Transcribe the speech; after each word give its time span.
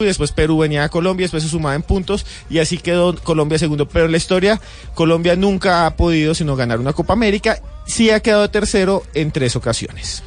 y 0.00 0.04
después 0.04 0.30
Perú 0.30 0.58
venía 0.58 0.84
a 0.84 0.88
Colombia, 0.90 1.24
después 1.24 1.42
se 1.42 1.48
sumaba 1.48 1.74
en 1.74 1.82
puntos 1.82 2.24
y 2.48 2.60
así 2.60 2.78
quedó 2.78 3.16
Colombia 3.16 3.58
segundo. 3.58 3.88
Pero 3.88 4.04
en 4.04 4.12
la 4.12 4.16
historia, 4.16 4.60
Colombia 4.94 5.34
nunca 5.34 5.86
ha 5.86 5.96
podido 5.96 6.36
sino 6.36 6.54
ganar 6.54 6.78
una 6.78 6.92
Copa 6.92 7.14
América, 7.14 7.60
sí 7.84 8.08
ha 8.10 8.20
quedado 8.20 8.48
tercero 8.48 9.02
en 9.14 9.32
tres 9.32 9.56
ocasiones. 9.56 10.22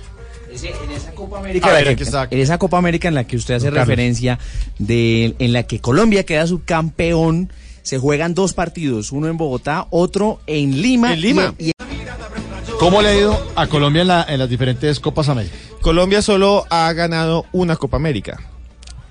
en 0.52 0.92
esa 0.92 1.12
Copa 1.14 1.40
América, 1.40 1.70
en 1.70 1.74
ver, 1.74 1.86
la 1.86 1.92
aquí 1.92 1.98
que- 2.00 2.04
está. 2.04 2.28
en 2.30 2.40
esa 2.40 2.58
Copa 2.58 2.80
América 2.80 3.08
en 3.08 3.14
la 3.16 3.24
que 3.24 3.38
usted 3.38 3.54
hace 3.54 3.68
Carlos. 3.68 3.88
referencia, 3.88 4.40
de, 4.78 5.36
en 5.40 5.54
la 5.54 5.64
que 5.64 5.80
Colombia 5.80 6.26
queda 6.26 6.46
subcampeón, 6.48 7.54
se 7.82 7.98
juegan 7.98 8.34
dos 8.34 8.52
partidos, 8.52 9.14
uno 9.14 9.30
en 9.30 9.38
Bogotá, 9.38 9.88
otro 9.90 10.42
en 10.48 10.82
Lima. 10.82 11.14
En 11.14 11.22
Lima. 11.22 11.54
Y, 11.58 11.70
y- 11.70 11.74
¿Cómo 12.78 13.02
le 13.02 13.08
ha 13.08 13.16
ido 13.16 13.42
a 13.56 13.68
Colombia 13.68 14.02
en, 14.02 14.10
la- 14.10 14.26
en 14.28 14.38
las 14.38 14.50
diferentes 14.50 15.00
Copas 15.00 15.30
América? 15.30 15.56
Colombia 15.82 16.22
solo 16.22 16.66
ha 16.70 16.92
ganado 16.92 17.46
una 17.54 17.78
Copa 17.78 17.96
América. 17.96 18.38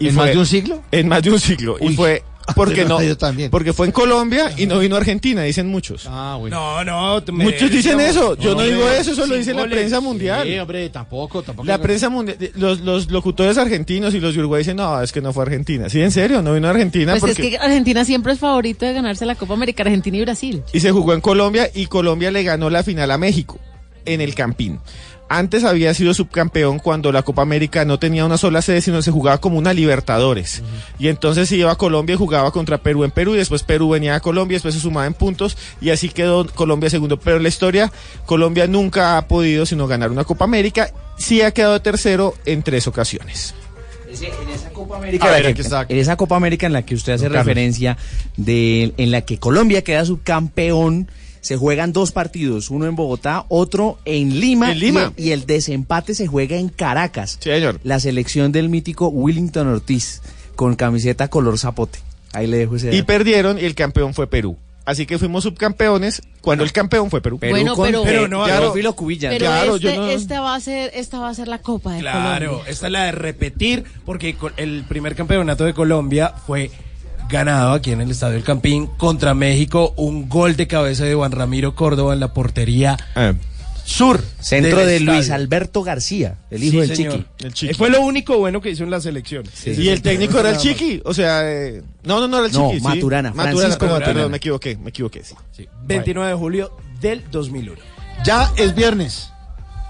¿En 0.01 0.14
más 0.14 0.30
de 0.32 0.39
un 0.39 0.46
siglo? 0.46 0.82
En 0.91 1.09
más 1.09 1.23
de 1.23 1.30
un 1.30 1.41
siglo. 1.41 1.77
y 1.80 1.95
fue 1.95 2.23
porque 2.54 2.85
No, 2.85 3.03
yo 3.03 3.17
también. 3.17 3.50
porque 3.50 3.72
fue 3.72 3.86
en 3.86 3.93
Colombia 3.93 4.50
y 4.57 4.67
no 4.67 4.79
vino 4.79 4.96
a 4.96 4.99
Argentina, 4.99 5.43
dicen 5.43 5.68
muchos. 5.68 6.07
Ah, 6.09 6.36
bueno. 6.39 6.85
No, 6.85 7.21
no. 7.21 7.32
Muchos 7.32 7.71
dicen 7.71 8.00
eso. 8.00 8.36
Yo 8.36 8.54
no, 8.54 8.63
digo 8.63 8.89
eso, 8.89 9.13
eso 9.13 9.26
lo 9.26 9.36
dice 9.36 9.54
la 9.54 9.64
prensa 9.67 10.00
mundial. 10.00 10.46
Sí, 10.46 10.59
hombre, 10.59 10.89
tampoco, 10.90 11.43
tampoco. 11.43 11.67
La 11.67 11.79
prensa 11.79 12.09
mundial, 12.09 12.36
los, 12.57 12.81
los 12.81 13.11
locutores 13.11 13.59
argentinos 13.59 14.14
y 14.14 14.21
los 14.21 14.35
de 14.35 14.40
Uruguay 14.40 14.61
dicen, 14.61 14.76
no, 14.76 15.00
es 15.00 15.13
que 15.13 15.21
no 15.21 15.32
fue 15.32 15.45
Argentina. 15.45 15.89
Sí, 15.89 16.01
en 16.01 16.11
serio, 16.11 16.43
no 16.43 16.54
vino 16.54 16.67
a 16.67 16.71
Argentina 16.71 17.12
Pues 17.12 17.21
porque... 17.21 17.43
es 17.43 17.51
que 17.51 17.59
Argentina 17.59 18.04
siempre 18.04 18.32
es 18.32 18.39
favorito 18.39 18.85
de 18.85 18.93
ganarse 18.95 19.26
la 19.26 19.35
Copa 19.35 19.54
América, 19.54 19.82
Argentina 19.82 20.17
y 20.17 20.21
Brasil. 20.23 20.62
Y 20.73 20.81
se 20.81 20.90
jugó 20.90 21.14
en 21.14 21.21
Colombia 21.21 21.71
y 21.73 21.87
Colombia 21.87 22.31
le 22.31 22.43
ganó 22.43 22.71
la 22.71 22.82
final 22.82 23.11
a 23.11 23.18
México 23.18 23.59
en 24.07 24.21
el 24.21 24.35
Campín. 24.35 24.81
Antes 25.32 25.62
había 25.62 25.94
sido 25.94 26.12
subcampeón 26.12 26.80
cuando 26.80 27.12
la 27.12 27.22
Copa 27.22 27.43
América 27.43 27.84
no 27.84 28.00
tenía 28.00 28.25
una 28.25 28.36
sola 28.36 28.62
sede, 28.62 28.80
sino 28.80 29.00
se 29.00 29.12
jugaba 29.12 29.39
como 29.39 29.58
una 29.58 29.72
Libertadores. 29.72 30.61
Y 30.98 31.06
entonces 31.06 31.48
se 31.48 31.54
iba 31.56 31.70
a 31.70 31.76
Colombia 31.76 32.14
y 32.14 32.19
jugaba 32.19 32.50
contra 32.50 32.78
Perú 32.78 33.05
en 33.05 33.12
Perú 33.12 33.34
y 33.34 33.39
después 33.39 33.62
Perú 33.62 33.91
venía 33.91 34.16
a 34.16 34.20
Colombia, 34.20 34.56
después 34.56 34.75
se 34.75 34.81
sumaba 34.81 35.06
en 35.06 35.14
puntos 35.14 35.56
y 35.81 35.91
así 35.91 36.09
quedó 36.09 36.45
Colombia 36.47 36.91
segundo. 36.91 37.20
Pero 37.20 37.37
en 37.37 37.45
la 37.45 37.48
historia, 37.48 37.92
Colombia 38.27 38.67
nunca 38.67 39.19
ha 39.19 39.28
podido 39.28 39.67
sino 39.67 39.87
ganar 39.87 40.11
una 40.11 40.25
Copa 40.25 40.45
América, 40.47 40.92
sí 41.17 41.42
ha 41.42 41.53
quedado 41.53 41.81
tercero 41.81 42.34
en 42.44 42.65
tres 42.65 42.89
ocasiones. 42.89 43.55
en 44.11 44.48
esa 44.50 44.70
Copa 44.70 44.97
América, 44.97 45.27
en 45.39 45.44
la 45.44 45.55
que- 45.55 45.94
en 45.94 45.98
esa 46.00 46.17
Copa 46.17 46.34
América 46.34 46.67
en 46.67 46.72
la 46.72 46.83
que 46.84 46.97
usted 46.97 47.12
hace 47.12 47.27
Carlos. 47.27 47.39
referencia, 47.47 47.97
de, 48.37 48.92
en 48.97 49.12
la 49.12 49.20
que 49.20 49.39
Colombia 49.39 49.84
queda 49.84 50.05
subcampeón, 50.05 51.09
se 51.41 51.57
juegan 51.57 51.93
dos 51.93 52.13
partidos, 52.13 52.71
uno 52.71 52.87
en 52.87 52.97
Bogotá, 52.97 53.45
otro 53.49 53.99
en 54.05 54.41
Lima. 54.41 54.73
En 54.73 54.79
Lima. 54.79 55.13
Y, 55.17 55.29
y 55.29 55.33
el 55.33 55.47
desempate 55.47 56.15
se 56.15 56.27
juega 56.27 56.57
en 56.57 56.69
Caracas. 56.69 57.39
Sí, 57.41 57.51
señor. 57.51 57.81
La 57.83 57.99
selección 58.01 58.53
del 58.53 58.69
mítico 58.69 59.09
Willington 59.09 59.67
Ortiz, 59.69 60.21
con 60.57 60.77
camiseta 60.77 61.29
color 61.29 61.59
zapote. 61.59 61.99
Ahí 62.33 62.47
le 62.47 62.59
dejo 62.59 62.77
ese 62.77 62.89
Y 62.93 62.97
dato. 62.99 63.07
perdieron 63.07 63.59
y 63.59 63.65
el 63.65 63.75
campeón 63.75 64.15
fue 64.15 64.27
Perú. 64.27 64.57
Así 64.87 65.05
que 65.07 65.19
fuimos 65.19 65.45
subcampeones 65.45 66.23
cuando 66.41 66.65
el 66.65 66.73
campeón 66.73 67.11
fue 67.11 67.21
Perú. 67.21 67.39
Perú 67.39 67.53
Bueno, 67.53 67.75
con 67.77 67.87
pero- 67.87 68.03
Pero 68.03 68.29
no, 68.29 68.45
claro. 68.45 68.73
Cubilla. 68.97 69.29
Pero 69.31 69.47
Claro, 69.47 69.77
este, 69.77 69.95
yo 69.95 70.01
no- 70.01 70.09
esta 70.11 70.41
va 70.41 70.55
a 70.55 70.61
ser, 70.61 70.91
esta 70.95 71.21
va 71.21 71.29
a 71.29 71.35
ser 71.35 71.49
la 71.49 71.59
Copa 71.59 71.93
de 71.93 72.01
Claro, 72.01 72.47
Colombia. 72.47 72.71
esta 72.73 72.87
es 72.87 72.93
la 72.93 73.05
de 73.05 73.13
repetir, 73.13 73.85
porque 74.05 74.35
el 74.57 74.85
primer 74.89 75.15
campeonato 75.15 75.65
de 75.65 75.75
Colombia 75.75 76.33
fue 76.47 76.71
ganado 77.31 77.73
aquí 77.73 77.92
en 77.92 78.00
el 78.00 78.11
Estadio 78.11 78.34
del 78.34 78.45
Campín 78.45 78.86
contra 78.98 79.34
México, 79.34 79.95
un 79.97 80.28
gol 80.28 80.56
de 80.56 80.67
cabeza 80.67 81.05
de 81.05 81.14
Juan 81.14 81.33
Ramiro 81.33 81.75
Córdoba 81.75 82.12
en 82.14 82.20
la 82.20 82.33
portería 82.34 82.97
Ah, 83.14 83.33
sur. 83.84 84.22
Centro 84.41 84.78
de 84.84 84.97
estadio. 84.97 85.12
Luis 85.19 85.31
Alberto 85.31 85.83
García, 85.83 86.37
el 86.50 86.62
hijo 86.62 86.72
Sí, 86.83 86.87
del 86.89 86.97
señor. 86.97 87.12
Chiqui. 87.14 87.27
El 87.47 87.53
Chiqui. 87.55 87.72
Eh, 87.72 87.75
Fue 87.77 87.91
lo 87.91 88.00
único 88.03 88.39
bueno 88.39 88.61
que 88.61 88.70
hizo 88.70 88.84
en 88.84 88.91
la 88.91 89.00
selección. 89.00 89.45
Y 89.67 89.89
el 89.89 90.03
técnico 90.03 90.39
era 90.39 90.50
el 90.50 90.59
Chiqui, 90.59 91.00
o 91.05 91.12
sea, 91.14 91.41
eh, 91.50 91.83
no, 92.05 92.20
no, 92.20 92.28
no 92.28 92.39
era 92.39 92.47
el 92.47 92.53
No, 92.53 92.69
Chiqui. 92.69 92.81
sí. 92.81 92.84
Maturana, 92.87 93.33
Francisco 93.33 93.87
Maturana. 93.87 94.05
perdón, 94.06 94.31
me 94.31 94.37
equivoqué, 94.37 94.77
me 94.77 94.91
equivoqué, 94.91 95.25
sí. 95.25 95.34
Sí, 95.53 95.67
29 95.87 96.31
de 96.31 96.37
julio 96.37 96.77
del 97.00 97.25
2001. 97.31 97.81
Ya 98.25 98.53
es 98.56 98.75
viernes. 98.75 99.32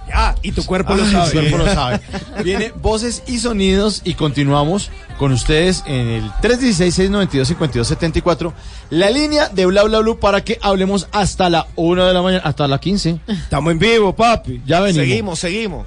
Ya, 0.08 0.34
y 0.42 0.50
tu 0.52 0.64
cuerpo 0.66 0.94
lo 0.94 1.04
Ay, 1.04 1.12
sabe. 1.12 1.26
su 1.30 1.38
cuerpo 1.38 1.58
lo 1.58 1.66
sabe. 1.66 2.00
Viene 2.44 2.72
voces 2.82 3.22
y 3.28 3.38
sonidos 3.38 4.00
y 4.04 4.14
continuamos 4.14 4.90
con 5.18 5.30
ustedes 5.32 5.84
en 5.86 6.08
el 6.08 6.30
316-692-5274, 6.42 8.52
la 8.90 9.10
línea 9.10 9.48
de 9.48 9.66
Bla 9.66 9.82
Bla 9.84 10.00
Blue 10.00 10.18
para 10.18 10.42
que 10.42 10.58
hablemos 10.62 11.06
hasta 11.12 11.48
la 11.50 11.66
1 11.76 12.06
de 12.06 12.14
la 12.14 12.22
mañana, 12.22 12.42
hasta 12.44 12.66
la 12.66 12.78
15. 12.78 13.20
Estamos 13.28 13.72
en 13.72 13.78
vivo, 13.78 14.14
papi. 14.14 14.62
Ya 14.66 14.80
venimos. 14.80 15.06
Seguimos, 15.06 15.38
seguimos. 15.38 15.86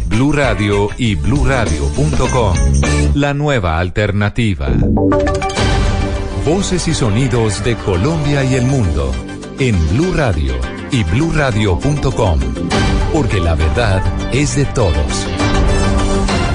Blue 0.11 0.33
Radio 0.33 0.89
y 0.97 1.15
bluradio.com. 1.15 2.55
La 3.15 3.33
nueva 3.33 3.79
alternativa. 3.79 4.67
Voces 6.45 6.87
y 6.89 6.93
sonidos 6.93 7.63
de 7.63 7.77
Colombia 7.77 8.43
y 8.43 8.55
el 8.55 8.65
mundo 8.65 9.11
en 9.57 9.75
Blue 9.89 10.13
Radio 10.13 10.53
y 10.91 11.03
bluradio.com, 11.05 12.39
porque 13.13 13.39
la 13.39 13.55
verdad 13.55 14.03
es 14.33 14.57
de 14.57 14.65
todos. 14.65 15.25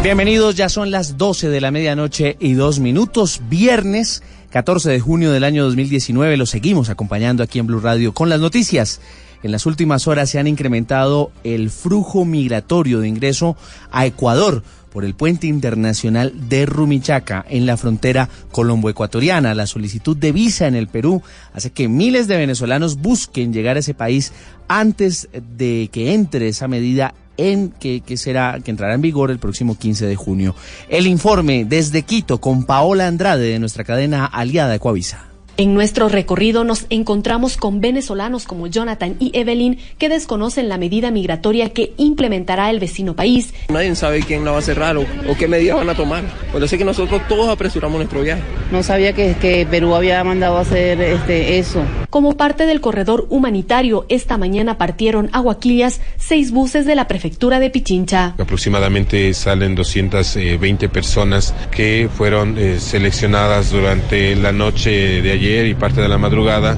Bienvenidos, 0.02 0.54
ya 0.54 0.68
son 0.68 0.90
las 0.90 1.16
12 1.16 1.48
de 1.48 1.60
la 1.62 1.70
medianoche 1.70 2.36
y 2.38 2.52
dos 2.52 2.78
minutos, 2.78 3.40
viernes 3.48 4.22
14 4.50 4.90
de 4.90 5.00
junio 5.00 5.32
del 5.32 5.44
año 5.44 5.64
2019. 5.64 6.36
Los 6.36 6.50
seguimos 6.50 6.90
acompañando 6.90 7.42
aquí 7.42 7.58
en 7.58 7.66
Blue 7.66 7.80
Radio 7.80 8.12
con 8.12 8.28
las 8.28 8.38
noticias. 8.38 9.00
En 9.46 9.52
las 9.52 9.64
últimas 9.64 10.09
horas 10.09 10.28
se 10.28 10.41
han 10.41 10.48
incrementado 10.48 11.30
el 11.44 11.71
flujo 11.71 12.24
migratorio 12.24 12.98
de 12.98 13.06
ingreso 13.06 13.56
a 13.92 14.04
Ecuador 14.04 14.65
por 14.92 15.04
el 15.04 15.15
puente 15.15 15.47
internacional 15.47 16.48
de 16.48 16.66
Rumichaca 16.66 17.47
en 17.48 17.65
la 17.65 17.76
frontera 17.76 18.28
colombo-ecuatoriana. 18.50 19.54
La 19.54 19.68
solicitud 19.68 20.16
de 20.16 20.32
visa 20.32 20.66
en 20.66 20.74
el 20.74 20.88
Perú 20.88 21.22
hace 21.54 21.71
que 21.71 21.86
miles 21.86 22.26
de 22.26 22.38
venezolanos 22.38 22.97
busquen 22.97 23.53
llegar 23.53 23.76
a 23.76 23.80
ese 23.80 23.94
país 23.94 24.32
antes 24.66 25.28
de 25.56 25.91
que 25.92 26.12
entre 26.12 26.48
esa 26.48 26.66
medida 26.66 27.15
en 27.36 27.71
que, 27.71 28.00
que 28.00 28.16
será 28.16 28.59
que 28.65 28.72
entrará 28.72 28.94
en 28.94 29.00
vigor 29.00 29.30
el 29.30 29.38
próximo 29.38 29.78
15 29.78 30.06
de 30.06 30.16
junio. 30.16 30.56
El 30.88 31.06
informe 31.06 31.65
desde 31.65 32.03
Quito 32.03 32.41
con 32.41 32.65
Paola 32.65 33.06
Andrade 33.06 33.48
de 33.48 33.60
nuestra 33.60 33.84
cadena 33.84 34.26
aliada 34.26 34.74
Ecuavisa. 34.74 35.35
En 35.58 35.72
nuestro 35.72 36.10
recorrido 36.10 36.64
nos 36.64 36.84
encontramos 36.91 37.56
con 37.56 37.80
venezolanos 37.80 38.44
como 38.44 38.66
Jonathan 38.66 39.16
y 39.18 39.30
Evelyn 39.32 39.78
que 39.97 40.10
desconocen 40.10 40.68
la 40.68 40.76
medida 40.76 41.10
migratoria 41.10 41.70
que 41.70 41.94
implementará 41.97 42.68
el 42.68 42.78
vecino 42.78 43.16
país. 43.16 43.54
Nadie 43.70 43.94
sabe 43.97 44.20
quién 44.20 44.44
la 44.44 44.50
va 44.50 44.58
a 44.58 44.62
cerrar 44.62 44.98
o, 44.98 45.00
o 45.03 45.36
qué 45.38 45.48
medidas 45.48 45.78
van 45.78 45.88
a 45.88 45.94
tomar. 45.94 46.24
Por 46.53 46.62
eso 46.62 46.74
es 46.74 46.78
que 46.78 46.84
nosotros 46.84 47.22
todos 47.26 47.48
apresuramos 47.48 47.97
nuestro 47.97 48.20
viaje. 48.20 48.42
No 48.70 48.82
sabía 48.82 49.14
que, 49.14 49.34
que 49.41 49.66
Perú 49.70 49.94
había 49.94 50.22
mandado 50.24 50.58
a 50.58 50.60
hacer 50.60 51.00
este, 51.00 51.59
eso. 51.59 51.82
Como 52.10 52.36
parte 52.36 52.66
del 52.66 52.82
corredor 52.82 53.26
humanitario, 53.30 54.04
esta 54.10 54.36
mañana 54.36 54.76
partieron 54.76 55.30
a 55.32 55.41
Guaquillas 55.41 56.02
seis 56.18 56.50
buses 56.50 56.84
de 56.84 56.97
la 56.97 57.09
prefectura 57.09 57.60
de 57.60 57.70
Pichincha. 57.70 58.34
Aproximadamente 58.38 59.32
salen 59.32 59.74
220 59.74 60.91
personas 60.91 61.54
que 61.70 62.10
fueron 62.14 62.59
eh, 62.59 62.78
seleccionadas 62.78 63.70
durante 63.70 64.36
la 64.36 64.52
noche 64.52 65.22
de 65.22 65.32
ayer 65.32 65.46
y 65.47 65.75
parte 65.75 66.01
de 66.01 66.09
la 66.09 66.19
madrugada, 66.19 66.77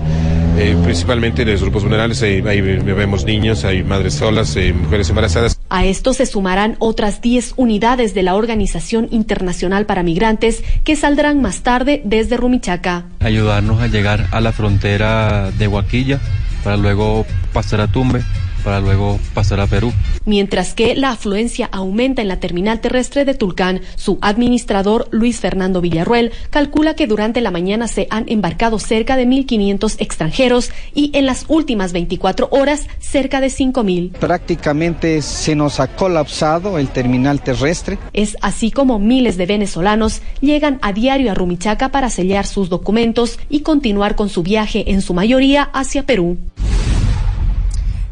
eh, 0.59 0.77
principalmente 0.85 1.43
en 1.43 1.51
los 1.51 1.63
grupos 1.63 1.83
vulnerables. 1.83 2.23
Ahí, 2.23 2.43
ahí 2.47 2.61
vemos 2.61 3.25
niños, 3.25 3.65
hay 3.65 3.83
madres 3.83 4.15
solas, 4.15 4.55
eh, 4.57 4.73
mujeres 4.73 5.09
embarazadas. 5.09 5.59
A 5.71 5.85
esto 5.85 6.13
se 6.15 6.27
sumarán 6.27 6.77
otras 6.79 7.21
10 7.21 7.55
unidades 7.57 8.15
de 8.15 8.23
la 8.23 8.35
Organización 8.35 9.09
Internacional 9.11 9.87
para 9.87 10.03
Migrantes 10.03 10.63
que 10.85 10.97
saldrán 10.97 11.41
más 11.41 11.63
tarde 11.63 12.03
desde 12.05 12.37
Rumichaca. 12.37 13.05
Ayudarnos 13.21 13.81
a 13.81 13.87
llegar 13.87 14.27
a 14.31 14.41
la 14.41 14.53
frontera 14.53 15.51
de 15.51 15.69
Huaquilla 15.69 16.21
para 16.65 16.77
luego 16.77 17.27
pasar 17.53 17.81
a 17.81 17.87
Tumbe 17.89 18.23
para 18.69 18.81
luego 18.83 19.19
pasar 19.33 19.61
a 19.61 19.67
Perú. 19.67 19.95
Mientras 20.27 20.75
que 20.75 20.95
la 20.95 21.13
afluencia 21.13 21.71
aumenta 21.73 22.21
en 22.21 22.29
la 22.29 22.39
terminal 22.39 22.83
terrestre 22.83 23.25
de 23.25 23.33
Tulcán, 23.33 23.81
su 23.95 24.19
administrador 24.21 25.09
Luis 25.11 25.41
Fernando 25.41 25.81
Villarruel 25.81 26.33
calcula 26.51 26.93
que 26.93 27.07
durante 27.07 27.41
la 27.41 27.51
mañana 27.51 27.89
se 27.89 28.09
han 28.11 28.27
embarcado 28.29 28.79
cerca 28.79 29.17
de 29.17 29.27
1.500 29.27 29.97
extranjeros 30.01 30.71
y 30.95 31.11
en 31.15 31.25
las 31.25 31.47
últimas 31.49 31.95
24 31.95 32.49
horas 32.51 32.89
cerca 32.99 33.41
de 33.41 33.47
5.000. 33.47 34.11
Prácticamente 34.19 35.23
se 35.23 35.55
nos 35.55 35.81
ha 35.81 35.87
colapsado 35.87 36.77
el 36.77 36.89
terminal 36.89 37.41
terrestre. 37.41 37.99
Es 38.13 38.37
así 38.43 38.71
como 38.71 38.99
miles 38.99 39.39
de 39.39 39.47
venezolanos 39.47 40.21
llegan 40.43 40.79
a 40.83 40.93
diario 40.93 41.33
a 41.33 41.35
Rumichaca 41.35 41.89
para 41.89 42.11
sellar 42.11 42.45
sus 42.45 42.69
documentos 42.69 43.39
y 43.49 43.61
continuar 43.61 44.15
con 44.15 44.29
su 44.29 44.43
viaje 44.43 44.93
en 44.93 45.01
su 45.01 45.15
mayoría 45.15 45.63
hacia 45.73 46.03
Perú. 46.03 46.37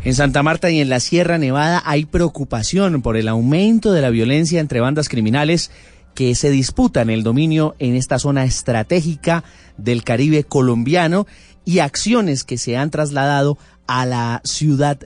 En 0.06 0.14
Santa 0.14 0.44
Marta 0.44 0.70
y 0.70 0.81
en 0.81 0.88
la 0.88 1.00
Sierra 1.00 1.37
Nevada 1.37 1.82
hay 1.85 2.05
preocupación 2.05 3.03
por 3.03 3.17
el 3.17 3.26
aumento 3.26 3.91
de 3.91 4.00
la 4.00 4.11
violencia 4.11 4.61
entre 4.61 4.79
bandas 4.79 5.08
criminales 5.08 5.73
que 6.14 6.37
se 6.37 6.50
disputan 6.50 7.11
el 7.11 7.25
dominio 7.25 7.75
en 7.81 7.97
esta 7.97 8.20
zona 8.20 8.44
estratégica 8.44 9.43
del 9.76 10.05
Caribe 10.05 10.44
colombiano 10.44 11.26
y 11.64 11.81
acciones 11.81 12.44
que 12.44 12.56
se 12.56 12.76
han 12.76 12.93
trasladado 12.93 13.58
a 13.88 14.06
la 14.06 14.43
ciudad 14.44 14.97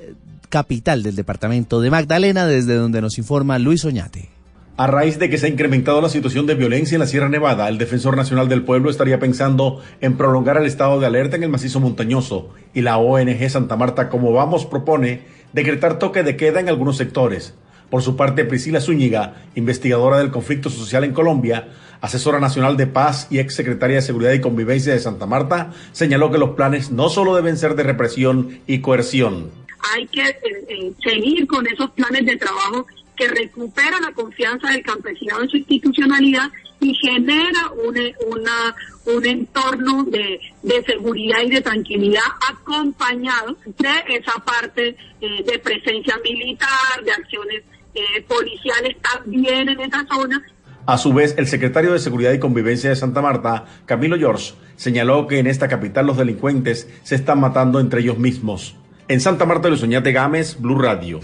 capital 0.50 1.02
del 1.02 1.16
departamento 1.16 1.80
de 1.80 1.90
Magdalena, 1.90 2.44
desde 2.44 2.74
donde 2.74 3.00
nos 3.00 3.16
informa 3.16 3.58
Luis 3.58 3.86
Oñate. 3.86 4.39
A 4.80 4.86
raíz 4.86 5.18
de 5.18 5.28
que 5.28 5.36
se 5.36 5.44
ha 5.44 5.50
incrementado 5.50 6.00
la 6.00 6.08
situación 6.08 6.46
de 6.46 6.54
violencia 6.54 6.94
en 6.94 7.00
la 7.00 7.06
Sierra 7.06 7.28
Nevada, 7.28 7.68
el 7.68 7.76
Defensor 7.76 8.16
Nacional 8.16 8.48
del 8.48 8.64
Pueblo 8.64 8.88
estaría 8.88 9.18
pensando 9.18 9.82
en 10.00 10.16
prolongar 10.16 10.56
el 10.56 10.64
estado 10.64 10.98
de 10.98 11.04
alerta 11.04 11.36
en 11.36 11.42
el 11.42 11.50
macizo 11.50 11.80
montañoso 11.80 12.48
y 12.72 12.80
la 12.80 12.96
ONG 12.96 13.50
Santa 13.50 13.76
Marta, 13.76 14.08
como 14.08 14.32
vamos, 14.32 14.64
propone 14.64 15.20
decretar 15.52 15.98
toque 15.98 16.22
de 16.22 16.34
queda 16.34 16.60
en 16.60 16.70
algunos 16.70 16.96
sectores. 16.96 17.52
Por 17.90 18.00
su 18.00 18.16
parte, 18.16 18.46
Priscila 18.46 18.80
Zúñiga, 18.80 19.42
investigadora 19.54 20.16
del 20.16 20.30
conflicto 20.30 20.70
social 20.70 21.04
en 21.04 21.12
Colombia, 21.12 21.68
asesora 22.00 22.40
nacional 22.40 22.78
de 22.78 22.86
paz 22.86 23.26
y 23.28 23.38
ex 23.38 23.54
secretaria 23.54 23.96
de 23.96 24.02
Seguridad 24.02 24.32
y 24.32 24.40
Convivencia 24.40 24.94
de 24.94 25.00
Santa 25.00 25.26
Marta, 25.26 25.72
señaló 25.92 26.30
que 26.30 26.38
los 26.38 26.52
planes 26.52 26.90
no 26.90 27.10
solo 27.10 27.36
deben 27.36 27.58
ser 27.58 27.74
de 27.74 27.82
represión 27.82 28.60
y 28.66 28.78
coerción. 28.78 29.50
Hay 29.94 30.06
que 30.06 30.22
eh, 30.22 30.36
eh, 30.68 30.92
seguir 31.02 31.46
con 31.46 31.66
esos 31.66 31.90
planes 31.90 32.24
de 32.24 32.36
trabajo 32.38 32.86
que 33.20 33.28
recupera 33.28 34.00
la 34.00 34.12
confianza 34.12 34.70
del 34.70 34.82
campesinado 34.82 35.42
en 35.42 35.50
su 35.50 35.58
institucionalidad 35.58 36.50
y 36.80 36.94
genera 36.94 37.70
un, 37.84 37.94
una, 38.34 38.74
un 39.04 39.26
entorno 39.26 40.04
de, 40.04 40.40
de, 40.62 40.82
seguridad 40.84 41.42
y 41.44 41.50
de 41.50 41.60
tranquilidad 41.60 42.22
acompañado 42.50 43.58
de 43.66 44.16
esa 44.16 44.32
parte 44.42 44.96
eh, 45.20 45.44
de 45.46 45.58
presencia 45.58 46.18
militar, 46.24 47.04
de 47.04 47.12
acciones 47.12 47.62
eh, 47.94 48.22
policiales 48.26 48.96
también 49.02 49.68
en 49.68 49.80
esa 49.80 50.06
zona. 50.10 50.42
A 50.86 50.96
su 50.96 51.12
vez, 51.12 51.34
el 51.36 51.46
secretario 51.46 51.92
de 51.92 51.98
Seguridad 51.98 52.32
y 52.32 52.38
Convivencia 52.38 52.88
de 52.88 52.96
Santa 52.96 53.20
Marta, 53.20 53.66
Camilo 53.84 54.16
George, 54.16 54.54
señaló 54.76 55.26
que 55.26 55.40
en 55.40 55.46
esta 55.46 55.68
capital 55.68 56.06
los 56.06 56.16
delincuentes 56.16 56.88
se 57.02 57.16
están 57.16 57.38
matando 57.38 57.80
entre 57.80 58.00
ellos 58.00 58.16
mismos. 58.16 58.76
En 59.08 59.20
Santa 59.20 59.44
Marta, 59.44 59.68
Luis 59.68 59.82
Oñate 59.82 60.12
Gámez, 60.12 60.56
Blue 60.58 60.78
Radio. 60.78 61.20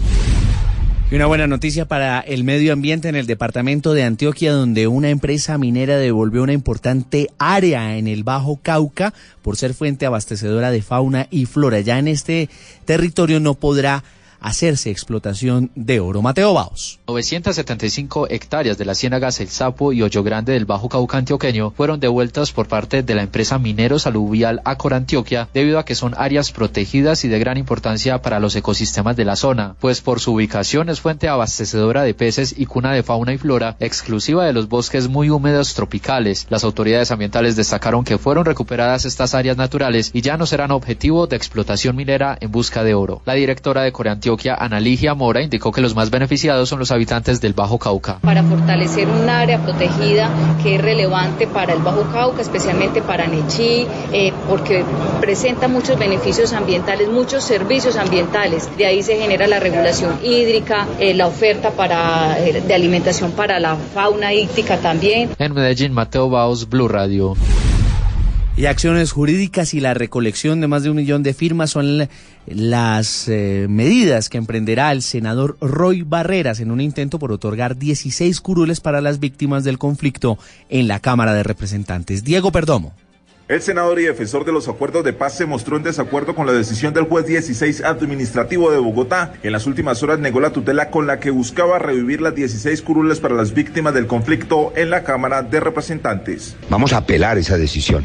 Y 1.09 1.15
una 1.15 1.27
buena 1.27 1.47
noticia 1.47 1.87
para 1.87 2.19
el 2.19 2.43
medio 2.43 2.73
ambiente 2.73 3.09
en 3.09 3.15
el 3.15 3.29
departamento 3.29 3.95
de 3.95 4.03
Antioquia, 4.03 4.53
donde 4.53 4.89
una 4.89 5.09
empresa 5.09 5.57
minera 5.57 5.99
devolvió 5.99 6.43
una 6.43 6.53
importante 6.53 7.31
área 7.39 7.97
en 7.97 8.09
el 8.09 8.25
Bajo 8.25 8.59
Cauca 8.61 9.15
por 9.41 9.57
ser 9.57 9.73
fuente 9.73 10.05
abastecedora 10.05 10.73
de 10.73 10.83
fauna 10.83 11.29
y 11.31 11.47
flora. 11.47 11.79
Ya 11.79 12.01
en 12.01 12.09
este 12.09 12.51
territorio 12.87 13.39
no 13.39 13.55
podrá 13.55 14.03
hacerse 14.41 14.91
explotación 14.91 15.71
de 15.75 16.01
oro. 16.01 16.23
Mateo 16.23 16.55
Baos. 16.55 17.01
975 17.07 18.29
hectáreas 18.31 18.79
de 18.79 18.85
las 18.85 18.99
ciénagas 18.99 19.41
El 19.41 19.49
Sapo 19.49 19.93
y 19.93 20.03
Hoyo 20.03 20.23
Grande 20.23 20.53
del 20.53 20.65
Bajo 20.65 20.89
Cauca 20.89 21.19
antioqueño 21.19 21.73
fueron 21.77 22.01
devueltas 22.01 22.53
por 22.53 22.69
parte 22.69 23.03
de 23.03 23.15
la 23.15 23.23
empresa 23.23 23.59
Mineros 23.59 24.07
Aluvial 24.07 24.61
Acor 24.65 24.95
Antioquia 24.95 25.49
debido 25.55 25.79
a 25.79 25.85
que 25.85 25.95
son 25.95 26.15
áreas 26.17 26.53
protegidas 26.53 27.25
y 27.25 27.29
de 27.29 27.39
gran 27.39 27.57
importancia 27.57 28.23
para 28.23 28.41
los 28.41 28.57
ecosistemas 28.57 29.17
de 29.17 29.25
la 29.25 29.37
zona, 29.37 29.77
pues 29.81 30.01
por 30.01 30.21
su 30.21 30.33
ubicación 30.35 30.89
es 30.89 31.01
fuente 31.01 31.29
abastecedora 31.29 32.03
de 32.03 32.15
peces 32.15 32.55
y 32.57 32.67
cuna 32.67 32.93
de 32.93 33.03
fauna 33.03 33.33
y 33.33 33.39
flora 33.39 33.77
exclusiva 33.81 34.45
de 34.45 34.53
los 34.53 34.69
bosques 34.69 35.09
muy 35.09 35.31
húmedos 35.31 35.75
tropicales. 35.75 36.47
Las 36.51 36.65
autoridades 36.65 37.11
ambientales 37.11 37.57
destacaron 37.57 38.05
que 38.05 38.19
fueron 38.19 38.45
recuperadas 38.45 39.05
estas 39.05 39.35
áreas 39.35 39.57
naturales 39.57 40.11
y 40.13 40.23
ya 40.23 40.37
no 40.37 40.47
serán 40.47 40.71
objetivo 40.71 41.27
de 41.27 41.37
explotación 41.37 41.97
minera 41.97 42.37
en 42.41 42.51
busca 42.51 42.85
de 42.85 42.95
oro. 42.95 43.23
La 43.25 43.35
directora 43.35 43.83
de 43.83 43.93
Corea 43.93 44.19
Antioquia 44.27 44.57
Analigia 44.57 45.15
Mora, 45.15 45.41
indicó 45.41 45.71
que 45.71 45.81
los 45.81 45.95
más 45.95 46.11
beneficiados 46.11 46.69
son 46.69 46.81
los 46.81 46.91
habitantes 46.91 47.41
del 47.41 47.53
Bajo 47.53 47.79
Cauca. 47.79 48.19
Para 48.23 48.43
fortalecer 48.43 49.07
un 49.07 49.31
área 49.31 49.63
protegida 49.63 50.29
que 50.65 50.75
es 50.75 50.81
relevante 50.83 51.47
para 51.47 51.75
el 51.75 51.79
Bajo 51.81 52.03
Cauca, 52.11 52.43
especialmente 52.43 53.03
para 53.03 53.29
Nechí, 53.29 53.87
eh, 54.13 54.33
porque 54.49 54.85
presenta 55.21 55.69
muchos 55.69 55.97
beneficios 55.97 56.53
ambientales, 56.55 57.09
muchos 57.09 57.45
servicios 57.45 57.95
ambientales. 57.95 58.69
De 58.77 58.87
ahí 58.87 59.05
se 59.05 59.17
genera 59.17 59.47
la 59.47 59.61
regulación 59.61 60.19
hídrica, 60.25 60.89
eh, 60.99 61.15
la 61.15 61.29
oferta 61.29 61.71
para, 61.71 62.37
eh, 62.41 62.65
de 62.67 62.75
alimentación 62.75 63.31
para 63.31 63.61
la 63.61 63.77
fauna 63.77 64.35
hídrica 64.35 64.79
también. 64.79 65.31
En 65.39 65.55
Medellín, 65.55 65.93
Mateo 65.93 66.29
Baos, 66.29 66.69
Blue 66.69 66.89
Radio. 66.89 67.37
Y 68.57 68.65
acciones 68.65 69.13
jurídicas 69.13 69.75
y 69.75 69.81
la 69.81 69.93
recolección 69.93 70.63
de 70.63 70.67
más 70.67 70.83
de 70.83 70.89
un 70.89 70.97
millón 70.97 71.23
de 71.23 71.35
firmas 71.35 71.71
son 71.71 72.09
las 72.47 73.29
eh, 73.29 73.67
medidas 73.69 74.29
que 74.29 74.39
emprenderá 74.39 74.93
el 74.93 75.03
senador 75.03 75.57
Roy 75.61 76.03
Barreras 76.03 76.61
en 76.61 76.71
un 76.71 76.81
intento 76.81 77.19
por 77.19 77.33
otorgar 77.33 77.77
16 77.77 78.41
curules 78.41 78.81
para 78.81 79.01
las 79.01 79.21
víctimas 79.21 79.65
del 79.65 79.79
conflicto 79.79 80.39
en 80.69 80.89
la 80.89 81.01
Cámara 81.01 81.35
de 81.35 81.43
Representantes. 81.43 82.25
Diego 82.25 82.53
Perdomo. 82.53 82.93
El 83.49 83.63
senador 83.63 84.01
y 84.01 84.03
defensor 84.03 84.45
de 84.45 84.51
los 84.51 84.67
acuerdos 84.67 85.05
de 85.05 85.13
paz 85.13 85.37
se 85.37 85.47
mostró 85.47 85.77
en 85.77 85.85
desacuerdo 85.85 86.35
con 86.35 86.47
la 86.47 86.53
decisión 86.53 86.93
del 86.93 87.05
juez 87.05 87.27
16 87.27 87.85
administrativo 87.85 88.73
de 88.73 88.79
Bogotá. 88.79 89.35
En 89.45 89.53
las 89.53 89.69
últimas 89.69 90.03
horas 90.03 90.19
negó 90.19 90.41
la 90.41 90.51
tutela 90.51 90.91
con 90.91 91.07
la 91.07 91.21
que 91.21 91.31
buscaba 91.31 91.79
revivir 91.79 92.21
las 92.21 92.35
16 92.35 92.83
curules 92.83 93.21
para 93.21 93.37
las 93.37 93.55
víctimas 93.55 93.95
del 93.95 94.09
conflicto 94.09 94.73
en 94.75 94.91
la 94.91 95.05
Cámara 95.05 95.43
de 95.43 95.61
Representantes. 95.61 96.57
Vamos 96.69 96.93
a 96.93 96.99
apelar 96.99 97.39
esa 97.39 97.57
decisión 97.57 98.03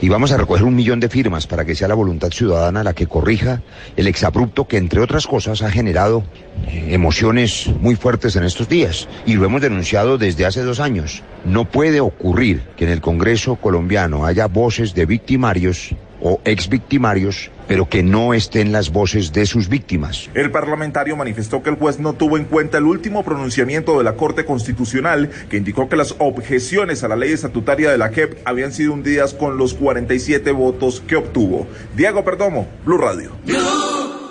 y 0.00 0.08
vamos 0.08 0.30
a 0.32 0.36
recoger 0.36 0.64
un 0.64 0.74
millón 0.76 1.00
de 1.00 1.08
firmas 1.08 1.46
para 1.46 1.64
que 1.64 1.74
sea 1.74 1.88
la 1.88 1.94
voluntad 1.94 2.30
ciudadana 2.30 2.84
la 2.84 2.94
que 2.94 3.06
corrija 3.06 3.62
el 3.96 4.06
exabrupto 4.06 4.68
que, 4.68 4.76
entre 4.76 5.00
otras 5.00 5.26
cosas, 5.26 5.62
ha 5.62 5.70
generado 5.70 6.24
eh, 6.68 6.88
emociones 6.90 7.70
muy 7.80 7.96
fuertes 7.96 8.36
en 8.36 8.44
estos 8.44 8.68
días. 8.68 9.08
Y 9.26 9.34
lo 9.34 9.44
hemos 9.44 9.60
denunciado 9.60 10.18
desde 10.18 10.46
hace 10.46 10.62
dos 10.62 10.80
años. 10.80 11.22
No 11.44 11.64
puede 11.64 12.00
ocurrir 12.00 12.62
que 12.76 12.84
en 12.84 12.90
el 12.90 13.00
Congreso 13.00 13.56
colombiano 13.56 14.24
haya 14.24 14.46
voces 14.46 14.94
de 14.94 15.06
victimarios 15.06 15.94
o 16.20 16.40
exvictimarios, 16.44 17.50
pero 17.68 17.88
que 17.88 18.02
no 18.02 18.34
estén 18.34 18.72
las 18.72 18.90
voces 18.90 19.32
de 19.32 19.46
sus 19.46 19.68
víctimas. 19.68 20.28
El 20.34 20.50
parlamentario 20.50 21.16
manifestó 21.16 21.62
que 21.62 21.70
el 21.70 21.76
juez 21.76 22.00
no 22.00 22.14
tuvo 22.14 22.36
en 22.38 22.44
cuenta 22.44 22.78
el 22.78 22.84
último 22.84 23.22
pronunciamiento 23.24 23.98
de 23.98 24.04
la 24.04 24.14
Corte 24.14 24.44
Constitucional, 24.44 25.30
que 25.48 25.58
indicó 25.58 25.88
que 25.88 25.96
las 25.96 26.16
objeciones 26.18 27.04
a 27.04 27.08
la 27.08 27.16
ley 27.16 27.32
estatutaria 27.32 27.90
de 27.90 27.98
la 27.98 28.08
JEP 28.08 28.38
habían 28.44 28.72
sido 28.72 28.94
hundidas 28.94 29.34
con 29.34 29.58
los 29.58 29.74
47 29.74 30.50
votos 30.52 31.02
que 31.06 31.16
obtuvo. 31.16 31.66
Diego 31.94 32.24
Perdomo, 32.24 32.66
Blue 32.84 32.98
Radio. 32.98 33.32
Blue, 33.44 33.58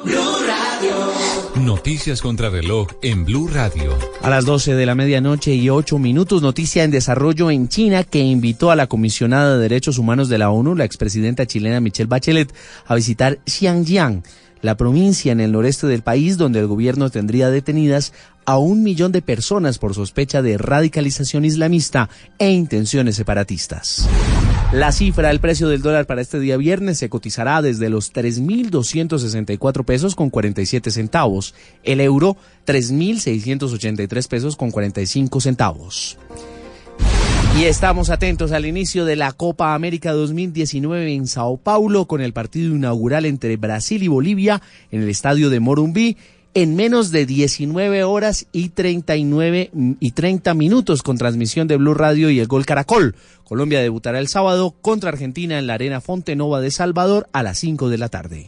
Blue 0.03 0.15
Radio. 0.47 0.66
Noticias 1.55 2.21
contra 2.21 2.49
reloj 2.49 2.87
en 3.01 3.25
Blue 3.25 3.47
Radio. 3.47 3.97
A 4.21 4.29
las 4.29 4.45
12 4.45 4.75
de 4.75 4.85
la 4.85 4.93
medianoche 4.93 5.55
y 5.55 5.69
8 5.69 5.97
minutos, 5.97 6.41
noticia 6.41 6.83
en 6.83 6.91
desarrollo 6.91 7.49
en 7.49 7.67
China 7.67 8.03
que 8.03 8.19
invitó 8.19 8.69
a 8.69 8.75
la 8.75 8.87
comisionada 8.87 9.55
de 9.55 9.61
Derechos 9.61 9.97
Humanos 9.97 10.29
de 10.29 10.37
la 10.37 10.51
ONU, 10.51 10.75
la 10.75 10.85
expresidenta 10.85 11.47
chilena 11.47 11.79
Michelle 11.79 12.07
Bachelet, 12.07 12.53
a 12.85 12.95
visitar 12.95 13.39
Xiangyang, 13.45 14.23
la 14.61 14.77
provincia 14.77 15.31
en 15.31 15.39
el 15.39 15.51
noreste 15.51 15.87
del 15.87 16.03
país 16.03 16.37
donde 16.37 16.59
el 16.59 16.67
gobierno 16.67 17.09
tendría 17.09 17.49
detenidas 17.49 18.13
a 18.45 18.57
un 18.57 18.83
millón 18.83 19.11
de 19.11 19.21
personas 19.21 19.79
por 19.79 19.95
sospecha 19.95 20.41
de 20.41 20.57
radicalización 20.57 21.43
islamista 21.43 22.09
e 22.37 22.51
intenciones 22.51 23.15
separatistas. 23.15 24.07
La 24.73 24.91
cifra 24.91 25.29
del 25.29 25.39
precio 25.39 25.69
del 25.69 25.81
dólar 25.81 26.07
para 26.07 26.19
este 26.19 26.41
día 26.41 26.57
viernes 26.57 26.97
se 26.97 27.07
cotizará 27.07 27.61
desde 27.61 27.89
los 27.89 28.13
3.264 28.13 29.85
pesos 29.85 30.13
con 30.13 30.29
47 30.29 30.91
centavos, 30.91 31.55
el 31.83 32.01
euro 32.01 32.35
3.683 32.65 34.27
pesos 34.27 34.57
con 34.57 34.71
45 34.71 35.39
centavos. 35.39 36.17
Y 37.57 37.63
estamos 37.63 38.09
atentos 38.09 38.51
al 38.51 38.65
inicio 38.65 39.05
de 39.05 39.15
la 39.15 39.31
Copa 39.31 39.73
América 39.73 40.11
2019 40.11 41.13
en 41.13 41.27
Sao 41.27 41.55
Paulo 41.55 42.05
con 42.05 42.19
el 42.19 42.33
partido 42.33 42.75
inaugural 42.75 43.25
entre 43.25 43.55
Brasil 43.55 44.03
y 44.03 44.09
Bolivia 44.09 44.61
en 44.91 45.01
el 45.01 45.09
estadio 45.09 45.49
de 45.49 45.61
Morumbí 45.61 46.17
en 46.57 46.75
menos 46.75 47.11
de 47.11 47.27
19 47.27 48.03
horas 48.03 48.47
y 48.51 48.69
39 48.69 49.69
y 49.99 50.11
30 50.11 50.55
minutos 50.55 51.03
con 51.03 51.15
transmisión 51.15 51.67
de 51.67 51.77
Blue 51.77 51.93
Radio 51.93 52.31
y 52.31 52.39
el 52.39 52.47
Gol 52.47 52.65
Caracol. 52.65 53.15
Colombia 53.43 53.79
debutará 53.79 54.17
el 54.17 54.27
sábado 54.27 54.73
contra 54.81 55.11
Argentina 55.11 55.59
en 55.59 55.67
la 55.67 55.75
Arena 55.75 56.01
Fontenova 56.01 56.59
de 56.59 56.71
Salvador 56.71 57.29
a 57.31 57.43
las 57.43 57.59
5 57.59 57.89
de 57.89 57.97
la 57.99 58.09
tarde. 58.09 58.47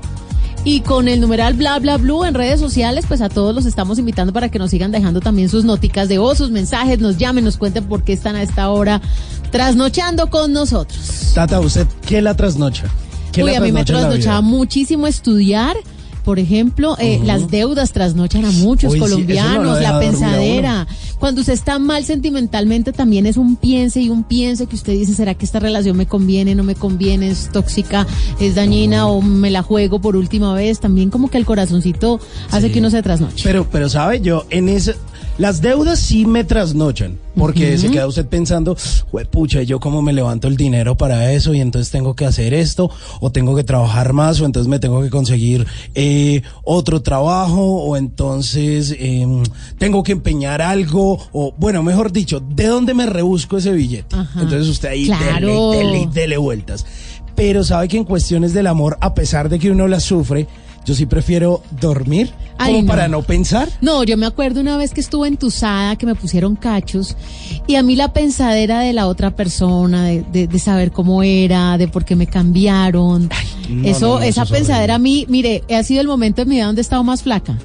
Y 0.66 0.80
con 0.80 1.06
el 1.06 1.20
numeral 1.20 1.54
bla 1.54 1.78
bla 1.78 1.96
blue 1.96 2.24
en 2.24 2.34
redes 2.34 2.58
sociales, 2.58 3.04
pues 3.06 3.20
a 3.20 3.28
todos 3.28 3.54
los 3.54 3.66
estamos 3.66 4.00
invitando 4.00 4.32
para 4.32 4.48
que 4.48 4.58
nos 4.58 4.72
sigan 4.72 4.90
dejando 4.90 5.20
también 5.20 5.48
sus 5.48 5.64
noticas 5.64 6.08
de 6.08 6.18
voz, 6.18 6.38
sus 6.38 6.50
mensajes, 6.50 6.98
nos 6.98 7.18
llamen, 7.18 7.44
nos 7.44 7.56
cuenten 7.56 7.84
por 7.84 8.02
qué 8.02 8.12
están 8.12 8.34
a 8.34 8.42
esta 8.42 8.68
hora 8.70 9.00
trasnochando 9.52 10.28
con 10.28 10.52
nosotros. 10.52 11.30
Tata, 11.36 11.60
¿usted 11.60 11.86
qué 12.04 12.20
la 12.20 12.34
trasnocha? 12.34 12.86
¿Qué 13.30 13.44
Uy, 13.44 13.52
la 13.52 13.58
a 13.58 13.60
mí 13.60 13.70
me 13.70 13.84
trasnochaba 13.84 14.40
muchísimo 14.40 15.06
estudiar. 15.06 15.76
Por 16.26 16.40
ejemplo, 16.40 16.96
eh, 16.98 17.20
las 17.22 17.52
deudas 17.52 17.92
trasnochan 17.92 18.44
a 18.44 18.50
muchos 18.50 18.94
Uy, 18.94 18.98
eso 18.98 19.06
colombianos, 19.06 19.80
la 19.80 20.00
pensadera. 20.00 20.88
Cuando 21.20 21.42
usted 21.42 21.52
está 21.52 21.78
mal 21.78 22.04
sentimentalmente, 22.04 22.92
también 22.92 23.26
es 23.26 23.36
un 23.36 23.54
piense 23.54 24.00
y 24.00 24.10
un 24.10 24.24
piense 24.24 24.66
que 24.66 24.74
usted 24.74 24.94
dice, 24.94 25.14
¿será 25.14 25.34
que 25.34 25.44
esta 25.44 25.60
relación 25.60 25.96
me 25.96 26.06
conviene, 26.06 26.56
no 26.56 26.64
me 26.64 26.74
conviene, 26.74 27.30
es 27.30 27.48
tóxica, 27.52 28.08
es 28.40 28.56
dañina 28.56 29.06
o 29.06 29.22
me 29.22 29.52
la 29.52 29.62
juego 29.62 30.00
por 30.00 30.16
última 30.16 30.52
vez? 30.52 30.80
También 30.80 31.10
como 31.10 31.30
que 31.30 31.38
el 31.38 31.46
corazoncito 31.46 32.18
hace 32.50 32.72
que 32.72 32.80
uno 32.80 32.90
se 32.90 33.04
trasnoche. 33.04 33.44
Pero, 33.44 33.68
pero 33.70 33.88
sabe, 33.88 34.20
yo 34.20 34.46
en 34.50 34.68
ese, 34.68 34.96
las 35.38 35.60
deudas 35.60 35.98
sí 35.98 36.24
me 36.24 36.44
trasnochan, 36.44 37.18
porque 37.36 37.76
se 37.76 37.90
queda 37.90 38.06
usted 38.06 38.26
pensando, 38.26 38.76
pucha, 39.30 39.62
¿yo 39.62 39.80
cómo 39.80 40.00
me 40.00 40.12
levanto 40.12 40.48
el 40.48 40.56
dinero 40.56 40.96
para 40.96 41.32
eso? 41.32 41.52
Y 41.52 41.60
entonces 41.60 41.90
tengo 41.90 42.14
que 42.14 42.24
hacer 42.24 42.54
esto, 42.54 42.90
o 43.20 43.30
tengo 43.30 43.54
que 43.54 43.62
trabajar 43.64 44.12
más, 44.12 44.40
o 44.40 44.46
entonces 44.46 44.68
me 44.68 44.78
tengo 44.78 45.02
que 45.02 45.10
conseguir 45.10 45.66
eh, 45.94 46.42
otro 46.64 47.02
trabajo, 47.02 47.62
o 47.62 47.96
entonces 47.96 48.94
em, 48.98 49.42
tengo 49.78 50.02
que 50.02 50.12
empeñar 50.12 50.62
algo, 50.62 51.18
o 51.32 51.52
bueno, 51.58 51.82
mejor 51.82 52.12
dicho, 52.12 52.40
¿de 52.40 52.66
dónde 52.66 52.94
me 52.94 53.06
rebusco 53.06 53.58
ese 53.58 53.72
billete? 53.72 54.16
Ajá. 54.16 54.40
Entonces 54.40 54.68
usted 54.68 54.88
ahí 54.88 55.06
Claro. 55.06 55.70
dele, 55.72 55.84
dele, 55.84 56.08
dele 56.12 56.36
vueltas. 56.38 56.86
Pero 57.34 57.62
sabe 57.64 57.88
que 57.88 57.98
en 57.98 58.04
cuestiones 58.04 58.54
del 58.54 58.66
amor, 58.66 58.96
a 59.02 59.12
pesar 59.12 59.50
de 59.50 59.58
que 59.58 59.70
uno 59.70 59.86
las 59.88 60.04
sufre, 60.04 60.46
yo 60.86 60.94
sí 60.94 61.04
prefiero 61.04 61.62
dormir 61.80 62.30
Ay, 62.56 62.72
como 62.72 62.82
no. 62.84 62.88
para 62.88 63.08
no 63.08 63.20
pensar. 63.22 63.68
No, 63.82 64.02
yo 64.04 64.16
me 64.16 64.24
acuerdo 64.24 64.60
una 64.62 64.78
vez 64.78 64.94
que 64.94 65.00
estuve 65.02 65.28
entusada, 65.28 65.96
que 65.96 66.06
me 66.06 66.14
pusieron 66.14 66.56
cachos, 66.56 67.16
y 67.66 67.74
a 67.74 67.82
mí 67.82 67.96
la 67.96 68.12
pensadera 68.14 68.80
de 68.80 68.92
la 68.94 69.06
otra 69.08 69.36
persona, 69.36 70.04
de, 70.06 70.22
de- 70.32 70.46
de 70.46 70.58
saber 70.58 70.92
cómo 70.92 71.22
era, 71.22 71.76
de 71.76 71.88
por 71.88 72.04
qué 72.06 72.16
me 72.16 72.26
cambiaron, 72.26 73.28
no, 73.68 73.88
eso, 73.88 74.18
no, 74.18 74.22
esa 74.22 74.44
eso 74.44 74.52
pensadera 74.54 74.94
a 74.94 74.98
mí, 74.98 75.26
mire, 75.28 75.64
ha 75.76 75.82
sido 75.82 76.00
el 76.00 76.06
momento 76.06 76.42
de 76.42 76.46
mi 76.48 76.54
vida 76.56 76.66
donde 76.66 76.80
he 76.80 76.82
estado 76.82 77.02
más 77.04 77.22
flaca. 77.24 77.58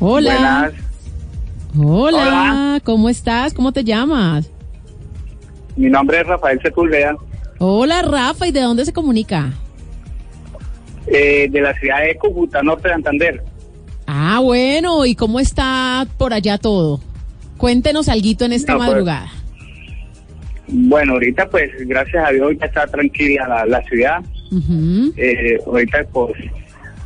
Hola. 0.00 0.72
Hola. 1.78 2.16
Hola. 2.18 2.80
¿Cómo 2.82 3.08
estás? 3.08 3.54
¿Cómo 3.54 3.72
te 3.72 3.84
llamas? 3.84 4.50
Mi 5.76 5.88
nombre 5.90 6.20
es 6.20 6.26
Rafael 6.26 6.58
Sepúlveda, 6.62 7.16
Hola, 7.58 8.02
Rafa. 8.02 8.46
¿Y 8.46 8.52
de 8.52 8.60
dónde 8.62 8.84
se 8.84 8.92
comunica? 8.92 9.52
eh, 11.08 11.46
de 11.50 11.60
la 11.60 11.72
ciudad 11.78 12.00
de 12.02 12.16
Cúcuta, 12.16 12.62
Norte 12.62 12.88
de 12.88 12.94
Santander. 12.94 13.44
Ah, 14.06 14.40
bueno. 14.42 15.04
¿Y 15.06 15.14
cómo 15.14 15.38
está 15.38 16.06
por 16.18 16.32
allá 16.34 16.58
todo? 16.58 17.00
Cuéntenos 17.58 18.08
algo 18.08 18.26
en 18.40 18.52
esta 18.52 18.72
No, 18.72 18.78
pues, 18.78 18.88
madrugada. 18.90 19.30
Bueno, 20.68 21.12
ahorita 21.14 21.48
pues 21.48 21.70
gracias 21.86 22.28
a 22.28 22.32
Dios 22.32 22.52
ya 22.58 22.66
está 22.66 22.86
tranquila 22.86 23.46
la, 23.48 23.66
la 23.66 23.82
ciudad. 23.82 24.22
Eh, 25.16 25.58
ahorita 25.66 26.04
pues 26.12 26.32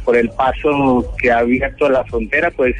por 0.04 0.16
el 0.16 0.28
paso 0.30 1.14
que 1.20 1.30
ha 1.30 1.38
abierto 1.38 1.88
la 1.88 2.04
frontera 2.04 2.50
pues 2.50 2.74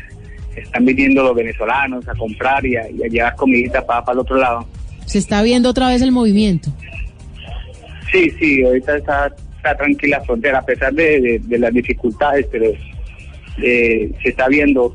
están 0.56 0.84
viniendo 0.84 1.22
los 1.22 1.34
venezolanos 1.34 2.06
a 2.08 2.14
comprar 2.14 2.64
y 2.66 2.76
a, 2.76 2.90
y 2.90 3.02
a 3.02 3.06
llevar 3.08 3.36
comidita 3.36 3.84
para, 3.84 4.04
para 4.04 4.14
el 4.14 4.18
otro 4.20 4.36
lado. 4.36 4.66
Se 5.06 5.18
está 5.18 5.42
viendo 5.42 5.68
otra 5.70 5.88
vez 5.88 6.02
el 6.02 6.12
movimiento. 6.12 6.70
Sí, 8.12 8.30
sí, 8.38 8.62
ahorita 8.64 8.96
está, 8.96 9.32
está 9.56 9.76
tranquila 9.76 10.18
la 10.18 10.24
frontera 10.24 10.58
a 10.58 10.64
pesar 10.64 10.92
de, 10.94 11.20
de- 11.20 11.40
de 11.44 11.58
las 11.58 11.72
dificultades, 11.72 12.46
pero 12.50 12.66
eh, 13.62 14.10
se 14.22 14.28
está 14.30 14.48
viendo 14.48 14.94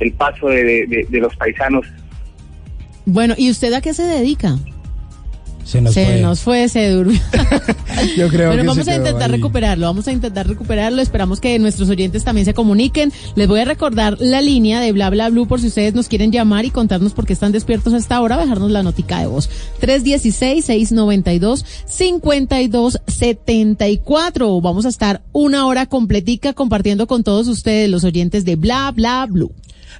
el 0.00 0.12
paso 0.12 0.48
de- 0.48 1.06
de 1.08 1.18
los 1.18 1.34
paisanos 1.36 1.86
Bueno, 3.06 3.34
¿y 3.36 3.50
usted 3.50 3.72
a 3.72 3.80
qué 3.80 3.92
se 3.94 4.04
dedica? 4.04 4.56
Se 5.68 5.82
nos 5.82 5.92
se 5.92 6.06
fue. 6.06 6.20
nos 6.22 6.40
fue, 6.40 6.66
se 6.70 6.88
durmió. 6.90 7.20
Yo 8.16 8.28
creo 8.28 8.50
Pero 8.50 8.62
que 8.62 8.68
vamos 8.68 8.86
se 8.86 8.92
a 8.92 8.96
intentar 8.96 9.30
ahí. 9.30 9.36
recuperarlo, 9.36 9.86
vamos 9.86 10.08
a 10.08 10.12
intentar 10.12 10.48
recuperarlo. 10.48 11.02
Esperamos 11.02 11.40
que 11.40 11.58
nuestros 11.58 11.90
oyentes 11.90 12.24
también 12.24 12.46
se 12.46 12.54
comuniquen. 12.54 13.12
Les 13.34 13.46
voy 13.48 13.60
a 13.60 13.66
recordar 13.66 14.16
la 14.18 14.40
línea 14.40 14.80
de 14.80 14.92
Bla 14.92 15.10
Bla 15.10 15.28
Blue 15.28 15.46
por 15.46 15.60
si 15.60 15.66
ustedes 15.66 15.92
nos 15.94 16.08
quieren 16.08 16.32
llamar 16.32 16.64
y 16.64 16.70
contarnos 16.70 17.12
por 17.12 17.26
qué 17.26 17.34
están 17.34 17.52
despiertos 17.52 17.92
hasta 17.92 18.16
ahora, 18.16 18.38
dejarnos 18.38 18.70
la 18.70 18.82
notica 18.82 19.20
de 19.20 19.26
voz. 19.26 19.50
316-692-5274. 23.18 24.62
Vamos 24.62 24.86
a 24.86 24.88
estar 24.88 25.22
una 25.32 25.66
hora 25.66 25.84
completica 25.84 26.54
compartiendo 26.54 27.06
con 27.06 27.22
todos 27.24 27.46
ustedes, 27.48 27.90
los 27.90 28.04
oyentes 28.04 28.46
de 28.46 28.56
Bla 28.56 28.90
Bla 28.92 29.26
Blue. 29.28 29.52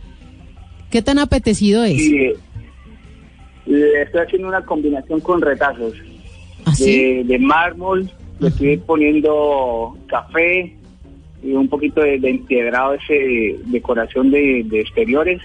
¿Qué 0.96 1.02
tan 1.02 1.20
apetecido 1.20 1.84
es? 1.84 2.02
Estoy 3.66 4.22
haciendo 4.26 4.48
una 4.48 4.62
combinación 4.64 5.20
con 5.20 5.42
retazos 5.42 5.92
¿Ah, 6.64 6.72
de, 6.80 7.26
de 7.26 7.38
mármol, 7.38 8.10
le 8.40 8.48
estoy 8.48 8.78
poniendo 8.78 9.98
café 10.08 10.74
y 11.44 11.52
un 11.52 11.68
poquito 11.68 12.00
de, 12.00 12.18
de 12.18 12.30
empiedrado 12.30 12.94
ese 12.94 13.14
de 13.14 13.60
decoración 13.66 14.32
de, 14.32 14.64
de 14.70 14.80
exteriores. 14.80 15.42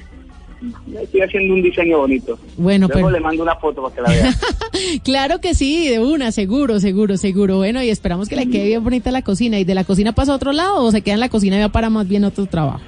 Estoy 1.02 1.22
haciendo 1.22 1.54
un 1.54 1.62
diseño 1.62 1.98
bonito. 1.98 2.38
Bueno, 2.56 2.86
Luego 2.86 3.08
pero- 3.08 3.18
le 3.18 3.20
mando 3.20 3.42
una 3.42 3.56
foto 3.56 3.82
para 3.82 3.94
que 3.96 4.02
la 4.02 4.08
vea. 4.10 4.32
Claro 5.02 5.40
que 5.40 5.54
sí, 5.54 5.88
de 5.88 5.98
una, 5.98 6.30
seguro, 6.30 6.78
seguro, 6.78 7.16
seguro. 7.16 7.56
Bueno, 7.56 7.82
y 7.82 7.88
esperamos 7.90 8.28
que 8.28 8.36
le 8.36 8.48
quede 8.48 8.66
bien 8.66 8.84
bonita 8.84 9.10
la 9.10 9.22
cocina. 9.22 9.58
¿Y 9.58 9.64
de 9.64 9.74
la 9.74 9.82
cocina 9.82 10.12
pasa 10.12 10.30
a 10.30 10.36
otro 10.36 10.52
lado 10.52 10.76
o 10.84 10.92
se 10.92 11.02
queda 11.02 11.14
en 11.14 11.20
la 11.20 11.28
cocina 11.28 11.56
y 11.58 11.60
va 11.60 11.70
para 11.70 11.90
más 11.90 12.06
bien 12.06 12.22
otro 12.22 12.46
trabajo? 12.46 12.80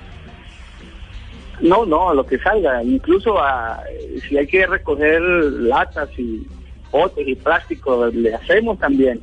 No, 1.63 1.87
no, 1.87 2.13
lo 2.13 2.27
que 2.27 2.39
salga. 2.39 2.83
Incluso 2.83 3.39
ah, 3.39 3.81
si 4.29 4.37
hay 4.37 4.47
que 4.47 4.67
recoger 4.67 5.21
latas 5.23 6.09
y 6.19 6.47
botes 6.91 7.27
y 7.27 7.35
plástico, 7.37 8.07
le 8.09 8.35
hacemos 8.35 8.79
también. 8.79 9.21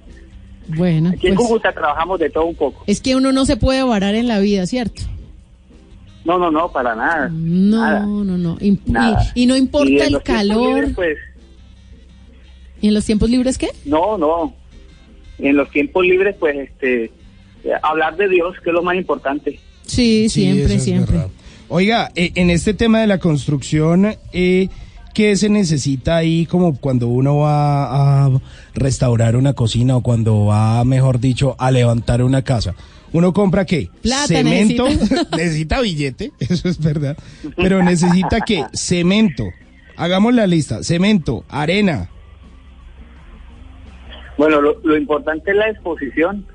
Bueno, 0.69 1.09
Aquí 1.09 1.27
en 1.27 1.35
pues, 1.35 1.47
Cúcuta 1.47 1.71
trabajamos 1.71 2.19
de 2.19 2.29
todo 2.29 2.45
un 2.45 2.55
poco. 2.55 2.83
es 2.87 3.01
que 3.01 3.15
uno 3.15 3.31
no 3.31 3.45
se 3.45 3.57
puede 3.57 3.83
varar 3.83 4.15
en 4.15 4.27
la 4.27 4.39
vida, 4.39 4.65
¿cierto? 4.67 5.01
No, 6.25 6.37
no, 6.37 6.51
no, 6.51 6.71
para 6.71 6.95
nada. 6.95 7.29
No, 7.31 7.77
Nada. 7.81 7.99
no, 8.05 8.23
no. 8.37 8.57
Nada. 8.85 9.31
Y, 9.35 9.43
y 9.43 9.45
no 9.47 9.55
importa 9.57 10.05
el 10.05 10.21
calor. 10.21 10.75
libres, 10.75 10.95
pues, 10.95 11.17
¿Y 12.81 12.87
en 12.89 12.93
los 12.93 13.05
tiempos 13.05 13.29
libres 13.29 13.57
qué? 13.57 13.69
No, 13.85 14.17
no. 14.17 14.53
En 15.39 15.55
los 15.57 15.69
tiempos 15.71 16.03
libres, 16.05 16.35
pues, 16.39 16.55
este, 16.55 17.05
eh, 17.05 17.71
hablar 17.81 18.15
de 18.15 18.29
Dios, 18.29 18.55
que 18.63 18.69
es 18.69 18.73
lo 18.73 18.83
más 18.83 18.95
importante. 18.95 19.59
Sí, 19.85 20.29
Sí, 20.29 20.29
siempre, 20.29 20.75
es 20.75 20.83
siempre. 20.83 21.17
verdad. 21.17 21.31
Oiga, 21.71 22.09
eh, 22.15 22.31
en 22.33 22.49
este 22.49 22.73
tema 22.73 22.99
de 22.99 23.05
la 23.05 23.19
construcción, 23.19 24.15
eh, 24.33 24.69
¿qué 25.13 25.35
se 25.35 25.49
necesita 25.49 26.17
ahí 26.17 26.47
como 26.47 26.75
cuando 26.75 27.07
uno 27.07 27.37
va 27.37 28.25
a 28.25 28.29
restaurar 28.73 29.35
una 29.35 29.53
cocina 29.53 29.95
o 29.95 30.01
cuando 30.01 30.45
va, 30.45 30.83
mejor 30.83 31.19
dicho, 31.19 31.55
a 31.59 31.69
levantar 31.69 32.23
una 32.23 32.41
casa? 32.41 32.73
¿Uno 33.13 33.33
compra 33.33 33.65
qué? 33.65 33.87
Plata 34.01 34.25
Cemento. 34.25 34.85
necesita. 34.89 35.27
necesita 35.37 35.81
billete, 35.81 36.31
eso 36.39 36.69
es 36.69 36.79
verdad. 36.79 37.15
Pero 37.55 37.83
necesita 37.83 38.41
qué? 38.41 38.65
Cemento. 38.73 39.45
Hagamos 39.95 40.33
la 40.33 40.47
lista. 40.47 40.83
Cemento, 40.83 41.45
arena. 41.49 42.09
Bueno, 44.39 44.59
lo, 44.59 44.79
lo 44.83 44.97
importante 44.97 45.51
es 45.51 45.57
la 45.57 45.69
exposición. 45.69 46.47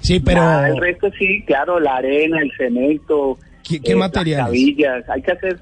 Sí, 0.00 0.20
pero... 0.20 0.64
El 0.64 0.76
resto 0.78 1.10
sí, 1.18 1.42
claro, 1.46 1.78
la 1.78 1.96
arena, 1.96 2.40
el 2.40 2.50
cemento. 2.56 3.38
¿Qué, 3.62 3.80
qué 3.80 3.92
eh, 3.92 3.96
materiales? 3.96 4.44
Las 4.44 4.48
cabillas. 4.48 5.08
Hay 5.08 5.22
que 5.22 5.32
hacer, 5.32 5.60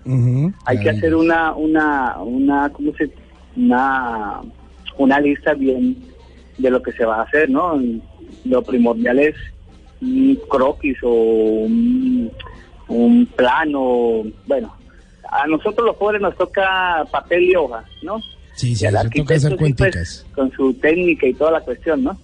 hay 0.64 0.81
que 0.81 0.90
hacer 0.90 1.14
una, 1.14 1.55
una, 1.55 2.18
una, 2.18 2.70
¿cómo 2.70 2.92
se, 2.94 3.11
una, 3.57 4.40
una 4.96 5.20
lista 5.20 5.55
bien 5.55 5.96
de 6.59 6.70
lo 6.70 6.83
que 6.83 6.92
se 6.92 7.05
va 7.05 7.18
a 7.18 7.22
hacer, 7.22 7.51
¿no? 7.51 7.81
Lo 8.44 8.62
primordial 8.62 9.18
es 9.18 9.35
un 10.01 10.38
croquis 10.48 10.96
o 11.03 11.11
un, 11.11 12.31
un 12.88 13.27
plano, 13.27 14.22
bueno, 14.46 14.74
a 15.31 15.46
nosotros 15.46 15.87
los 15.87 15.96
pobres 15.96 16.20
nos 16.20 16.37
toca 16.37 17.05
papel 17.11 17.44
y 17.44 17.57
hoja, 17.57 17.85
¿no? 18.03 18.20
Sí, 18.55 18.74
sí, 18.74 18.85
Y 18.85 18.87
al 18.88 18.96
eso 18.96 19.11
toca 19.14 19.35
hacer 19.35 19.53
arquitecto 19.53 19.98
sí, 20.05 20.24
pues, 20.24 20.27
con 20.35 20.53
su 20.53 20.74
técnica 20.74 21.27
y 21.27 21.35
toda 21.35 21.53
la 21.53 21.61
cuestión, 21.61 22.05
¿no? 22.05 22.18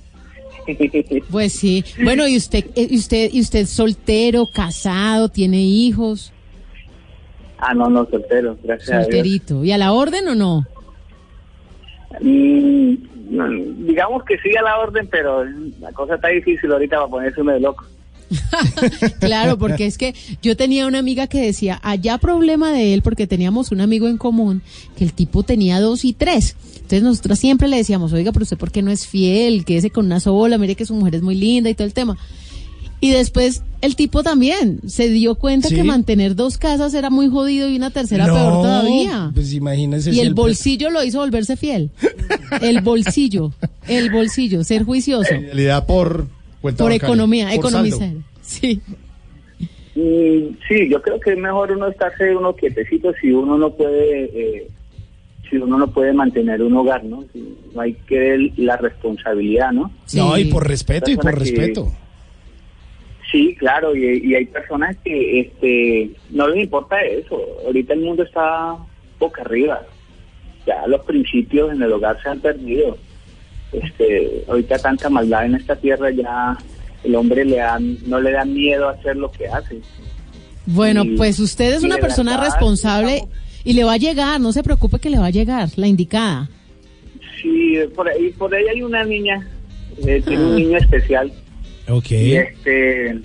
Pues 1.30 1.52
sí. 1.52 1.84
Bueno, 2.02 2.26
y 2.26 2.36
usted, 2.36 2.64
eh, 2.74 2.88
y 2.90 2.96
usted, 2.96 3.30
y 3.32 3.40
usted 3.40 3.66
soltero, 3.66 4.46
casado, 4.46 5.28
tiene 5.28 5.60
hijos, 5.62 6.32
ah, 7.58 7.74
no, 7.74 7.88
no, 7.88 8.06
soltero, 8.06 8.56
gracias 8.62 8.90
a 8.90 8.92
Dios. 8.92 9.04
solterito. 9.04 9.64
¿Y 9.64 9.72
a 9.72 9.78
la 9.78 9.92
orden 9.92 10.28
o 10.28 10.34
no? 10.34 10.66
Mm, 12.20 12.94
digamos 13.86 14.22
que 14.24 14.38
sí 14.38 14.54
a 14.56 14.62
la 14.62 14.78
orden, 14.78 15.08
pero 15.10 15.44
la 15.80 15.92
cosa 15.92 16.16
está 16.16 16.28
difícil 16.28 16.70
ahorita 16.70 16.96
para 16.96 17.08
ponerse 17.08 17.40
uno 17.40 17.52
de 17.52 17.60
loco. 17.60 17.84
Claro, 19.20 19.58
porque 19.58 19.86
es 19.86 19.98
que 19.98 20.14
yo 20.42 20.56
tenía 20.56 20.86
una 20.86 20.98
amiga 20.98 21.26
que 21.26 21.40
decía, 21.40 21.80
allá 21.82 22.18
problema 22.18 22.72
de 22.72 22.94
él, 22.94 23.02
porque 23.02 23.26
teníamos 23.26 23.72
un 23.72 23.80
amigo 23.80 24.08
en 24.08 24.18
común, 24.18 24.62
que 24.96 25.04
el 25.04 25.12
tipo 25.12 25.42
tenía 25.42 25.80
dos 25.80 26.04
y 26.04 26.12
tres. 26.12 26.56
Entonces 26.74 27.02
nosotros 27.02 27.38
siempre 27.38 27.68
le 27.68 27.76
decíamos, 27.76 28.12
oiga, 28.12 28.32
pero 28.32 28.42
usted 28.42 28.58
por 28.58 28.70
qué 28.70 28.82
no 28.82 28.90
es 28.90 29.06
fiel, 29.06 29.64
quédese 29.64 29.90
con 29.90 30.06
una 30.06 30.20
sola, 30.20 30.58
mire 30.58 30.74
que 30.74 30.86
su 30.86 30.94
mujer 30.94 31.16
es 31.16 31.22
muy 31.22 31.34
linda 31.34 31.70
y 31.70 31.74
todo 31.74 31.86
el 31.86 31.94
tema. 31.94 32.18
Y 33.00 33.10
después 33.10 33.62
el 33.82 33.96
tipo 33.96 34.22
también 34.22 34.80
se 34.86 35.10
dio 35.10 35.34
cuenta 35.34 35.68
¿Sí? 35.68 35.74
que 35.74 35.84
mantener 35.84 36.34
dos 36.34 36.56
casas 36.56 36.94
era 36.94 37.10
muy 37.10 37.28
jodido 37.28 37.68
y 37.68 37.76
una 37.76 37.90
tercera 37.90 38.26
No, 38.26 38.34
peor 38.34 38.52
todavía. 38.62 39.30
Pues 39.34 39.52
imagínese 39.52 40.10
Y 40.10 40.14
si 40.14 40.20
el 40.20 40.28
el 40.28 40.34
bolsillo 40.34 40.88
lo 40.88 41.04
hizo 41.04 41.18
volverse 41.18 41.56
fiel. 41.56 41.90
El 42.62 42.80
bolsillo, 42.80 43.52
el 43.88 44.10
bolsillo, 44.10 44.64
ser 44.64 44.84
juicioso. 44.84 45.34
En 45.34 45.42
realidad 45.42 45.84
por 45.84 46.28
cuenta 46.64 46.82
Por 46.84 46.90
bancaria, 46.92 47.06
economía, 47.14 47.44
por 47.46 47.54
economizar. 47.56 47.98
saldo. 48.00 48.22
Sí. 48.40 48.80
Mm, 49.94 50.56
sí, 50.66 50.88
yo 50.90 51.00
creo 51.02 51.20
que 51.20 51.32
es 51.32 51.38
mejor 51.38 51.70
uno 51.72 51.88
estarse 51.88 52.34
uno 52.34 52.56
quietecito 52.56 53.12
si 53.20 53.30
uno 53.30 53.56
no 53.58 53.70
puede, 53.74 54.24
eh, 54.24 54.68
si 55.48 55.56
uno 55.58 55.76
no 55.78 55.86
puede 55.92 56.12
mantener 56.12 56.62
un 56.62 56.74
hogar, 56.76 57.04
¿no? 57.04 57.22
Si 57.32 57.56
no 57.74 57.80
hay 57.82 57.92
que 58.08 58.18
ver 58.18 58.40
la 58.56 58.76
responsabilidad, 58.78 59.72
¿no? 59.72 59.90
No, 60.14 60.36
y 60.38 60.46
por 60.46 60.66
respeto, 60.66 61.10
y 61.10 61.16
por 61.16 61.32
que- 61.34 61.38
respeto. 61.40 61.92
Sí, 63.30 63.54
claro, 63.58 63.94
y, 63.96 64.04
y 64.24 64.34
hay 64.34 64.46
personas 64.46 64.96
que 65.04 65.40
este 65.40 66.10
no 66.30 66.48
les 66.48 66.64
importa 66.64 67.00
eso. 67.02 67.40
Ahorita 67.66 67.92
el 67.94 68.00
mundo 68.00 68.22
está 68.22 68.76
boca 69.18 69.42
arriba. 69.42 69.82
Ya 70.66 70.86
los 70.86 71.04
principios 71.04 71.72
en 71.72 71.82
el 71.82 71.92
hogar 71.92 72.20
se 72.22 72.28
han 72.30 72.40
perdido. 72.40 72.96
Este, 73.82 74.44
ahorita 74.48 74.78
tanta 74.78 75.08
maldad 75.10 75.46
en 75.46 75.54
esta 75.56 75.76
tierra 75.76 76.10
ya 76.10 76.56
el 77.02 77.14
hombre 77.16 77.44
le 77.44 77.56
dan, 77.56 77.98
no 78.06 78.20
le 78.20 78.32
da 78.32 78.44
miedo 78.44 78.88
a 78.88 78.92
hacer 78.92 79.16
lo 79.16 79.30
que 79.30 79.46
hace. 79.48 79.80
Bueno, 80.66 81.04
Y- 81.04 81.16
pues 81.16 81.38
usted 81.40 81.74
es 81.74 81.82
una 81.82 81.98
persona 81.98 82.32
verdad, 82.36 82.46
responsable 82.52 83.24
y 83.64 83.72
le 83.74 83.84
va 83.84 83.94
a 83.94 83.98
llegar, 83.98 84.40
no 84.40 84.52
se 84.52 84.62
preocupe 84.62 84.98
que 84.98 85.10
le 85.10 85.18
va 85.18 85.26
a 85.26 85.30
llegar, 85.30 85.68
la 85.76 85.86
indicada. 85.86 86.48
Sí, 87.42 87.76
por 87.94 88.08
ahí, 88.08 88.30
por 88.30 88.54
ahí 88.54 88.64
hay 88.68 88.82
una 88.82 89.04
niña, 89.04 89.46
eh, 90.06 90.22
tiene 90.26 90.42
Ah. 90.42 90.46
un 90.46 90.56
niño 90.56 90.78
especial 90.78 91.32
Ok. 91.88 92.10
y 92.12 92.36
este 92.36 93.20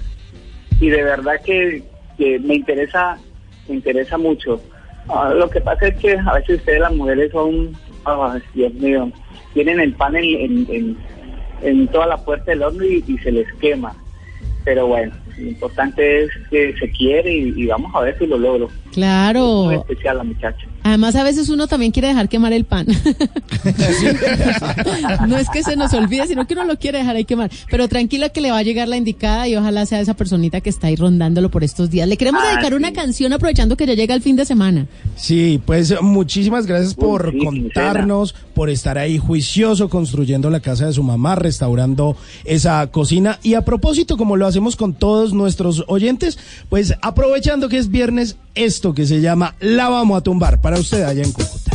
y 0.81 0.89
de 0.89 1.03
verdad 1.03 1.33
que, 1.45 1.83
que 2.17 2.39
me 2.39 2.55
interesa 2.55 3.17
me 3.67 3.75
interesa 3.75 4.17
mucho 4.17 4.61
Ah, 5.07 5.33
lo 5.33 5.49
que 5.49 5.59
pasa 5.61 5.87
es 5.87 5.95
que 5.97 6.11
a 6.17 6.33
veces 6.35 6.59
ustedes 6.59 6.79
las 6.81 6.93
mujeres 6.93 7.31
son 7.31 7.71
ah, 8.05 8.37
Dios 8.53 8.71
mío 8.75 9.11
tienen 9.53 9.79
el 9.79 9.93
pan 9.93 10.15
en, 10.15 10.23
en, 10.25 10.67
en- 10.69 10.97
en 11.61 11.87
toda 11.89 12.07
la 12.07 12.17
puerta 12.17 12.51
del 12.51 12.63
horno 12.63 12.85
y, 12.85 13.03
y 13.07 13.17
se 13.17 13.31
les 13.31 13.51
quema. 13.55 13.93
Pero 14.63 14.87
bueno 14.87 15.11
lo 15.37 15.47
importante 15.47 16.23
es 16.23 16.29
que 16.49 16.73
se 16.77 16.89
quiere 16.91 17.31
y, 17.33 17.53
y 17.55 17.65
vamos 17.67 17.91
a 17.95 18.01
ver 18.01 18.17
si 18.17 18.27
lo 18.27 18.37
logro. 18.37 18.67
Muy 18.67 18.93
Claro. 18.93 19.71
especial 19.71 20.17
la 20.17 20.23
muchacha 20.23 20.67
Además, 20.83 21.15
a 21.15 21.23
veces 21.23 21.49
uno 21.49 21.67
también 21.67 21.91
quiere 21.91 22.09
dejar 22.09 22.29
quemar 22.29 22.53
el 22.53 22.65
pan. 22.65 22.85
no 25.27 25.37
es 25.37 25.49
que 25.49 25.63
se 25.63 25.75
nos 25.75 25.93
olvide, 25.93 26.27
sino 26.27 26.47
que 26.47 26.53
uno 26.53 26.65
lo 26.65 26.77
quiere 26.77 26.99
dejar 26.99 27.15
ahí 27.15 27.25
quemar. 27.25 27.49
Pero 27.69 27.87
tranquila 27.87 28.29
que 28.29 28.41
le 28.41 28.51
va 28.51 28.57
a 28.59 28.63
llegar 28.63 28.87
la 28.87 28.97
indicada 28.97 29.47
y 29.47 29.55
ojalá 29.55 29.85
sea 29.85 29.99
esa 29.99 30.13
personita 30.15 30.61
que 30.61 30.69
está 30.69 30.87
ahí 30.87 30.95
rondándolo 30.95 31.49
por 31.49 31.63
estos 31.63 31.89
días. 31.89 32.07
Le 32.07 32.17
queremos 32.17 32.41
Ah, 32.43 32.51
dedicar 32.51 32.69
sí. 32.71 32.75
una 32.75 32.93
canción 32.93 33.33
aprovechando 33.33 33.75
que 33.77 33.85
ya 33.85 33.93
llega 33.93 34.15
el 34.15 34.21
fin 34.21 34.35
de 34.35 34.45
semana. 34.45 34.87
Sí, 35.15 35.61
pues 35.65 35.93
muchísimas 36.01 36.65
gracias 36.65 36.93
por 36.93 37.31
sí, 37.31 37.39
contarnos, 37.39 38.33
por 38.53 38.69
estar 38.69 38.97
ahí 38.97 39.17
juicioso 39.17 39.89
construyendo 39.89 40.49
la 40.49 40.59
casa 40.59 40.85
de 40.85 40.93
su 40.93 41.03
mamá, 41.03 41.35
restaurando 41.35 42.15
esa 42.45 42.85
cocina. 42.87 43.39
Y 43.43 43.53
a 43.55 43.61
propósito, 43.65 44.17
como 44.17 44.37
lo 44.37 44.47
hacemos 44.47 44.75
con 44.75 44.93
todos 44.93 45.33
nuestros 45.33 45.83
oyentes, 45.87 46.37
pues 46.69 46.93
aprovechando 47.01 47.69
que 47.69 47.77
es 47.77 47.89
viernes, 47.89 48.37
esto 48.65 48.93
que 48.93 49.05
se 49.05 49.21
llama 49.21 49.55
La 49.59 49.89
Vamos 49.89 50.17
a 50.17 50.21
Tumbar 50.21 50.59
para 50.61 50.79
usted 50.79 51.03
allá 51.03 51.23
en 51.23 51.31
Cúcuta. 51.31 51.68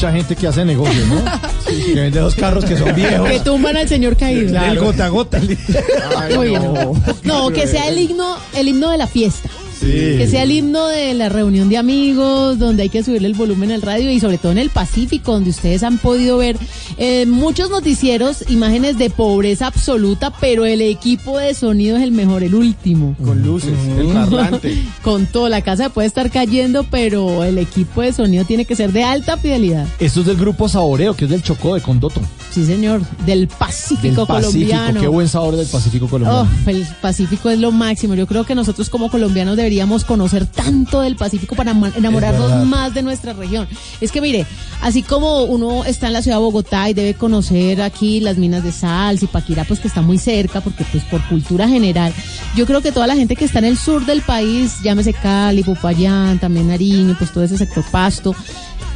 Mucha 0.00 0.12
gente 0.12 0.34
que 0.34 0.46
hace 0.46 0.64
negocios, 0.64 1.06
¿no? 1.08 1.22
que 1.66 1.94
vende 1.94 2.20
dos 2.20 2.34
carros 2.34 2.64
que 2.64 2.74
son 2.74 2.94
viejos. 2.94 3.28
Que 3.28 3.40
tumban 3.40 3.76
al 3.76 3.86
señor 3.86 4.16
caído. 4.16 4.58
El 4.58 4.78
gota 4.78 5.04
a 5.04 5.08
gota. 5.10 5.38
No, 7.22 7.50
que 7.50 7.66
sea 7.66 7.86
el 7.88 7.98
himno, 7.98 8.38
el 8.54 8.68
himno 8.68 8.90
de 8.90 8.96
la 8.96 9.06
fiesta. 9.06 9.50
Sí. 9.78 10.16
Que 10.16 10.26
sea 10.26 10.44
el 10.44 10.52
himno 10.52 10.88
de 10.88 11.12
la 11.12 11.28
reunión 11.28 11.68
de 11.68 11.76
amigos, 11.76 12.58
donde 12.58 12.84
hay 12.84 12.88
que 12.88 13.02
subirle 13.02 13.28
el 13.28 13.34
volumen 13.34 13.72
al 13.72 13.82
radio 13.82 14.10
y 14.10 14.18
sobre 14.20 14.38
todo 14.38 14.52
en 14.52 14.58
el 14.58 14.70
Pacífico, 14.70 15.32
donde 15.32 15.50
ustedes 15.50 15.82
han 15.82 15.98
podido 15.98 16.38
ver 16.38 16.56
eh, 17.02 17.24
muchos 17.24 17.70
noticieros, 17.70 18.44
imágenes 18.50 18.98
de 18.98 19.08
pobreza 19.08 19.66
absoluta, 19.66 20.30
pero 20.38 20.66
el 20.66 20.82
equipo 20.82 21.38
de 21.38 21.54
sonido 21.54 21.96
es 21.96 22.02
el 22.02 22.12
mejor, 22.12 22.42
el 22.42 22.54
último. 22.54 23.16
Con 23.24 23.42
luces, 23.42 23.72
el 23.96 24.08
parlante. 24.08 24.84
Con 25.02 25.24
todo, 25.24 25.48
la 25.48 25.62
casa 25.62 25.88
puede 25.88 26.08
estar 26.08 26.30
cayendo, 26.30 26.84
pero 26.84 27.42
el 27.42 27.56
equipo 27.56 28.02
de 28.02 28.12
sonido 28.12 28.44
tiene 28.44 28.66
que 28.66 28.76
ser 28.76 28.92
de 28.92 29.02
alta 29.02 29.38
fidelidad. 29.38 29.86
Esto 29.98 30.20
es 30.20 30.26
del 30.26 30.36
grupo 30.36 30.68
Saboreo, 30.68 31.16
que 31.16 31.24
es 31.24 31.30
del 31.30 31.42
Chocó 31.42 31.74
de 31.74 31.80
Condoto. 31.80 32.20
Sí, 32.50 32.66
señor, 32.66 33.00
del 33.24 33.48
Pacífico 33.48 34.02
Del 34.02 34.26
Pacífico. 34.26 34.26
colombiano. 34.26 35.00
Qué 35.00 35.06
buen 35.06 35.28
sabor 35.28 35.56
del 35.56 35.68
Pacífico 35.68 36.06
colombiano. 36.08 36.48
Oh, 36.66 36.70
el 36.70 36.86
Pacífico 37.00 37.48
es 37.48 37.58
lo 37.60 37.72
máximo. 37.72 38.14
Yo 38.14 38.26
creo 38.26 38.44
que 38.44 38.54
nosotros 38.54 38.90
como 38.90 39.08
colombianos 39.10 39.56
deberíamos 39.56 40.04
conocer 40.04 40.44
tanto 40.46 41.00
del 41.00 41.16
Pacífico 41.16 41.54
para 41.54 41.70
enamorarnos 41.96 42.66
más 42.66 42.92
de 42.92 43.02
nuestra 43.02 43.32
región. 43.32 43.68
Es 44.02 44.12
que 44.12 44.20
mire, 44.20 44.46
así 44.82 45.02
como 45.02 45.44
uno 45.44 45.84
está 45.84 46.08
en 46.08 46.12
la 46.12 46.22
ciudad 46.22 46.38
de 46.38 46.42
Bogotá 46.42 46.89
y 46.90 46.94
debe 46.94 47.14
conocer 47.14 47.82
aquí 47.82 48.20
las 48.20 48.36
minas 48.36 48.62
de 48.62 48.72
sal, 48.72 49.18
Zipaquirá, 49.18 49.64
pues 49.64 49.80
que 49.80 49.88
está 49.88 50.02
muy 50.02 50.18
cerca, 50.18 50.60
porque 50.60 50.84
pues 50.90 51.04
por 51.04 51.22
cultura 51.28 51.68
general, 51.68 52.12
yo 52.56 52.66
creo 52.66 52.82
que 52.82 52.92
toda 52.92 53.06
la 53.06 53.16
gente 53.16 53.36
que 53.36 53.44
está 53.44 53.60
en 53.60 53.66
el 53.66 53.76
sur 53.76 54.04
del 54.06 54.22
país, 54.22 54.78
llámese 54.82 55.12
Cali, 55.12 55.62
Popayán, 55.62 56.38
también 56.38 56.68
Nariño, 56.68 57.16
pues 57.18 57.32
todo 57.32 57.44
ese 57.44 57.56
sector 57.56 57.84
Pasto, 57.90 58.34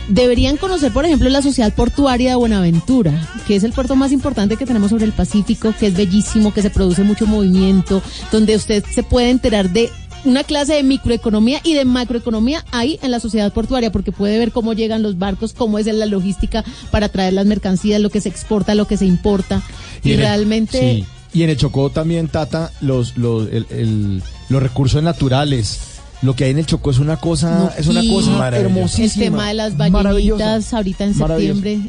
Deberían 0.09 0.59
conocer, 0.59 0.93
por 0.93 1.07
ejemplo, 1.07 1.31
la 1.31 1.41
Sociedad 1.41 1.73
Portuaria 1.73 2.31
de 2.31 2.37
Buenaventura, 2.37 3.27
que 3.47 3.57
es 3.57 3.65
el 3.65 3.73
puerto 3.73 3.97
más 3.97 4.13
importante 4.13 4.57
que 4.57 4.67
tenemos 4.67 4.91
sobre 4.91 5.07
el 5.07 5.13
Pacífico, 5.13 5.73
que 5.79 5.87
es 5.87 5.95
bellísimo, 5.95 6.53
que 6.53 6.61
se 6.61 6.69
produce 6.69 7.03
mucho 7.05 7.27
movimiento, 7.27 8.03
donde 8.31 8.55
usted 8.55 8.85
se 8.85 9.03
puede 9.03 9.31
enterar 9.31 9.71
de 9.71 9.91
una 10.25 10.45
clase 10.45 10.75
de 10.75 10.83
microeconomía 10.83 11.61
y 11.65 11.75
de 11.75 11.85
macroeconomía 11.85 12.65
ahí 12.73 12.99
en 13.03 13.11
la 13.11 13.21
sociedad 13.21 13.53
portuaria, 13.53 13.93
porque 13.93 14.13
puede 14.13 14.39
ver 14.39 14.53
cómo 14.53 14.73
llegan 14.73 15.03
los 15.03 15.19
barcos, 15.19 15.53
cómo 15.53 15.79
es 15.79 15.87
la 15.87 16.07
logística 16.07 16.65
para 16.91 17.09
traer 17.09 17.33
las 17.35 17.47
mercancías, 17.47 18.01
lo 18.01 18.11
que 18.11 18.21
se 18.21 18.29
exporta, 18.29 18.75
lo 18.75 18.87
que 18.87 18.97
se 18.97 19.07
importa. 19.07 19.63
Y, 20.03 20.09
en 20.13 20.15
el- 20.15 20.21
realmente... 20.21 20.81
sí. 20.81 21.05
Y 21.33 21.43
en 21.43 21.51
el 21.51 21.57
Chocó 21.57 21.91
también, 21.91 22.29
Tata, 22.29 22.71
los, 22.81 23.17
los, 23.17 23.49
el- 23.51 23.67
el- 23.71 24.23
los 24.49 24.63
recursos 24.63 25.03
naturales. 25.03 25.81
Lo 26.23 26.37
que 26.37 26.45
hay 26.45 26.53
en 26.53 26.59
el 26.59 26.67
Chocó 26.67 26.93
es 26.93 27.01
una 27.01 27.17
cosa, 27.17 27.75
es 27.77 27.89
una 27.89 28.03
cosa 28.09 28.49
El 28.49 28.55
hermosísima. 28.67 29.25
tema 29.25 29.49
de 29.49 29.55
las 29.55 29.77
ballenitas 29.77 30.73
ahorita 30.73 31.05
en 31.05 31.15
septiembre. 31.15 31.81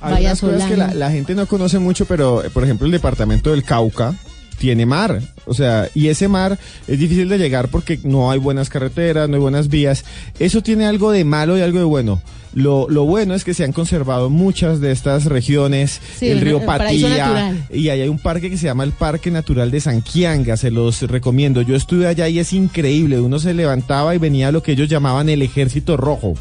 Hay 0.00 0.24
unas 0.26 0.40
cosas 0.40 0.64
que 0.68 0.76
la, 0.76 0.92
la 0.92 1.10
gente 1.10 1.34
no 1.34 1.46
conoce 1.46 1.78
mucho, 1.78 2.04
pero 2.04 2.42
por 2.52 2.64
ejemplo 2.64 2.86
el 2.86 2.92
departamento 2.92 3.50
del 3.50 3.62
Cauca 3.64 4.14
tiene 4.58 4.86
mar, 4.86 5.20
o 5.46 5.54
sea, 5.54 5.88
y 5.94 6.08
ese 6.08 6.28
mar 6.28 6.58
es 6.86 6.98
difícil 6.98 7.28
de 7.28 7.38
llegar 7.38 7.68
porque 7.68 7.98
no 8.02 8.30
hay 8.30 8.38
buenas 8.38 8.68
carreteras, 8.68 9.28
no 9.28 9.36
hay 9.36 9.40
buenas 9.40 9.68
vías. 9.68 10.04
Eso 10.38 10.62
tiene 10.62 10.86
algo 10.86 11.10
de 11.10 11.24
malo 11.24 11.56
y 11.56 11.62
algo 11.62 11.78
de 11.78 11.84
bueno. 11.84 12.20
Lo, 12.54 12.88
lo 12.88 13.04
bueno 13.04 13.34
es 13.34 13.44
que 13.44 13.54
se 13.54 13.64
han 13.64 13.72
conservado 13.72 14.30
muchas 14.30 14.80
de 14.80 14.92
estas 14.92 15.26
regiones, 15.26 16.00
Sí, 16.18 16.28
el 16.28 16.40
río 16.40 16.64
Patía, 16.64 17.54
y 17.72 17.88
ahí 17.88 18.00
hay 18.00 18.08
un 18.08 18.18
parque 18.18 18.50
que 18.50 18.56
se 18.56 18.66
llama 18.66 18.84
el 18.84 18.92
Parque 18.92 19.30
Natural 19.30 19.70
de 19.70 19.80
Sanquianga, 19.80 20.56
se 20.56 20.70
los 20.70 21.02
recomiendo. 21.02 21.62
Yo 21.62 21.76
estuve 21.76 22.06
allá 22.06 22.28
y 22.28 22.38
es 22.38 22.52
increíble, 22.52 23.20
uno 23.20 23.38
se 23.38 23.54
levantaba 23.54 24.14
y 24.14 24.18
venía 24.18 24.52
lo 24.52 24.62
que 24.62 24.72
ellos 24.72 24.88
llamaban 24.88 25.28
el 25.28 25.42
ejército 25.42 25.96
rojo. 25.96 26.34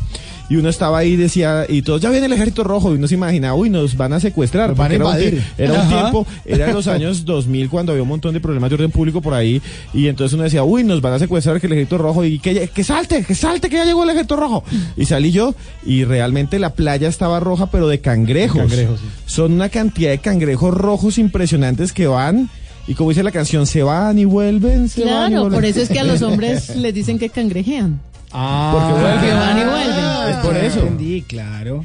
Y 0.49 0.55
uno 0.55 0.69
estaba 0.69 0.99
ahí 0.99 1.13
y 1.13 1.15
decía, 1.17 1.65
y 1.67 1.81
todos, 1.81 2.01
ya 2.01 2.09
viene 2.09 2.27
el 2.27 2.33
ejército 2.33 2.63
rojo, 2.63 2.93
y 2.93 2.95
uno 2.95 3.07
se 3.07 3.15
imaginaba, 3.15 3.53
uy, 3.55 3.69
nos 3.69 3.97
van 3.97 4.13
a 4.13 4.19
secuestrar. 4.19 4.75
Van 4.75 4.91
a 4.91 4.95
era 4.95 5.05
un. 5.05 5.43
Era 5.57 5.87
tiempo, 5.89 6.25
era 6.45 6.67
en 6.69 6.73
los 6.73 6.87
años 6.87 7.25
2000 7.25 7.69
cuando 7.69 7.91
había 7.91 8.03
un 8.03 8.07
montón 8.07 8.33
de 8.33 8.39
problemas 8.39 8.69
de 8.69 8.75
orden 8.75 8.91
público 8.91 9.21
por 9.21 9.33
ahí, 9.33 9.61
y 9.93 10.07
entonces 10.07 10.33
uno 10.33 10.43
decía, 10.43 10.63
uy, 10.63 10.85
nos 10.85 11.01
van 11.01 11.13
a 11.13 11.19
secuestrar 11.19 11.59
que 11.59 11.67
el 11.67 11.73
ejército 11.73 11.97
rojo, 11.97 12.23
y 12.23 12.39
que, 12.39 12.69
que 12.69 12.83
salte, 12.83 13.23
que 13.25 13.35
salte, 13.35 13.69
que 13.69 13.75
ya 13.75 13.83
llegó 13.83 14.03
el 14.03 14.11
ejército 14.11 14.37
rojo. 14.37 14.63
Y 14.95 15.05
salí 15.05 15.31
yo, 15.31 15.53
y 15.85 16.05
realmente 16.07 16.59
la 16.59 16.71
playa 16.71 17.07
estaba 17.07 17.39
roja, 17.39 17.67
pero 17.69 17.87
de 17.87 17.99
cangrejos. 17.99 18.57
Cangrejos, 18.59 18.99
sí. 18.99 19.05
Son 19.25 19.53
una 19.53 19.69
cantidad 19.69 20.09
de 20.11 20.17
cangrejos 20.19 20.73
rojos 20.73 21.17
impresionantes 21.17 21.93
que 21.93 22.07
van, 22.07 22.49
y 22.87 22.93
como 22.93 23.09
dice 23.09 23.21
la 23.23 23.31
canción, 23.31 23.67
se 23.67 23.83
van 23.83 24.17
y 24.17 24.25
vuelven, 24.25 24.87
se 24.89 25.01
van 25.01 25.07
y 25.07 25.11
Claro, 25.11 25.41
vuelven. 25.41 25.53
por 25.57 25.65
eso 25.65 25.81
es 25.81 25.89
que 25.89 25.99
a 25.99 26.03
los 26.03 26.21
hombres 26.23 26.75
les 26.75 26.93
dicen 26.93 27.19
que 27.19 27.29
cangrejean. 27.29 27.99
Ah, 28.31 28.71
Porque 28.73 29.01
vuelven. 29.01 29.37
van 29.39 29.57
y 29.57 29.63
vuelven. 29.63 30.29
Es 30.33 30.37
por 30.45 30.57
eso. 30.57 30.79
Entendí, 30.79 31.21
claro. 31.21 31.83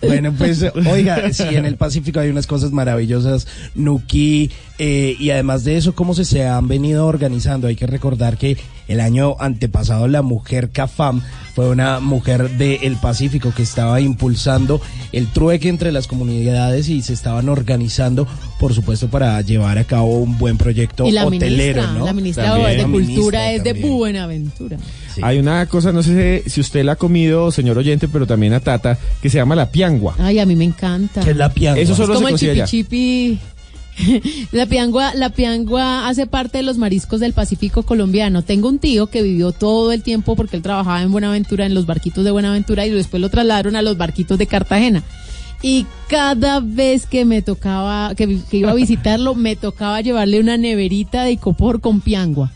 Bueno, 0.00 0.32
pues, 0.36 0.64
oiga, 0.90 1.32
sí, 1.32 1.44
en 1.50 1.64
el 1.66 1.76
Pacífico 1.76 2.20
hay 2.20 2.28
unas 2.28 2.46
cosas 2.46 2.70
maravillosas, 2.70 3.46
Nuki, 3.74 4.50
eh, 4.78 5.16
y 5.18 5.30
además 5.30 5.64
de 5.64 5.76
eso, 5.76 5.94
cómo 5.94 6.14
se, 6.14 6.24
se 6.24 6.46
han 6.46 6.68
venido 6.68 7.06
organizando. 7.06 7.66
Hay 7.66 7.74
que 7.76 7.86
recordar 7.86 8.36
que 8.36 8.56
el 8.86 9.00
año 9.00 9.36
antepasado 9.40 10.06
la 10.08 10.22
mujer 10.22 10.70
CAFAM 10.70 11.20
fue 11.54 11.68
una 11.68 11.98
mujer 11.98 12.50
del 12.50 12.96
Pacífico 12.96 13.52
que 13.54 13.62
estaba 13.62 14.00
impulsando 14.00 14.80
el 15.10 15.26
trueque 15.26 15.68
entre 15.68 15.90
las 15.90 16.06
comunidades 16.06 16.88
y 16.88 17.02
se 17.02 17.12
estaban 17.12 17.48
organizando, 17.48 18.28
por 18.60 18.72
supuesto, 18.74 19.08
para 19.08 19.40
llevar 19.40 19.78
a 19.78 19.84
cabo 19.84 20.20
un 20.20 20.38
buen 20.38 20.56
proyecto 20.56 21.06
Y 21.06 21.10
la 21.10 21.26
hotelero, 21.26 21.82
ministra, 21.82 21.98
¿no? 21.98 22.04
la 22.06 22.12
ministra 22.12 22.44
También. 22.44 22.70
de 22.70 22.76
La 22.76 22.82
Cultura 22.84 23.08
ministra 23.08 23.52
es 23.52 23.64
de 23.64 23.70
también. 23.72 23.96
Buenaventura. 23.96 24.76
Hay 25.20 25.38
una 25.38 25.66
cosa, 25.66 25.90
no 25.92 26.04
sé 26.04 26.44
si 26.46 26.60
usted 26.60 26.84
la 26.84 26.92
ha 26.92 26.96
comido, 26.96 27.50
señor 27.50 27.76
oyente, 27.76 28.06
pero 28.06 28.24
también 28.26 28.52
a 28.52 28.60
Tata, 28.60 28.96
que 29.20 29.28
se 29.28 29.38
llama 29.38 29.56
la 29.56 29.72
piangua. 29.88 30.14
Ay, 30.18 30.38
a 30.38 30.46
mí 30.46 30.56
me 30.56 30.64
encanta. 30.64 31.20
¿Qué 31.22 31.30
es 31.30 31.36
la 31.36 31.52
piangua? 31.52 31.82
Eso 31.82 31.94
solo 31.94 32.14
es 32.14 32.18
como 32.18 32.26
se 32.26 32.30
el 32.30 32.32
consigue 32.32 32.52
allá. 32.52 32.64
chipi 32.66 33.38
La 34.52 34.66
piangua, 34.66 35.14
la 35.14 35.30
piangua 35.30 36.08
hace 36.08 36.26
parte 36.26 36.58
de 36.58 36.64
los 36.64 36.78
mariscos 36.78 37.20
del 37.20 37.32
Pacífico 37.32 37.82
colombiano. 37.82 38.42
Tengo 38.42 38.68
un 38.68 38.78
tío 38.78 39.08
que 39.08 39.22
vivió 39.22 39.52
todo 39.52 39.92
el 39.92 40.02
tiempo 40.02 40.36
porque 40.36 40.56
él 40.56 40.62
trabajaba 40.62 41.02
en 41.02 41.10
Buenaventura, 41.12 41.66
en 41.66 41.74
los 41.74 41.86
barquitos 41.86 42.24
de 42.24 42.30
Buenaventura 42.30 42.86
y 42.86 42.90
después 42.90 43.20
lo 43.20 43.28
trasladaron 43.28 43.76
a 43.76 43.82
los 43.82 43.96
barquitos 43.96 44.38
de 44.38 44.46
Cartagena. 44.46 45.02
Y 45.60 45.86
cada 46.08 46.60
vez 46.60 47.06
que 47.06 47.24
me 47.24 47.42
tocaba, 47.42 48.14
que, 48.14 48.38
que 48.48 48.58
iba 48.58 48.70
a 48.70 48.74
visitarlo, 48.74 49.34
me 49.34 49.56
tocaba 49.56 50.00
llevarle 50.00 50.38
una 50.38 50.56
neverita 50.56 51.24
de 51.24 51.32
icopor 51.32 51.80
con 51.80 52.00
piangua. 52.00 52.52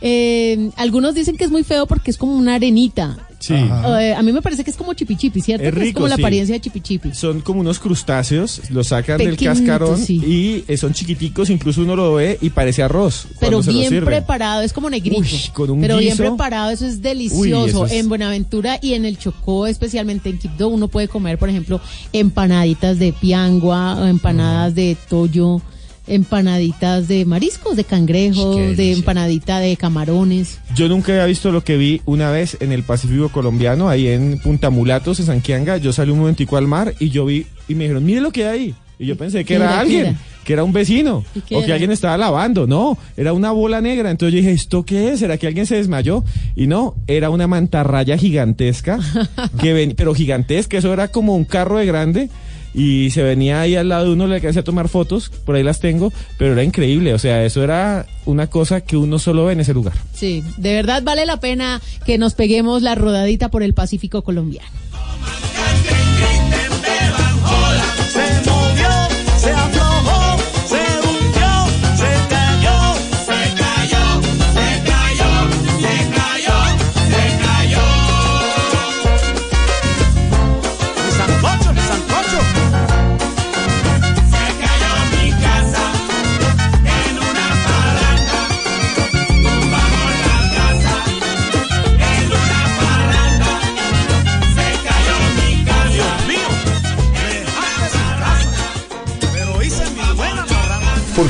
Eh, 0.00 0.70
algunos 0.76 1.14
dicen 1.14 1.36
que 1.36 1.44
es 1.44 1.50
muy 1.50 1.64
feo 1.64 1.86
porque 1.86 2.10
es 2.10 2.16
como 2.18 2.34
una 2.34 2.54
arenita. 2.54 3.18
Sí. 3.38 3.54
Eh, 3.54 4.14
a 4.16 4.22
mí 4.22 4.32
me 4.32 4.40
parece 4.42 4.64
que 4.64 4.70
es 4.70 4.76
como 4.76 4.94
chipichipi, 4.94 5.40
¿cierto? 5.40 5.64
Es 5.66 5.72
Que 5.72 5.78
rico, 5.80 5.96
como 5.98 6.08
la 6.08 6.16
sí. 6.16 6.22
apariencia 6.22 6.54
de 6.54 6.60
chipichipi. 6.60 7.14
Son 7.14 7.40
como 7.42 7.60
unos 7.60 7.78
crustáceos, 7.78 8.62
los 8.70 8.88
sacan 8.88 9.18
del 9.18 9.36
cascarón 9.36 9.98
sí. 9.98 10.14
y 10.16 10.64
eh, 10.72 10.76
son 10.76 10.94
chiquiticos, 10.94 11.50
incluso 11.50 11.82
uno 11.82 11.94
lo 11.94 12.14
ve 12.14 12.38
y 12.40 12.50
parece 12.50 12.82
arroz. 12.82 13.26
Pero 13.38 13.58
cuando 13.58 13.62
se 13.64 13.72
lo 13.72 13.78
bien 13.90 14.04
preparado, 14.04 14.62
es 14.62 14.72
como 14.72 14.88
negrito. 14.90 15.20
Uy, 15.20 15.28
con 15.52 15.70
un 15.70 15.80
pero 15.80 15.98
bien 15.98 16.16
preparado, 16.16 16.70
eso 16.70 16.86
es 16.86 17.02
delicioso. 17.02 17.40
Uy, 17.42 17.68
eso 17.68 17.86
es- 17.86 17.92
En 17.92 18.08
Buenaventura 18.08 18.78
y 18.82 18.94
en 18.94 19.04
el 19.04 19.18
Chocó, 19.18 19.66
especialmente 19.66 20.30
en 20.30 20.38
Quibdó, 20.38 20.68
uno 20.68 20.88
puede 20.88 21.06
comer, 21.06 21.38
por 21.38 21.48
ejemplo, 21.50 21.80
empanaditas 22.12 22.98
de 22.98 23.12
piangua, 23.12 23.96
o 24.00 24.06
empanadas 24.06 24.74
de 24.74 24.96
toyo, 25.08 25.60
empanaditas 26.06 27.08
de 27.08 27.24
mariscos, 27.24 27.76
de 27.76 27.84
cangrejos, 27.84 28.76
de 28.76 28.92
empanadita 28.92 29.58
de 29.60 29.76
camarones. 29.76 30.58
Yo 30.74 30.88
nunca 30.88 31.12
había 31.12 31.26
visto 31.26 31.50
lo 31.52 31.64
que 31.64 31.76
vi 31.76 32.02
una 32.04 32.30
vez 32.30 32.56
en 32.60 32.72
el 32.72 32.82
Pacífico 32.82 33.28
colombiano, 33.28 33.88
ahí 33.88 34.08
en 34.08 34.38
Punta 34.38 34.70
Mulatos, 34.70 35.20
en 35.20 35.26
Sanquianga. 35.26 35.76
Yo 35.78 35.92
salí 35.92 36.10
un 36.10 36.18
momentico 36.20 36.56
al 36.56 36.66
mar 36.66 36.94
y 36.98 37.10
yo 37.10 37.24
vi 37.26 37.46
y 37.68 37.74
me 37.74 37.84
dijeron, 37.84 38.04
mire 38.04 38.20
lo 38.20 38.30
que 38.30 38.46
hay 38.46 38.58
ahí. 38.58 38.74
Y 38.98 39.04
yo 39.06 39.16
pensé 39.16 39.38
que 39.40 39.44
¿Qué 39.44 39.54
era, 39.56 39.78
alguien, 39.78 40.06
era? 40.06 40.16
que 40.42 40.52
era 40.54 40.64
un 40.64 40.72
vecino, 40.72 41.22
¿Y 41.34 41.40
qué 41.42 41.56
o 41.56 41.58
que 41.58 41.64
era? 41.66 41.74
alguien 41.74 41.90
estaba 41.90 42.16
lavando. 42.16 42.66
No, 42.66 42.96
era 43.14 43.34
una 43.34 43.50
bola 43.50 43.82
negra. 43.82 44.10
Entonces 44.10 44.32
yo 44.32 44.38
dije, 44.38 44.52
¿esto 44.52 44.84
qué 44.84 45.10
es? 45.10 45.20
¿Será 45.20 45.36
que 45.36 45.46
alguien 45.46 45.66
se 45.66 45.76
desmayó? 45.76 46.24
Y 46.54 46.66
no, 46.66 46.94
era 47.06 47.28
una 47.28 47.46
mantarraya 47.46 48.16
gigantesca, 48.16 48.98
que 49.60 49.74
ven, 49.74 49.92
pero 49.94 50.14
gigantesca, 50.14 50.78
eso 50.78 50.92
era 50.94 51.08
como 51.08 51.36
un 51.36 51.44
carro 51.44 51.76
de 51.76 51.84
grande. 51.84 52.30
Y 52.76 53.10
se 53.10 53.22
venía 53.22 53.62
ahí 53.62 53.74
al 53.74 53.88
lado 53.88 54.04
de 54.04 54.12
uno, 54.12 54.26
le 54.26 54.34
alcancé 54.34 54.62
tomar 54.62 54.88
fotos, 54.88 55.30
por 55.30 55.56
ahí 55.56 55.62
las 55.62 55.80
tengo, 55.80 56.12
pero 56.36 56.52
era 56.52 56.62
increíble, 56.62 57.14
o 57.14 57.18
sea, 57.18 57.42
eso 57.42 57.64
era 57.64 58.04
una 58.26 58.48
cosa 58.48 58.82
que 58.82 58.98
uno 58.98 59.18
solo 59.18 59.46
ve 59.46 59.54
en 59.54 59.60
ese 59.60 59.72
lugar. 59.72 59.94
Sí, 60.12 60.44
de 60.58 60.74
verdad 60.74 61.02
vale 61.02 61.24
la 61.24 61.40
pena 61.40 61.80
que 62.04 62.18
nos 62.18 62.34
peguemos 62.34 62.82
la 62.82 62.94
rodadita 62.94 63.48
por 63.48 63.62
el 63.62 63.72
Pacífico 63.72 64.22
colombiano. 64.22 64.68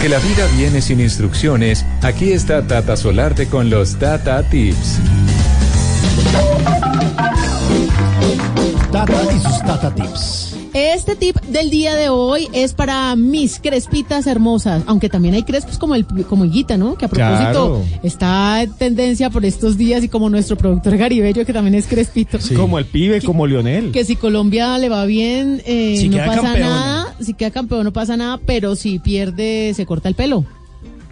La 0.08 0.20
vida 0.20 0.46
viene 0.56 0.80
sin 0.80 1.00
instrucciones, 1.00 1.84
aquí 2.00 2.30
está 2.30 2.64
Tata 2.64 2.96
Solarte 2.96 3.48
con 3.48 3.70
los 3.70 3.98
Tata 3.98 4.40
Tips. 4.44 5.00
Tata 8.92 9.22
y 9.34 9.40
sus 9.40 9.62
Tata 9.62 9.92
Tips. 9.92 10.45
Este 10.78 11.16
tip 11.16 11.36
del 11.40 11.70
día 11.70 11.96
de 11.96 12.10
hoy 12.10 12.48
es 12.52 12.74
para 12.74 13.16
mis 13.16 13.58
crespitas 13.60 14.26
hermosas, 14.26 14.82
aunque 14.86 15.08
también 15.08 15.34
hay 15.34 15.42
crespos 15.42 15.78
como 15.78 15.94
el 15.94 16.04
como 16.26 16.44
Higuita, 16.44 16.76
¿no? 16.76 16.96
Que 16.98 17.06
a 17.06 17.08
propósito 17.08 17.46
Claro. 17.46 17.82
está 18.02 18.62
en 18.62 18.74
tendencia 18.74 19.30
por 19.30 19.46
estos 19.46 19.78
días 19.78 20.04
y 20.04 20.10
como 20.10 20.28
nuestro 20.28 20.58
productor 20.58 20.98
Garibello 20.98 21.46
que 21.46 21.54
también 21.54 21.76
es 21.76 21.86
crespito. 21.86 22.36
Como 22.54 22.78
el 22.78 22.84
pibe, 22.84 23.22
como 23.22 23.46
Lionel. 23.46 23.90
Que 23.90 24.04
si 24.04 24.16
Colombia 24.16 24.76
le 24.76 24.90
va 24.90 25.06
bien, 25.06 25.62
eh, 25.64 25.96
Si 25.98 26.10
no 26.10 26.18
pasa 26.18 26.42
campeona. 26.42 26.68
nada. 26.68 27.16
Si 27.20 27.32
queda 27.32 27.50
campeón, 27.50 27.84
no 27.84 27.94
pasa 27.94 28.18
nada. 28.18 28.38
Pero 28.44 28.76
si 28.76 28.98
pierde, 28.98 29.72
se 29.74 29.86
corta 29.86 30.10
el 30.10 30.14
pelo. 30.14 30.44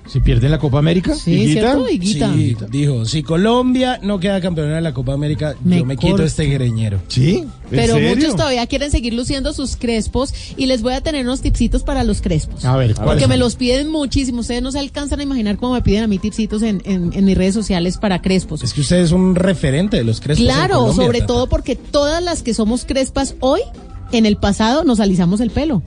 ¿Si 0.06 0.20
pierden 0.20 0.50
la 0.50 0.58
Copa 0.58 0.78
América? 0.78 1.14
Sí, 1.14 1.32
¿Higuita? 1.32 1.60
¿cierto? 1.60 1.88
Higuita. 1.88 2.32
Sí, 2.34 2.56
dijo, 2.70 3.04
si 3.06 3.22
Colombia 3.22 3.98
no 4.02 4.20
queda 4.20 4.40
campeona 4.40 4.74
de 4.76 4.80
la 4.82 4.92
Copa 4.92 5.14
América, 5.14 5.54
Me 5.64 5.78
yo 5.78 5.84
me 5.86 5.96
quito 5.96 6.22
este 6.22 6.44
greñero. 6.46 7.00
¿Sí? 7.08 7.44
Pero 7.70 7.98
muchos 7.98 8.36
todavía 8.36 8.66
quieren 8.66 8.90
seguir 8.90 9.14
luciendo 9.14 9.52
sus 9.54 9.76
crespos 9.76 10.32
y 10.56 10.66
les 10.66 10.82
voy 10.82 10.92
a 10.92 11.00
tener 11.00 11.24
unos 11.24 11.40
tipsitos 11.40 11.82
para 11.84 12.04
los 12.04 12.20
crespos. 12.20 12.64
A 12.66 12.76
ver, 12.76 12.94
Porque 12.94 13.04
¿cuáles 13.04 13.28
me 13.28 13.36
los 13.38 13.56
piden 13.56 13.90
muchísimo. 13.90 14.40
Ustedes 14.40 14.60
no 14.62 14.70
se 14.72 14.78
alcanzan 14.78 15.20
a 15.20 15.22
imaginar 15.22 15.56
cómo 15.56 15.72
me 15.72 15.80
piden 15.82 16.04
a 16.04 16.06
mí 16.06 16.18
tipsitos 16.18 16.62
en, 16.62 16.82
en, 16.84 17.12
en 17.14 17.24
mis 17.24 17.36
redes 17.36 17.54
sociales 17.54 17.96
para 17.96 18.20
crespos. 18.20 18.62
Es 18.62 18.74
que 18.74 18.82
usted 18.82 18.98
es 18.98 19.10
un 19.10 19.34
referente 19.34 19.96
de 19.96 20.04
los 20.04 20.20
crespos. 20.20 20.46
en 20.46 20.52
Claro, 20.52 20.80
Colombia, 20.80 21.04
sobre 21.06 21.18
Tata. 21.20 21.26
todo 21.28 21.46
porque 21.48 21.76
todas 21.76 22.22
las 22.22 22.42
que 22.42 22.52
somos 22.52 22.84
crespas 22.84 23.36
hoy, 23.40 23.60
en 24.12 24.26
el 24.26 24.36
pasado 24.36 24.84
nos 24.84 25.00
alisamos 25.00 25.40
el 25.40 25.50
pelo. 25.50 25.82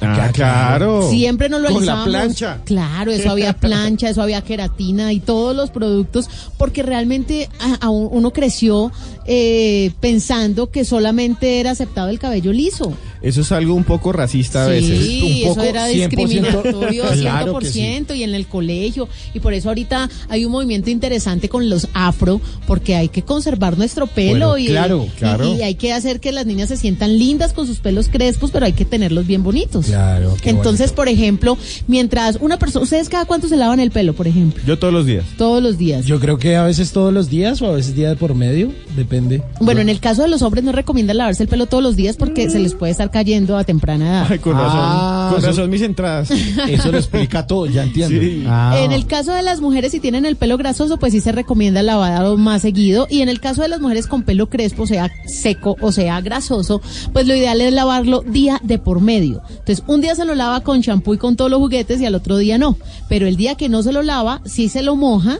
Ah, 0.00 0.30
claro. 0.32 1.08
Siempre 1.10 1.48
nos 1.48 1.60
lo 1.60 1.72
Con 1.72 1.84
la 1.84 2.04
plancha. 2.04 2.58
Claro, 2.64 3.10
eso 3.10 3.30
había 3.30 3.52
plancha, 3.60 4.08
eso 4.08 4.22
había 4.22 4.42
queratina 4.42 5.12
y 5.12 5.20
todos 5.20 5.56
los 5.56 5.70
productos, 5.70 6.28
porque 6.56 6.82
realmente 6.82 7.48
a- 7.60 7.86
a 7.86 7.90
un- 7.90 8.08
uno 8.12 8.32
creció 8.32 8.92
eh, 9.26 9.92
pensando 10.00 10.70
que 10.70 10.84
solamente 10.84 11.60
era 11.60 11.72
aceptado 11.72 12.08
el 12.08 12.18
cabello 12.18 12.52
liso. 12.52 12.92
Eso 13.22 13.40
es 13.40 13.52
algo 13.52 13.74
un 13.74 13.84
poco 13.84 14.12
racista 14.12 14.64
a 14.64 14.68
veces. 14.68 14.98
Sí, 15.06 15.22
un 15.24 15.32
eso 15.38 15.48
poco 15.54 15.62
era 15.62 15.88
100%. 15.88 15.92
discriminatorio 16.08 17.04
100% 17.04 17.18
Claro 17.20 17.58
que 17.58 17.66
sí. 17.66 17.80
y 18.14 18.22
en 18.22 18.34
el 18.34 18.46
colegio. 18.46 19.08
Y 19.34 19.40
por 19.40 19.54
eso 19.54 19.68
ahorita 19.68 20.08
hay 20.28 20.44
un 20.44 20.52
movimiento 20.52 20.90
interesante 20.90 21.48
con 21.48 21.68
los 21.68 21.88
afro, 21.94 22.40
porque 22.66 22.94
hay 22.96 23.08
que 23.08 23.22
conservar 23.22 23.76
nuestro 23.78 24.06
pelo 24.06 24.50
Bueno, 24.50 24.58
y, 24.58 24.66
claro, 24.66 25.04
y- 25.06 25.10
claro. 25.18 25.54
y 25.56 25.62
hay 25.62 25.74
que 25.74 25.92
hacer 25.92 26.20
que 26.20 26.32
las 26.32 26.46
niñas 26.46 26.68
se 26.68 26.76
sientan 26.76 27.18
lindas 27.18 27.52
con 27.52 27.66
sus 27.66 27.78
pelos 27.78 28.08
crespos, 28.08 28.50
pero 28.50 28.66
hay 28.66 28.72
que 28.72 28.84
tenerlos 28.84 29.26
bien 29.26 29.42
bonitos. 29.42 29.86
Claro. 29.86 30.36
Entonces, 30.44 30.92
por 30.92 31.08
ejemplo, 31.08 31.58
mientras 31.86 32.38
una 32.40 32.58
persona, 32.58 32.84
¿ustedes 32.84 33.08
cada 33.08 33.24
cuánto 33.24 33.48
se 33.48 33.56
lavan 33.56 33.80
el 33.80 33.90
pelo, 33.90 34.14
por 34.14 34.26
ejemplo? 34.28 34.62
Yo 34.66 34.78
todos 34.78 34.92
los 34.92 35.06
días. 35.06 35.24
Todos 35.36 35.62
los 35.62 35.78
días. 35.78 36.04
Yo 36.06 36.20
creo 36.20 36.38
que 36.38 36.56
a 36.56 36.64
veces 36.64 36.92
todos 36.92 37.12
los 37.12 37.28
días 37.30 37.60
o 37.62 37.66
a 37.66 37.72
veces 37.72 37.94
día 37.94 38.14
por 38.16 38.34
medio, 38.34 38.72
depende. 38.96 39.42
Bueno, 39.60 39.80
en 39.80 39.88
el 39.88 40.00
caso 40.00 40.22
de 40.22 40.28
los 40.28 40.42
hombres 40.42 40.64
no 40.64 40.72
recomiendan 40.72 41.16
lavarse 41.18 41.42
el 41.42 41.48
pelo 41.48 41.66
todos 41.66 41.82
los 41.82 41.96
días 41.96 42.16
porque 42.16 42.48
se 42.50 42.58
les 42.58 42.74
puede 42.74 42.92
estar 42.92 43.07
cayendo 43.10 43.56
a 43.56 43.64
temprana 43.64 44.08
edad. 44.08 44.26
Ay, 44.30 44.38
con 44.38 44.54
razón. 44.54 44.80
Ah, 44.80 45.28
con 45.30 45.38
eso- 45.38 45.48
razón 45.48 45.70
mis 45.70 45.82
entradas. 45.82 46.30
Eso 46.68 46.92
lo 46.92 46.98
explica 46.98 47.46
todo, 47.46 47.66
ya 47.66 47.82
entiendo. 47.82 48.20
Sí. 48.20 48.44
Ah. 48.46 48.76
En 48.80 48.92
el 48.92 49.06
caso 49.06 49.32
de 49.32 49.42
las 49.42 49.60
mujeres, 49.60 49.92
si 49.92 50.00
tienen 50.00 50.26
el 50.26 50.36
pelo 50.36 50.56
grasoso, 50.56 50.98
pues 50.98 51.12
sí 51.12 51.20
se 51.20 51.32
recomienda 51.32 51.82
lavado 51.82 52.36
más 52.36 52.62
seguido. 52.62 53.06
Y 53.10 53.20
en 53.22 53.28
el 53.28 53.40
caso 53.40 53.62
de 53.62 53.68
las 53.68 53.80
mujeres 53.80 54.06
con 54.06 54.22
pelo 54.22 54.48
crespo, 54.48 54.86
sea 54.86 55.10
seco 55.26 55.76
o 55.80 55.92
sea 55.92 56.20
grasoso, 56.20 56.80
pues 57.12 57.26
lo 57.26 57.34
ideal 57.34 57.60
es 57.60 57.72
lavarlo 57.72 58.22
día 58.26 58.60
de 58.62 58.78
por 58.78 59.00
medio. 59.00 59.42
Entonces, 59.50 59.82
un 59.86 60.00
día 60.00 60.14
se 60.14 60.24
lo 60.24 60.34
lava 60.34 60.60
con 60.60 60.82
champú 60.82 61.14
y 61.14 61.18
con 61.18 61.36
todos 61.36 61.50
los 61.50 61.60
juguetes 61.60 62.00
y 62.00 62.06
al 62.06 62.14
otro 62.14 62.36
día 62.38 62.58
no. 62.58 62.76
Pero 63.08 63.26
el 63.26 63.36
día 63.36 63.54
que 63.54 63.68
no 63.68 63.82
se 63.82 63.92
lo 63.92 64.02
lava, 64.02 64.40
sí 64.44 64.68
se 64.68 64.82
lo 64.82 64.96
moja. 64.96 65.38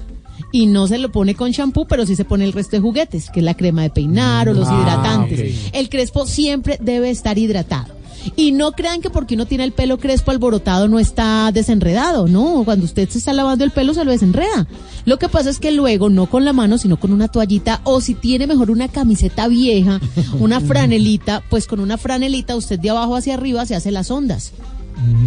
Y 0.50 0.66
no 0.66 0.86
se 0.86 0.98
lo 0.98 1.12
pone 1.12 1.34
con 1.34 1.52
champú, 1.52 1.86
pero 1.86 2.06
sí 2.06 2.16
se 2.16 2.24
pone 2.24 2.44
el 2.44 2.52
resto 2.54 2.76
de 2.76 2.80
juguetes, 2.80 3.30
que 3.30 3.40
es 3.40 3.44
la 3.44 3.54
crema 3.54 3.82
de 3.82 3.90
peinar 3.90 4.48
o 4.48 4.54
los 4.54 4.66
Ah, 4.68 4.80
hidratantes. 4.80 5.70
El 5.72 5.88
crespo 5.90 6.26
siempre 6.26 6.78
debe 6.80 7.10
estar 7.10 7.36
hidratado. 7.38 7.98
Y 8.34 8.52
no 8.52 8.72
crean 8.72 9.00
que 9.00 9.10
porque 9.10 9.34
uno 9.36 9.46
tiene 9.46 9.62
el 9.64 9.72
pelo 9.72 9.98
crespo 9.98 10.32
alborotado 10.32 10.88
no 10.88 10.98
está 10.98 11.50
desenredado, 11.52 12.26
no. 12.28 12.62
Cuando 12.64 12.84
usted 12.84 13.08
se 13.08 13.18
está 13.18 13.32
lavando 13.32 13.64
el 13.64 13.70
pelo 13.70 13.94
se 13.94 14.04
lo 14.04 14.10
desenreda. 14.10 14.66
Lo 15.04 15.18
que 15.18 15.28
pasa 15.28 15.50
es 15.50 15.58
que 15.58 15.70
luego, 15.70 16.10
no 16.10 16.26
con 16.28 16.44
la 16.44 16.52
mano, 16.52 16.78
sino 16.78 16.98
con 16.98 17.12
una 17.12 17.28
toallita, 17.28 17.80
o 17.84 18.00
si 18.00 18.14
tiene 18.14 18.46
mejor 18.46 18.70
una 18.70 18.88
camiseta 18.88 19.48
vieja, 19.48 20.00
una 20.40 20.60
franelita, 20.60 21.42
pues 21.48 21.66
con 21.66 21.78
una 21.80 21.96
franelita 21.96 22.56
usted 22.56 22.80
de 22.80 22.90
abajo 22.90 23.16
hacia 23.16 23.34
arriba 23.34 23.64
se 23.66 23.76
hace 23.76 23.90
las 23.92 24.10
ondas. 24.10 24.52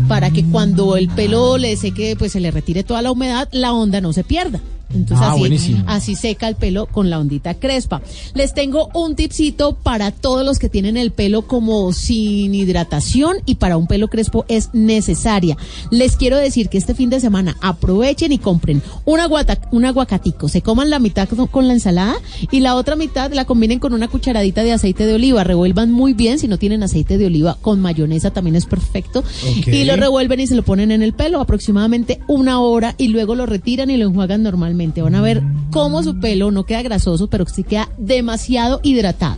Para 0.10 0.32
que 0.32 0.44
cuando 0.44 0.98
el 0.98 1.08
pelo 1.08 1.58
le 1.58 1.78
seque, 1.78 2.16
pues 2.18 2.34
se 2.34 2.42
le 2.42 2.52
retire 2.52 2.84
toda 2.84 3.02
la 3.02 3.12
humedad, 3.12 3.48
la 3.54 3.72
onda 3.72 4.02
no 4.02 4.12
se 4.12 4.26
pierda. 4.26 4.60
Entonces 4.94 5.26
Ah, 5.26 5.32
así, 5.32 5.40
buenísimo. 5.40 5.84
así 5.88 6.16
seca 6.16 6.48
el 6.48 6.56
pelo 6.56 6.86
con 6.88 7.10
la 7.10 7.20
ondita 7.20 7.54
crespa. 7.56 8.02
Les 8.34 8.54
tengo 8.54 8.90
un 8.94 9.16
tipcito 9.16 9.74
para 9.76 10.12
todos 10.12 10.46
los 10.46 10.60
que 10.60 10.70
tienen 10.70 10.98
el 10.98 11.12
pelo 11.12 11.44
como 11.44 11.94
sin 11.94 12.54
hidratación 12.56 13.38
y 13.46 13.56
para 13.56 13.78
un 13.78 13.88
pelo 13.88 14.08
crespo 14.08 14.46
es 14.48 14.70
necesaria. 14.74 15.58
Les 15.92 16.16
quiero 16.18 16.38
decir 16.38 16.70
que 16.70 16.78
este 16.78 16.94
fin 16.96 17.10
de 17.10 17.20
semana 17.20 17.58
aprovechen 17.62 18.32
y 18.32 18.38
compren 18.38 18.82
un, 19.06 19.20
aguata- 19.20 19.60
un 19.72 19.86
aguacatico, 19.86 20.50
se 20.50 20.62
coman 20.62 20.90
la 20.90 21.00
mitad 21.00 21.28
con- 21.30 21.68
la 21.68 21.74
ensalada 21.74 22.16
y 22.52 22.60
la 22.60 22.76
otra 22.76 22.96
mitad 22.96 23.32
la 23.34 23.46
combinen 23.46 23.80
con 23.80 23.94
una 23.94 24.08
cucharadita 24.08 24.64
de 24.64 24.72
aceite 24.74 25.06
de 25.06 25.14
oliva. 25.14 25.44
Revuelvan 25.44 25.92
muy 25.92 26.14
bien, 26.14 26.40
si 26.40 26.48
no 26.48 26.58
tienen 26.58 26.84
aceite 26.84 27.18
de 27.18 27.26
oliva 27.28 27.58
con 27.62 27.80
mayonesa 27.80 28.32
también 28.32 28.56
es 28.56 28.66
perfecto. 28.66 29.24
Y 29.68 29.84
lo 29.86 29.96
revuelven 29.96 30.40
y 30.40 30.48
se 30.48 30.56
lo 30.56 30.64
ponen 30.64 30.92
en 30.92 31.02
el 31.04 31.14
pelo 31.14 31.40
aproximadamente 31.40 32.20
una 32.28 32.60
hora 32.62 32.96
y 32.98 33.10
luego 33.10 33.36
lo 33.36 33.46
retiran 33.46 33.90
y 33.90 33.98
lo 33.98 34.06
enjuagan 34.08 34.44
normalmente. 34.44 34.81
Van 35.02 35.16
a 35.16 35.22
ver 35.22 35.44
cómo 35.70 36.04
su 36.04 36.20
pelo 36.20 36.52
no 36.52 36.66
queda 36.66 36.82
grasoso, 36.82 37.28
pero 37.28 37.46
sí 37.46 37.64
queda 37.64 37.90
demasiado 37.98 38.80
hidratado. 38.84 39.38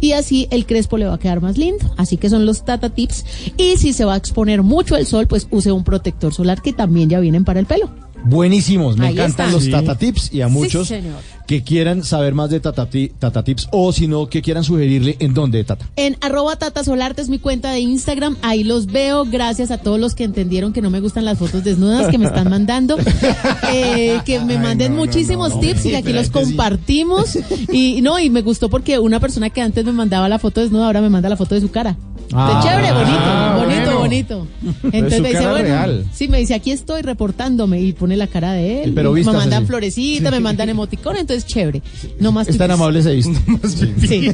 Y 0.00 0.12
así 0.12 0.46
el 0.50 0.66
crespo 0.66 0.98
le 0.98 1.06
va 1.06 1.14
a 1.14 1.18
quedar 1.18 1.40
más 1.40 1.58
lindo. 1.58 1.84
Así 1.96 2.16
que 2.16 2.30
son 2.30 2.46
los 2.46 2.64
Tata 2.64 2.90
Tips. 2.90 3.24
Y 3.56 3.76
si 3.78 3.92
se 3.92 4.04
va 4.04 4.14
a 4.14 4.18
exponer 4.18 4.62
mucho 4.62 4.94
al 4.94 5.06
sol, 5.06 5.26
pues 5.26 5.48
use 5.50 5.72
un 5.72 5.84
protector 5.84 6.32
solar 6.32 6.62
que 6.62 6.72
también 6.72 7.08
ya 7.08 7.20
vienen 7.20 7.44
para 7.44 7.60
el 7.60 7.66
pelo. 7.66 7.90
Buenísimos, 8.28 8.96
me 8.96 9.06
Ahí 9.06 9.12
encantan 9.12 9.52
los 9.52 9.64
Sí. 9.64 9.70
Tata 9.70 9.96
Tips 9.96 10.32
y 10.32 10.40
a 10.42 10.48
muchos 10.48 10.88
señor. 10.88 11.14
que 11.46 11.62
quieran 11.62 12.02
saber 12.02 12.34
más 12.34 12.50
de 12.50 12.58
Tata, 12.60 12.90
Ti- 12.90 13.12
Tata 13.18 13.44
Tips 13.44 13.68
o 13.70 13.92
si 13.92 14.08
no, 14.08 14.28
que 14.28 14.42
quieran 14.42 14.64
sugerirle 14.64 15.16
en 15.20 15.32
dónde, 15.32 15.62
Tata. 15.62 15.86
En 15.96 16.16
arroba 16.20 16.56
Tata 16.56 16.82
Solarte 16.82 17.22
es 17.22 17.28
mi 17.28 17.38
cuenta 17.38 17.70
de 17.70 17.78
Instagram, 17.80 18.36
ahí 18.42 18.64
los 18.64 18.86
veo, 18.86 19.24
gracias 19.24 19.70
a 19.70 19.78
todos 19.78 20.00
los 20.00 20.14
que 20.16 20.24
entendieron 20.24 20.72
que 20.72 20.82
no 20.82 20.90
me 20.90 20.98
gustan 21.00 21.24
las 21.24 21.38
fotos 21.38 21.62
desnudas 21.62 22.08
que 22.08 22.18
me 22.18 22.26
están 22.26 22.50
mandando, 22.50 22.96
Eh, 23.72 24.20
que 24.24 24.40
me 24.40 24.58
manden 24.58 24.94
muchísimos 24.96 25.58
tips 25.60 25.86
y 25.86 25.90
que 25.90 25.96
aquí 25.98 26.12
los 26.12 26.30
compartimos 26.30 27.38
y 27.72 28.00
no, 28.02 28.18
y 28.18 28.30
me 28.30 28.42
gustó 28.42 28.68
porque 28.68 28.98
una 28.98 29.20
persona 29.20 29.50
que 29.50 29.60
antes 29.60 29.84
me 29.84 29.92
mandaba 29.92 30.28
la 30.28 30.38
foto 30.38 30.60
desnuda 30.60 30.86
ahora 30.86 31.00
me 31.00 31.10
manda 31.10 31.28
la 31.28 31.36
foto 31.36 31.54
de 31.54 31.60
su 31.60 31.70
cara. 31.70 31.96
Ah. 32.32 32.48
Entonces, 32.56 32.70
chévere, 32.72 32.92
bonito, 32.92 33.18
Ah, 33.20 33.54
bonito. 33.56 33.65
Bonito. 34.08 34.46
Entonces 34.92 35.20
me 35.20 35.28
dice, 35.28 35.46
bueno, 35.48 35.64
real. 35.68 36.04
sí, 36.12 36.28
me 36.28 36.38
dice, 36.38 36.54
aquí 36.54 36.70
estoy 36.70 37.02
reportándome 37.02 37.80
y 37.80 37.92
pone 37.92 38.16
la 38.16 38.26
cara 38.26 38.52
de 38.52 38.82
él. 38.84 38.92
Pero 38.94 39.12
me 39.12 39.22
mandan 39.24 39.62
sí. 39.62 39.66
florecitas, 39.66 40.30
me 40.32 40.40
mandan 40.40 40.68
emoticones, 40.68 41.20
entonces 41.22 41.44
chévere. 41.46 41.82
No 42.20 42.32
más 42.32 42.48
Es 42.48 42.56
tan 42.58 42.68
tips. 42.68 42.74
amable 42.80 42.98
ese 43.00 43.14
visto. 43.14 43.38
Sí, 43.68 44.32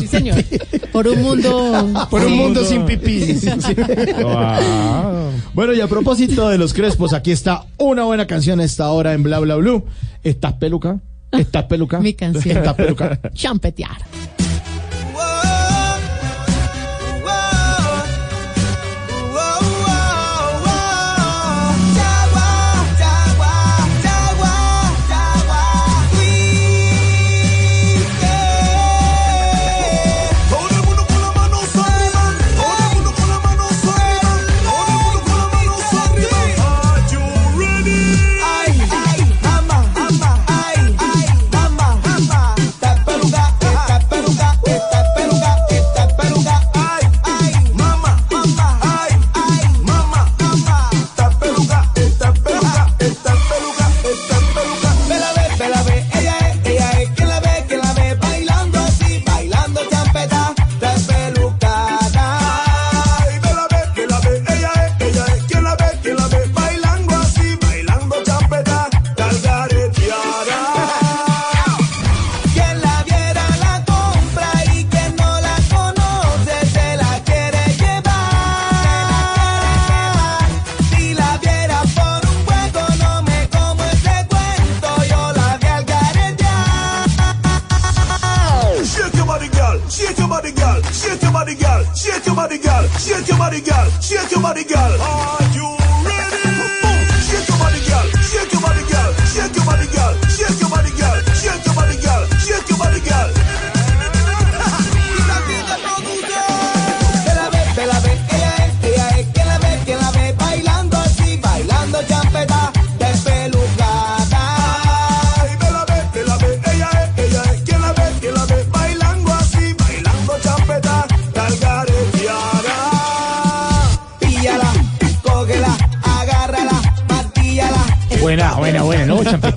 sí, 0.00 0.06
señor. 0.08 0.42
Por 0.92 1.08
un 1.08 1.22
mundo. 1.22 2.06
Por 2.10 2.22
un 2.22 2.28
Sí. 2.28 2.34
mundo 2.34 2.64
sin 2.64 2.84
pipí. 2.86 3.34
Wow. 4.22 5.32
Bueno, 5.54 5.72
y 5.72 5.80
a 5.80 5.86
propósito 5.86 6.48
de 6.48 6.58
los 6.58 6.72
crespos, 6.74 7.12
aquí 7.12 7.30
está 7.30 7.66
una 7.78 8.04
buena 8.04 8.26
canción 8.26 8.60
a 8.60 8.64
esta 8.64 8.90
hora 8.90 9.12
en 9.14 9.22
Bla 9.22 9.38
Bla 9.40 9.56
Blue. 9.56 9.84
¿Estás 10.22 10.54
peluca? 10.54 11.00
¿Estás 11.32 11.64
peluca? 11.64 11.98
Mi 12.00 12.14
canción. 12.14 12.56
¿Estás 12.58 12.74
peluca? 12.74 13.20
Champetear. 13.34 13.96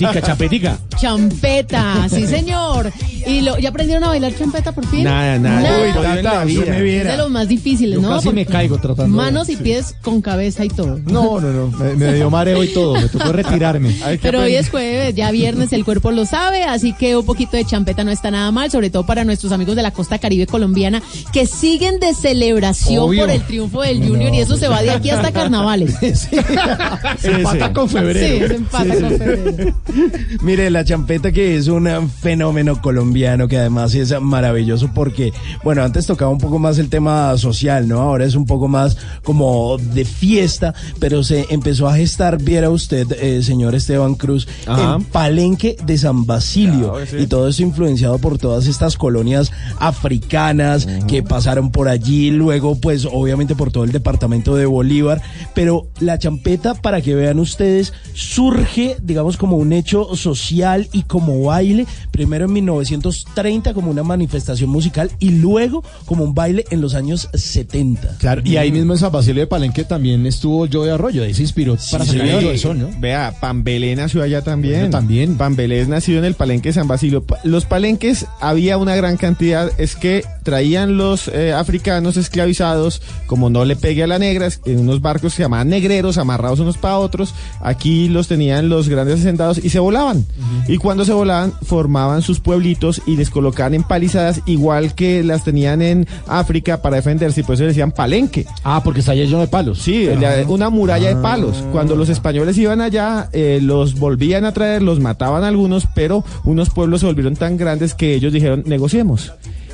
Champetica, 0.01 0.27
champetica. 0.27 0.77
Champeta, 0.99 2.09
sí 2.09 2.25
señor. 2.25 2.91
¿Y 3.27 3.41
lo, 3.41 3.57
ya 3.57 3.69
aprendieron 3.69 4.03
a 4.03 4.07
bailar 4.09 4.33
champeta 4.35 4.71
por 4.71 4.85
fin? 4.87 5.03
Nada, 5.03 5.37
nada. 5.37 5.77
Uy, 6.45 6.57
me 6.57 6.97
Es 6.97 7.07
de 7.07 7.17
los 7.17 7.29
más 7.29 7.47
difíciles, 7.47 7.95
Yo 7.95 8.01
¿no? 8.01 8.15
casi 8.15 8.29
me 8.31 8.45
caigo 8.45 8.77
tratando. 8.77 9.15
Manos 9.15 9.49
y 9.49 9.55
pies 9.55 9.95
con 10.01 10.21
cabeza 10.21 10.65
y 10.65 10.69
todo. 10.69 10.99
No, 11.05 11.39
no, 11.39 11.51
no. 11.51 11.67
Me, 11.77 11.95
me 11.95 12.13
dio 12.13 12.29
mareo 12.29 12.63
y 12.63 12.69
todo. 12.69 12.95
Me 12.95 13.07
tocó 13.09 13.31
retirarme. 13.31 13.95
Pero 14.21 14.41
hoy 14.41 14.55
es 14.55 14.69
jueves, 14.69 15.15
ya 15.15 15.31
viernes, 15.31 15.73
el 15.73 15.85
cuerpo 15.85 16.11
lo 16.11 16.25
sabe, 16.25 16.63
así 16.63 16.93
que 16.93 17.15
un 17.15 17.25
poquito 17.25 17.57
de 17.57 17.65
champeta 17.65 18.03
no 18.03 18.11
está 18.11 18.31
nada 18.31 18.51
mal, 18.51 18.71
sobre 18.71 18.89
todo 18.89 19.05
para 19.05 19.23
nuestros 19.23 19.51
amigos 19.51 19.75
de 19.75 19.83
la 19.83 19.91
costa 19.91 20.19
caribe 20.19 20.47
colombiana 20.47 21.01
que 21.31 21.45
siguen 21.45 21.99
de 21.99 22.13
celebración 22.13 23.03
Obvio. 23.03 23.23
por 23.23 23.31
el 23.31 23.41
triunfo 23.43 23.81
del 23.81 24.05
Junior 24.07 24.33
y 24.33 24.39
eso 24.39 24.57
se 24.57 24.67
va 24.67 24.81
de 24.81 24.91
aquí 24.91 25.09
hasta 25.09 25.31
carnavales. 25.31 25.97
Empata 27.23 27.73
con 27.73 27.89
febrero. 27.89 28.47
Sí, 28.47 28.47
se 28.47 28.55
empata 28.55 28.99
con 28.99 29.17
febrero. 29.17 29.75
Mire, 30.41 30.69
la 30.69 30.83
champeta 30.83 31.31
que 31.31 31.57
es 31.57 31.67
un 31.67 32.09
fenómeno 32.09 32.81
colombiano 32.81 33.10
que 33.47 33.57
además 33.57 33.93
es 33.95 34.13
maravilloso 34.21 34.89
porque, 34.93 35.33
bueno, 35.63 35.83
antes 35.83 36.05
tocaba 36.05 36.31
un 36.31 36.37
poco 36.37 36.59
más 36.59 36.77
el 36.77 36.89
tema 36.89 37.37
social, 37.37 37.87
¿no? 37.87 37.99
Ahora 37.99 38.25
es 38.25 38.35
un 38.35 38.45
poco 38.45 38.67
más 38.67 38.97
como 39.23 39.77
de 39.77 40.05
fiesta, 40.05 40.73
pero 40.99 41.23
se 41.23 41.45
empezó 41.49 41.87
a 41.87 41.95
gestar, 41.95 42.41
viera 42.41 42.69
usted, 42.69 43.11
eh, 43.11 43.43
señor 43.43 43.75
Esteban 43.75 44.15
Cruz, 44.15 44.47
Ajá. 44.65 44.95
el 44.95 45.05
palenque 45.05 45.75
de 45.85 45.97
San 45.97 46.25
Basilio. 46.25 46.91
Claro, 46.93 47.05
sí. 47.05 47.17
Y 47.17 47.27
todo 47.27 47.47
eso 47.47 47.63
influenciado 47.63 48.17
por 48.17 48.37
todas 48.37 48.67
estas 48.67 48.95
colonias 48.97 49.51
africanas 49.79 50.87
que 51.07 51.23
pasaron 51.23 51.71
por 51.71 51.89
allí, 51.89 52.31
luego 52.31 52.75
pues 52.75 53.05
obviamente 53.11 53.55
por 53.55 53.71
todo 53.71 53.83
el 53.83 53.91
departamento 53.91 54.55
de 54.55 54.65
Bolívar, 54.65 55.21
pero 55.53 55.87
la 55.99 56.17
champeta, 56.17 56.75
para 56.75 57.01
que 57.01 57.15
vean 57.15 57.39
ustedes, 57.39 57.93
surge, 58.13 58.95
digamos, 59.01 59.37
como 59.37 59.57
un 59.57 59.73
hecho 59.73 60.15
social 60.15 60.87
y 60.91 61.03
como 61.03 61.43
baile, 61.43 61.85
primero 62.11 62.45
en 62.45 62.53
1930 63.01 63.73
como 63.73 63.91
una 63.91 64.03
manifestación 64.03 64.69
musical 64.69 65.11
y 65.19 65.31
luego 65.31 65.83
como 66.05 66.23
un 66.23 66.33
baile 66.33 66.65
en 66.69 66.81
los 66.81 66.93
años 66.93 67.29
70. 67.33 68.17
Claro, 68.19 68.41
y 68.45 68.57
ahí 68.57 68.71
mismo 68.71 68.93
en 68.93 68.99
San 68.99 69.11
Basilio 69.11 69.41
de 69.41 69.47
Palenque 69.47 69.83
también 69.83 70.25
estuvo 70.25 70.67
Joe 70.71 70.91
Arroyo, 70.91 71.21
de 71.21 71.27
ahí 71.27 71.33
se 71.33 71.41
inspiró 71.41 71.77
para 71.91 72.05
Sí, 72.05 72.17
salir 72.17 72.35
del 72.39 72.59
sol, 72.59 72.79
¿no? 72.79 72.89
Vea, 72.99 73.33
Pambelé 73.39 73.95
nació 73.95 74.21
allá 74.21 74.43
también. 74.43 74.81
Bueno, 74.81 74.91
también. 74.91 75.37
Pambelé 75.37 75.81
es 75.81 75.87
nacido 75.87 76.19
en 76.19 76.25
el 76.25 76.35
palenque 76.35 76.69
de 76.69 76.73
San 76.73 76.87
Basilio. 76.87 77.23
Los 77.43 77.65
palenques 77.65 78.27
había 78.39 78.77
una 78.77 78.95
gran 78.95 79.17
cantidad, 79.17 79.71
es 79.79 79.95
que 79.95 80.23
traían 80.43 80.97
los 80.97 81.27
eh, 81.27 81.53
africanos 81.53 82.17
esclavizados, 82.17 83.01
como 83.25 83.49
no 83.49 83.65
le 83.65 83.75
pegue 83.75 84.03
a 84.03 84.07
la 84.07 84.19
negra, 84.19 84.49
en 84.65 84.79
unos 84.79 85.01
barcos 85.01 85.33
que 85.33 85.37
se 85.37 85.43
llamaban 85.43 85.69
negreros, 85.69 86.17
amarrados 86.17 86.59
unos 86.59 86.77
para 86.77 86.97
otros. 86.99 87.33
Aquí 87.61 88.09
los 88.09 88.27
tenían 88.27 88.69
los 88.69 88.89
grandes 88.89 89.21
hacendados 89.21 89.57
y 89.63 89.69
se 89.69 89.79
volaban. 89.79 90.25
Y 90.67 90.77
cuando 90.77 91.05
se 91.05 91.13
volaban, 91.13 91.53
formaban 91.63 92.21
sus 92.21 92.39
pueblitos 92.39 92.90
y 93.05 93.15
les 93.15 93.29
colocaban 93.29 93.73
en 93.75 93.83
palizadas, 93.83 94.41
igual 94.45 94.95
que 94.95 95.23
las 95.23 95.43
tenían 95.43 95.81
en 95.81 96.07
África 96.27 96.81
para 96.81 96.95
defenderse, 96.97 97.41
y 97.41 97.43
por 97.43 97.55
eso 97.55 97.63
decían 97.65 97.91
palenque. 97.91 98.45
Ah, 98.63 98.81
porque 98.83 99.01
está 99.01 99.13
lleno 99.13 99.39
de 99.39 99.47
palos. 99.47 99.79
Sí, 99.79 100.05
la- 100.19 100.43
una 100.47 100.69
muralla 100.69 101.09
de 101.09 101.21
palos. 101.21 101.63
Cuando 101.71 101.95
los 101.95 102.09
españoles 102.09 102.57
iban 102.57 102.81
allá, 102.81 103.29
eh, 103.33 103.59
los 103.61 103.99
volvían 103.99 104.45
a 104.45 104.51
traer, 104.53 104.81
los 104.81 104.99
mataban 104.99 105.43
algunos, 105.43 105.87
pero 105.93 106.23
unos 106.43 106.69
pueblos 106.69 107.01
se 107.01 107.05
volvieron 107.05 107.35
tan 107.35 107.57
grandes 107.57 107.93
que 107.93 108.13
ellos 108.15 108.33
dijeron, 108.33 108.63
negociemos. 108.65 109.31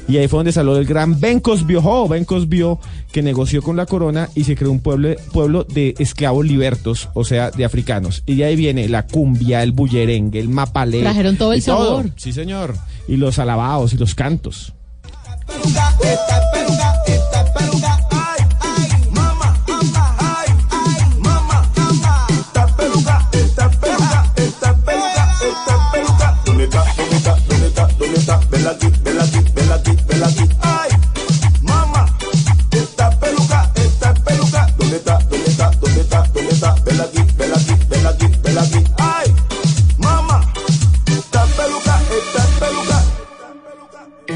Y 0.08 0.16
ahí 0.18 0.28
fue 0.30 0.40
donde 0.40 0.54
salió 0.54 0.78
el 0.78 0.86
gran 0.86 1.20
Bencos 1.20 1.66
Biojo, 1.66 2.08
Bencos 2.08 2.48
Bio, 2.48 2.80
que 3.12 3.22
negoció 3.22 3.62
con 3.62 3.76
la 3.76 3.86
corona 3.86 4.30
y 4.36 4.46
se 4.46 4.56
creó 4.56 4.72
un 4.72 4.80
pueblo, 4.80 5.10
pueblo 5.34 5.66
de 5.66 5.96
esclavos 6.00 6.46
libertos, 6.46 7.10
o 7.14 7.26
sea, 7.26 7.52
de 7.52 7.66
africanos. 7.66 8.24
Y 8.26 8.36
de 8.36 8.46
ahí 8.46 8.56
viene 8.56 8.88
la 8.88 9.06
cumbia, 9.06 9.64
el 9.64 9.74
bullerengue, 9.74 10.40
el 10.40 10.48
mapalé. 10.48 11.02
Trajeron 11.02 11.36
todo 11.36 11.52
el 11.52 11.62
sabor. 11.62 12.10
Sí, 12.16 12.32
señor. 12.32 12.76
Y 13.10 13.18
los 13.18 13.38
alabados 13.38 13.94
y 13.94 13.98
los 13.98 14.16
cantos. 14.16 14.74
Esta 15.50 16.52
peluca, 16.54 16.94
esta 17.06 17.54
peluca, 17.54 18.08
ay, 18.12 18.46
ay, 18.62 19.12
mamá, 19.12 19.58
mamá, 19.68 20.16
ay, 20.20 20.54
ay, 20.72 21.20
mamá, 21.20 21.70
mamá. 21.76 22.28
Esta 22.30 22.68
peluca, 22.78 23.30
esta 23.34 23.72
peluca, 23.72 24.34
esta 24.36 24.74
peluca, 24.74 25.36
esta 25.42 25.92
peluca. 25.92 26.42
¿Dónde 26.46 26.64
está? 26.64 26.84
¿Dónde 26.96 27.68
está? 27.68 27.88
¿Dónde 27.98 28.18
está? 28.18 29.67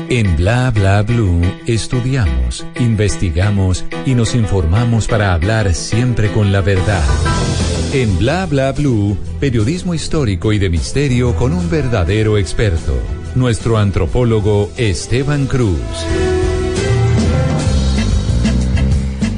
En 0.09 0.36
Bla 0.36 0.69
Bla 0.71 1.01
Blue 1.03 1.41
estudiamos, 1.65 2.65
investigamos 2.77 3.86
y 4.05 4.13
nos 4.13 4.36
informamos 4.36 5.07
para 5.07 5.34
hablar 5.34 5.73
siempre 5.73 6.32
con 6.34 6.51
la 6.51 6.59
verdad. 6.59 7.01
En 7.93 8.17
Bla 8.19 8.45
Bla 8.45 8.73
Blue, 8.73 9.17
periodismo 9.39 9.93
histórico 9.93 10.51
y 10.51 10.59
de 10.59 10.69
misterio 10.69 11.36
con 11.38 11.53
un 11.53 11.69
verdadero 11.69 12.38
experto, 12.38 12.93
nuestro 13.36 13.77
antropólogo 13.77 14.69
Esteban 14.77 15.47
Cruz. 15.47 16.30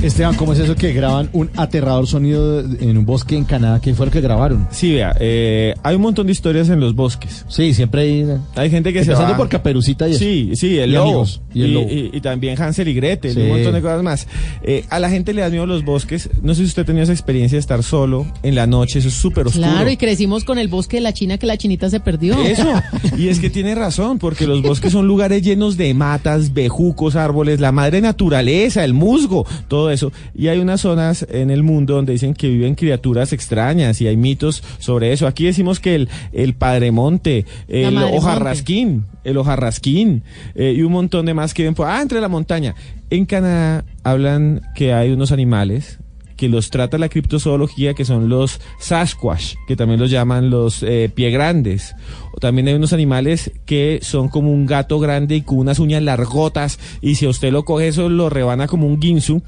Esteban, 0.03 0.35
¿cómo 0.35 0.51
es 0.51 0.59
eso 0.59 0.75
que 0.75 0.91
graban 0.91 1.29
un 1.31 1.49
aterrador 1.55 2.05
sonido 2.07 2.59
en 2.59 2.97
un 2.97 3.05
bosque 3.05 3.37
en 3.37 3.45
Canadá? 3.45 3.79
¿Qué 3.81 3.93
fue 3.93 4.05
lo 4.07 4.11
que 4.11 4.19
grabaron? 4.19 4.67
Sí, 4.69 4.93
vea, 4.95 5.15
eh, 5.19 5.73
hay 5.81 5.95
un 5.95 6.01
montón 6.01 6.25
de 6.25 6.33
historias 6.33 6.67
en 6.67 6.81
los 6.81 6.93
bosques. 6.93 7.45
Sí, 7.47 7.73
siempre 7.73 8.01
hay... 8.01 8.27
Hay 8.55 8.69
gente 8.69 8.91
que 8.91 9.05
se 9.05 9.13
va... 9.13 9.37
por 9.37 9.47
Caperucita 9.47 10.07
y 10.09 10.11
eso. 10.11 10.19
Sí, 10.19 10.51
sí, 10.55 10.77
el 10.77 10.89
Y 10.89 10.93
lobo. 10.93 11.05
amigos, 11.05 11.41
y 11.53 11.61
el 11.63 11.73
lobo. 11.73 11.87
y- 11.89 12.09
y 12.13 12.19
también 12.21 12.61
Hansel 12.61 12.89
y 12.89 12.93
Gretel, 12.95 13.33
Sí. 13.33 13.39
un 13.39 13.47
montón 13.49 13.73
de 13.75 13.81
cosas 13.81 14.03
más. 14.03 14.27
Eh, 14.63 14.83
a 14.89 14.99
la 14.99 15.09
gente 15.09 15.33
le 15.33 15.41
da 15.41 15.49
miedo 15.49 15.65
los 15.65 15.85
bosques. 15.85 16.29
No 16.41 16.53
sé 16.53 16.63
si 16.63 16.67
usted 16.67 16.81
ha 16.81 16.85
tenido 16.85 17.03
esa 17.03 17.13
experiencia 17.13 17.55
de 17.55 17.61
estar 17.61 17.81
solo 17.81 18.25
en 18.43 18.55
la 18.55 18.67
noche, 18.67 18.99
eso 18.99 19.07
es 19.07 19.13
súper 19.13 19.47
oscuro. 19.47 19.65
Claro, 19.67 19.89
y 19.89 19.95
crecimos 19.95 20.43
con 20.43 20.57
el 20.59 20.67
bosque 20.67 20.97
de 20.97 21.01
la 21.01 21.13
China 21.13 21.37
que 21.37 21.45
la 21.47 21.55
chinita 21.57 21.89
se 21.89 22.01
perdió. 22.01 22.33
Eso, 22.43 22.67
y 23.17 23.29
es 23.29 23.39
que 23.39 23.49
tiene 23.49 23.73
razón, 23.73 24.19
porque 24.19 24.47
los 24.47 24.61
bosques 24.61 24.91
son 24.91 25.07
lugares 25.07 25.43
llenos 25.43 25.77
de 25.77 25.93
matas, 25.93 26.53
bejucos, 26.53 27.15
árboles, 27.15 27.61
la 27.61 27.71
madre 27.71 28.01
naturaleza, 28.01 28.83
el 28.83 28.93
musgo, 28.93 29.45
todo 29.69 29.92
eso. 29.93 30.11
Y 30.35 30.47
hay 30.47 30.59
unas 30.59 30.81
zonas 30.81 31.25
en 31.29 31.49
el 31.49 31.63
mundo 31.63 31.95
donde 31.95 32.13
dicen 32.13 32.33
que 32.33 32.49
viven 32.49 32.75
criaturas 32.75 33.33
extrañas 33.33 34.01
y 34.01 34.07
hay 34.07 34.17
mitos 34.17 34.63
sobre 34.79 35.13
eso. 35.13 35.27
Aquí 35.27 35.45
decimos 35.45 35.79
que 35.79 35.95
el, 35.95 36.09
el 36.31 36.53
padremonte, 36.53 37.45
el 37.67 37.93
madremonte. 37.93 38.17
hojarrasquín, 38.17 39.05
el 39.23 39.37
hojarrasquín 39.37 40.23
eh, 40.55 40.73
y 40.75 40.81
un 40.81 40.91
montón 40.91 41.25
de 41.25 41.33
más 41.33 41.53
que 41.53 41.63
ven 41.63 41.75
por, 41.75 41.87
ah, 41.87 42.01
entre 42.01 42.21
la 42.21 42.27
montaña. 42.27 42.75
En 43.09 43.25
Canadá 43.25 43.85
hablan 44.03 44.61
que 44.75 44.93
hay 44.93 45.11
unos 45.11 45.31
animales 45.31 45.99
que 46.35 46.49
los 46.49 46.69
trata 46.69 46.97
la 46.97 47.09
criptozoología, 47.09 47.93
que 47.93 48.05
son 48.05 48.29
los 48.29 48.59
Sasquatch, 48.79 49.55
que 49.67 49.75
también 49.75 49.99
los 49.99 50.09
llaman 50.09 50.49
los 50.49 50.83
eh, 50.83 51.09
pie 51.13 51.31
grandes. 51.31 51.95
O 52.33 52.39
también 52.39 52.67
hay 52.67 52.73
unos 52.73 52.93
animales 52.93 53.51
que 53.65 53.99
son 54.01 54.29
como 54.29 54.51
un 54.51 54.65
gato 54.65 54.99
grande 54.99 55.35
y 55.35 55.41
con 55.41 55.59
unas 55.59 55.79
uñas 55.79 56.03
largotas, 56.03 56.79
y 57.01 57.15
si 57.15 57.25
a 57.25 57.29
usted 57.29 57.51
lo 57.51 57.63
coge 57.65 57.87
eso, 57.87 58.09
lo 58.09 58.29
rebana 58.29 58.67
como 58.67 58.87
un 58.87 59.01
ginsu. 59.01 59.41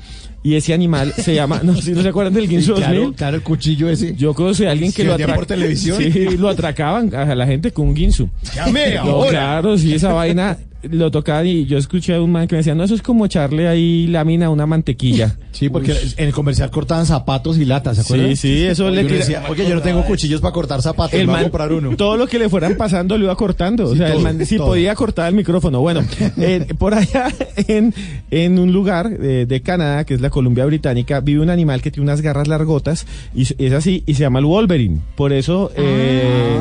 Y 0.45 0.53
ese 0.55 0.75
animal 0.75 1.11
se 1.11 1.33
llama, 1.33 1.61
no 1.63 1.75
sé 1.75 1.81
si 1.81 1.91
no 1.93 2.03
se 2.03 2.09
acuerdan 2.09 2.33
del 2.35 2.47
ginsu 2.47 2.75
Sí, 2.75 2.81
claro, 2.83 2.95
2000. 2.99 3.15
claro, 3.15 3.35
el 3.37 3.41
cuchillo 3.41 3.89
ese. 3.89 4.13
Yo 4.15 4.31
conocí 4.35 4.63
a 4.63 4.69
alguien 4.71 4.91
que 4.93 5.03
lo 5.03 5.09
vendía 5.09 5.25
atraca- 5.25 5.35
por 5.37 5.45
televisión. 5.47 5.97
Sí, 5.97 6.37
lo 6.37 6.49
atracaban 6.49 7.15
a 7.15 7.33
la 7.33 7.47
gente 7.47 7.71
con 7.71 7.87
un 7.87 7.95
ginsu. 7.95 8.29
Llame 8.55 8.93
No, 8.93 9.01
ahora. 9.01 9.29
claro, 9.31 9.75
sí, 9.77 9.95
esa 9.95 10.13
vaina 10.13 10.55
lo 10.91 11.11
tocaban 11.11 11.47
y 11.47 11.65
yo 11.65 11.77
escuché 11.77 12.15
a 12.15 12.21
un 12.21 12.31
man 12.31 12.47
que 12.47 12.55
me 12.55 12.57
decía, 12.57 12.75
no, 12.75 12.83
eso 12.83 12.95
es 12.95 13.01
como 13.01 13.25
echarle 13.25 13.67
ahí 13.67 14.07
lámina 14.07 14.47
a 14.47 14.49
una 14.49 14.65
mantequilla. 14.65 15.37
Sí, 15.51 15.69
porque 15.69 15.93
en 16.17 16.27
el 16.27 16.33
comercial 16.33 16.69
cortaban 16.71 17.05
zapatos 17.05 17.57
y 17.57 17.65
latas, 17.65 17.95
¿se 17.97 18.01
acuerdan? 18.01 18.29
Sí, 18.29 18.35
sí, 18.35 18.63
eso 18.65 18.89
le 18.89 19.03
tira- 19.03 19.17
decía, 19.17 19.43
oye, 19.49 19.67
yo 19.67 19.75
no 19.75 19.81
tengo 19.81 20.03
cuchillos 20.03 20.41
para 20.41 20.51
cortar 20.53 20.81
zapatos, 20.81 21.13
El 21.13 21.21
me 21.21 21.25
voy 21.27 21.33
a 21.33 21.37
man, 21.37 21.43
comprar 21.51 21.71
uno. 21.73 21.95
todo 21.95 22.17
lo 22.17 22.27
que 22.27 22.39
le 22.39 22.49
fueran 22.49 22.75
pasando 22.75 23.17
lo 23.17 23.25
iba 23.25 23.35
cortando. 23.35 23.85
o 23.85 23.91
Sí, 23.91 23.97
sea, 23.99 24.13
el 24.13 24.21
man 24.21 24.37
todo. 24.57 24.67
podía 24.67 24.95
cortar 24.95 25.29
el 25.29 25.35
micrófono. 25.35 25.79
Bueno, 25.81 26.01
eh, 26.37 26.65
por 26.77 26.93
allá 26.93 27.27
en, 27.67 27.93
en 28.31 28.59
un 28.59 28.71
lugar 28.73 29.09
eh, 29.21 29.45
de 29.47 29.61
Canadá, 29.61 30.03
que 30.05 30.13
es 30.13 30.21
la 30.21 30.29
Columbia 30.29 30.65
Británica, 30.65 31.19
vive 31.21 31.41
un 31.41 31.49
animal 31.49 31.81
que 31.81 31.91
tiene 31.91 32.03
unas 32.03 32.21
garras 32.21 32.47
largotas 32.47 33.05
y 33.33 33.43
es 33.63 33.73
así 33.73 34.03
y 34.05 34.15
se 34.15 34.21
llama 34.21 34.39
el 34.39 34.45
Wolverine. 34.45 34.99
Por 35.15 35.31
eso, 35.33 35.71
eh, 35.75 36.59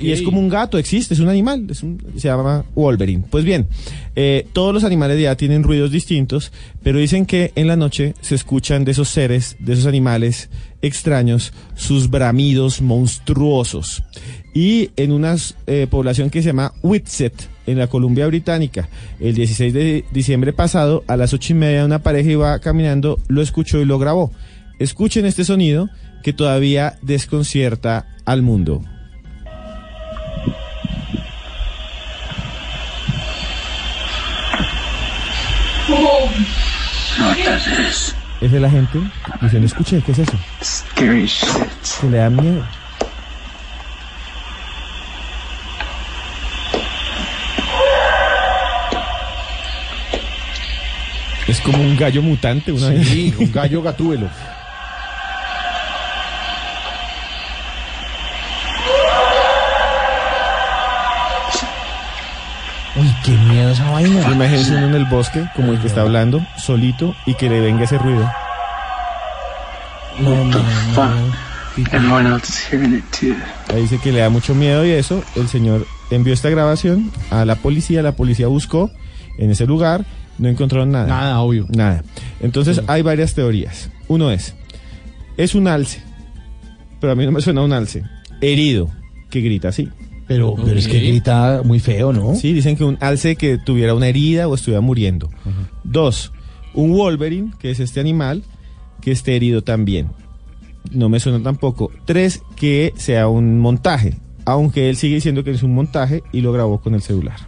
y 0.00 0.10
es 0.12 0.22
como 0.22 0.40
un 0.40 0.48
gato, 0.48 0.78
existe, 0.78 1.14
es 1.14 1.20
un 1.20 1.28
animal, 1.28 1.66
es 1.70 1.82
un- 1.82 2.00
se 2.16 2.28
llama 2.28 2.64
Wolverine. 2.74 3.24
Pues 3.30 3.44
bien, 3.44 3.66
eh, 4.14 4.46
todos 4.52 4.72
los 4.74 4.84
animales 4.84 5.16
de 5.16 5.28
allá 5.28 5.36
tienen 5.36 5.62
ruidos 5.62 5.90
distintos, 5.90 6.52
pero 6.82 6.98
dicen 6.98 7.26
que 7.26 7.52
en 7.54 7.66
la 7.66 7.76
noche 7.76 8.14
se 8.20 8.34
escuchan 8.34 8.84
de 8.84 8.92
esos 8.92 9.08
seres, 9.08 9.56
de 9.58 9.72
esos 9.74 9.86
animales 9.86 10.48
extraños, 10.82 11.52
sus 11.74 12.10
bramidos 12.10 12.80
monstruosos. 12.82 14.02
Y 14.54 14.90
en 14.96 15.12
una 15.12 15.36
eh, 15.66 15.86
población 15.90 16.30
que 16.30 16.42
se 16.42 16.48
llama 16.48 16.72
Whitsett, 16.82 17.34
en 17.66 17.78
la 17.78 17.88
Columbia 17.88 18.26
Británica, 18.28 18.88
el 19.20 19.34
16 19.34 19.72
de 19.74 20.04
diciembre 20.12 20.52
pasado, 20.52 21.02
a 21.08 21.16
las 21.16 21.32
ocho 21.34 21.52
y 21.52 21.56
media, 21.56 21.84
una 21.84 22.02
pareja 22.02 22.30
iba 22.30 22.58
caminando, 22.60 23.18
lo 23.28 23.42
escuchó 23.42 23.80
y 23.80 23.84
lo 23.84 23.98
grabó. 23.98 24.30
Escuchen 24.78 25.26
este 25.26 25.44
sonido 25.44 25.88
que 26.22 26.32
todavía 26.32 26.94
desconcierta 27.02 28.06
al 28.24 28.42
mundo. 28.42 28.82
Notas 37.18 38.14
Es 38.40 38.52
de 38.52 38.60
la 38.60 38.68
gente 38.70 38.98
diciendo, 39.40 39.66
escuche, 39.66 40.02
¿qué 40.04 40.12
es 40.12 40.18
eso? 40.18 40.38
scary 40.62 41.26
shit. 41.26 41.48
Que 42.00 42.06
le 42.08 42.18
da 42.18 42.30
miedo. 42.30 42.64
Es 51.48 51.60
como 51.60 51.78
un 51.78 51.96
gallo 51.96 52.22
mutante, 52.22 52.72
una 52.72 52.88
vez. 52.90 53.36
Un 53.38 53.52
gallo 53.52 53.82
gatúbelo. 53.82 54.28
Qué 63.26 63.32
miedo 63.32 63.70
esa 63.70 63.90
vaina. 63.90 64.30
Imagínense 64.30 64.76
uno 64.76 64.86
en 64.86 64.94
el 64.94 65.04
bosque, 65.06 65.44
como 65.56 65.72
el 65.72 65.80
que 65.80 65.88
está 65.88 66.02
hablando, 66.02 66.46
solito, 66.58 67.14
y 67.26 67.34
que 67.34 67.50
le 67.50 67.60
venga 67.60 67.84
ese 67.84 67.98
ruido. 67.98 68.30
No, 70.20 70.44
no, 70.44 70.58
no. 70.94 71.46
Everyone 71.92 72.26
else 72.26 72.48
is 72.48 72.58
hearing 72.70 72.94
it 72.94 73.04
too. 73.10 73.34
Ahí 73.74 73.82
dice 73.82 73.98
que 73.98 74.12
le 74.12 74.20
da 74.20 74.30
mucho 74.30 74.54
miedo 74.54 74.86
y 74.86 74.92
eso, 74.92 75.22
el 75.34 75.48
señor 75.48 75.86
envió 76.10 76.32
esta 76.32 76.48
grabación 76.48 77.10
a 77.30 77.44
la 77.44 77.56
policía, 77.56 78.00
la 78.00 78.12
policía 78.12 78.46
buscó 78.46 78.90
en 79.36 79.50
ese 79.50 79.66
lugar, 79.66 80.06
no 80.38 80.48
encontraron 80.48 80.92
nada. 80.92 81.06
Nada, 81.06 81.40
obvio. 81.40 81.66
Nada. 81.68 82.02
Entonces 82.40 82.80
hay 82.86 83.02
varias 83.02 83.34
teorías. 83.34 83.90
Uno 84.08 84.30
es, 84.30 84.54
es 85.36 85.54
un 85.54 85.68
alce, 85.68 86.00
pero 87.00 87.12
a 87.12 87.16
mí 87.16 87.26
no 87.26 87.32
me 87.32 87.42
suena 87.42 87.60
un 87.60 87.72
alce, 87.72 88.04
herido, 88.40 88.88
que 89.28 89.40
grita 89.40 89.68
así. 89.68 89.90
Pero, 90.26 90.54
pero 90.56 90.78
es 90.78 90.88
que 90.88 90.98
grita 90.98 91.62
muy 91.64 91.78
feo, 91.78 92.12
¿no? 92.12 92.34
Sí, 92.34 92.52
dicen 92.52 92.76
que 92.76 92.84
un 92.84 92.98
alce 93.00 93.36
que 93.36 93.58
tuviera 93.58 93.94
una 93.94 94.08
herida 94.08 94.48
o 94.48 94.54
estuviera 94.54 94.80
muriendo. 94.80 95.30
Dos, 95.84 96.32
un 96.74 96.92
Wolverine, 96.92 97.52
que 97.58 97.70
es 97.70 97.80
este 97.80 98.00
animal, 98.00 98.42
que 99.00 99.12
esté 99.12 99.36
herido 99.36 99.62
también. 99.62 100.08
No 100.90 101.08
me 101.08 101.20
suena 101.20 101.42
tampoco. 101.42 101.90
Tres, 102.04 102.42
que 102.56 102.92
sea 102.96 103.28
un 103.28 103.60
montaje, 103.60 104.14
aunque 104.44 104.88
él 104.88 104.96
sigue 104.96 105.16
diciendo 105.16 105.44
que 105.44 105.52
es 105.52 105.62
un 105.62 105.74
montaje 105.74 106.22
y 106.32 106.40
lo 106.40 106.52
grabó 106.52 106.80
con 106.80 106.94
el 106.94 107.02
celular. 107.02 107.38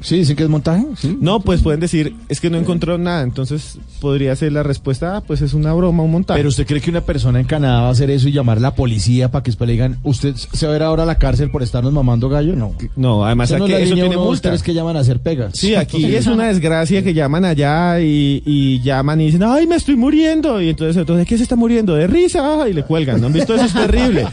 Sí, 0.00 0.16
dicen 0.18 0.36
que 0.36 0.42
es 0.42 0.48
montaje. 0.48 0.84
Sí. 0.98 1.16
No, 1.20 1.40
pues 1.40 1.62
pueden 1.62 1.80
decir, 1.80 2.14
es 2.28 2.40
que 2.40 2.50
no 2.50 2.58
encontró 2.58 2.98
nada, 2.98 3.22
entonces 3.22 3.78
podría 4.00 4.34
ser 4.36 4.52
la 4.52 4.62
respuesta, 4.62 5.16
ah, 5.16 5.20
pues 5.22 5.40
es 5.42 5.54
una 5.54 5.72
broma, 5.72 6.02
un 6.02 6.10
montaje. 6.10 6.38
Pero 6.38 6.48
usted 6.50 6.66
cree 6.66 6.80
que 6.80 6.90
una 6.90 7.00
persona 7.00 7.40
en 7.40 7.46
Canadá 7.46 7.80
va 7.82 7.88
a 7.88 7.90
hacer 7.92 8.10
eso 8.10 8.28
y 8.28 8.32
llamar 8.32 8.58
a 8.58 8.60
la 8.60 8.74
policía 8.74 9.30
para 9.30 9.42
que 9.42 9.50
después 9.50 9.66
le 9.66 9.72
digan, 9.72 9.98
¿usted 10.02 10.34
se 10.36 10.66
va 10.66 10.72
a 10.74 10.76
ir 10.76 10.82
ahora 10.82 11.04
a 11.04 11.06
la 11.06 11.16
cárcel 11.18 11.50
por 11.50 11.62
estarnos 11.62 11.92
mamando 11.92 12.28
gallo? 12.28 12.54
No. 12.54 12.74
no, 12.96 13.24
además 13.24 13.50
no 13.52 13.64
aquí 13.64 13.72
es 13.74 13.80
eso 13.82 13.94
tiene 13.94 14.16
multa. 14.16 14.50
tres 14.50 14.62
que 14.62 14.74
llaman 14.74 14.96
a 14.96 15.00
hacer 15.00 15.20
pegas. 15.20 15.52
Sí, 15.54 15.74
aquí 15.74 16.04
es 16.14 16.26
una 16.26 16.48
desgracia 16.48 17.02
que 17.02 17.14
llaman 17.14 17.44
allá 17.44 18.00
y, 18.00 18.42
y 18.44 18.80
llaman 18.82 19.20
y 19.20 19.26
dicen, 19.26 19.42
ay, 19.44 19.66
me 19.66 19.76
estoy 19.76 19.96
muriendo. 19.96 20.60
Y 20.60 20.68
entonces, 20.70 20.96
entonces 20.96 21.24
¿de 21.24 21.28
qué 21.28 21.36
se 21.36 21.42
está 21.44 21.56
muriendo? 21.56 21.94
De 21.94 22.06
risa. 22.06 22.68
Y 22.68 22.72
le 22.72 22.82
cuelgan. 22.82 23.20
¿No 23.20 23.28
han 23.28 23.32
visto? 23.32 23.54
Eso 23.54 23.64
es 23.64 23.72
terrible. 23.74 24.26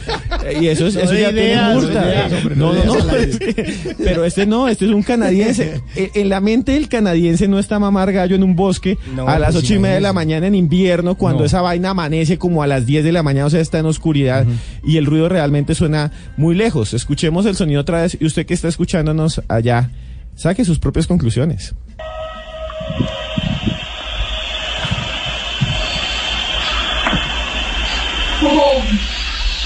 Y 0.60 0.66
eso, 0.66 0.86
es, 0.86 0.94
No 0.94 1.00
eso 1.02 1.12
de 1.12 1.20
ya 1.22 1.30
ideas, 1.30 1.78
tiene 1.78 2.56
no 2.56 2.72
multa. 2.72 2.94
no 2.94 2.94
no, 3.04 3.16
es 3.16 3.38
que- 3.38 3.94
pero 4.04 4.24
este 4.24 4.44
no, 4.46 4.68
este 4.68 4.84
es 4.86 4.90
un 4.92 5.02
canadiense. 5.02 5.51
En 5.94 6.28
la 6.28 6.40
mente 6.40 6.72
del 6.72 6.88
canadiense 6.88 7.48
no 7.48 7.58
está 7.58 7.78
mamar 7.78 8.12
gallo 8.12 8.36
en 8.36 8.42
un 8.42 8.56
bosque 8.56 8.98
No, 9.14 9.26
a 9.28 9.38
las 9.38 9.52
pues 9.52 9.64
ocho 9.64 9.74
y 9.74 9.78
media 9.78 9.96
de 9.96 10.00
la 10.00 10.12
mañana 10.12 10.46
en 10.46 10.54
invierno 10.54 11.14
cuando 11.16 11.40
No. 11.40 11.46
esa 11.46 11.60
vaina 11.60 11.90
amanece 11.90 12.38
como 12.38 12.62
a 12.62 12.66
las 12.66 12.86
10 12.86 13.04
de 13.04 13.12
la 13.12 13.22
mañana, 13.22 13.46
o 13.46 13.50
sea, 13.50 13.60
está 13.60 13.78
en 13.78 13.86
oscuridad 13.86 14.46
y 14.84 14.96
el 14.96 15.06
ruido 15.06 15.28
realmente 15.28 15.74
suena 15.74 16.12
muy 16.36 16.54
lejos. 16.54 16.94
Escuchemos 16.94 17.46
el 17.46 17.56
sonido 17.56 17.80
otra 17.80 18.02
vez 18.02 18.16
y 18.20 18.24
usted 18.24 18.46
que 18.46 18.54
está 18.54 18.68
escuchándonos 18.68 19.42
allá, 19.48 19.90
saque 20.34 20.64
sus 20.64 20.78
propias 20.78 21.06
conclusiones. 21.06 21.74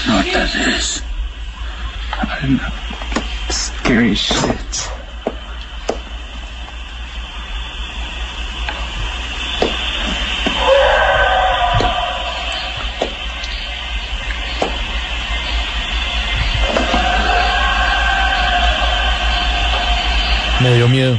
Notas 0.07 1.01
scary 3.49 4.13
shit. 4.15 4.96
Dio 20.77 20.87
miedo. 20.87 21.17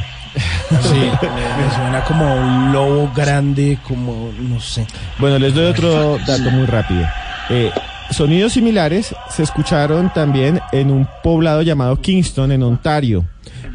Sí, 0.81 1.11
me, 1.21 1.63
me 1.63 1.75
suena 1.75 2.03
como 2.05 2.35
un 2.35 2.71
lobo 2.71 3.11
grande, 3.15 3.77
como, 3.87 4.31
no 4.39 4.59
sé. 4.61 4.85
Bueno, 5.17 5.37
les 5.39 5.53
doy 5.53 5.65
otro 5.65 6.17
dato 6.25 6.49
muy 6.51 6.65
rápido. 6.65 7.05
Eh, 7.49 7.71
sonidos 8.11 8.53
similares 8.53 9.13
se 9.29 9.43
escucharon 9.43 10.11
también 10.13 10.61
en 10.71 10.91
un 10.91 11.07
poblado 11.23 11.61
llamado 11.61 11.99
Kingston, 11.99 12.51
en 12.51 12.63
Ontario. 12.63 13.25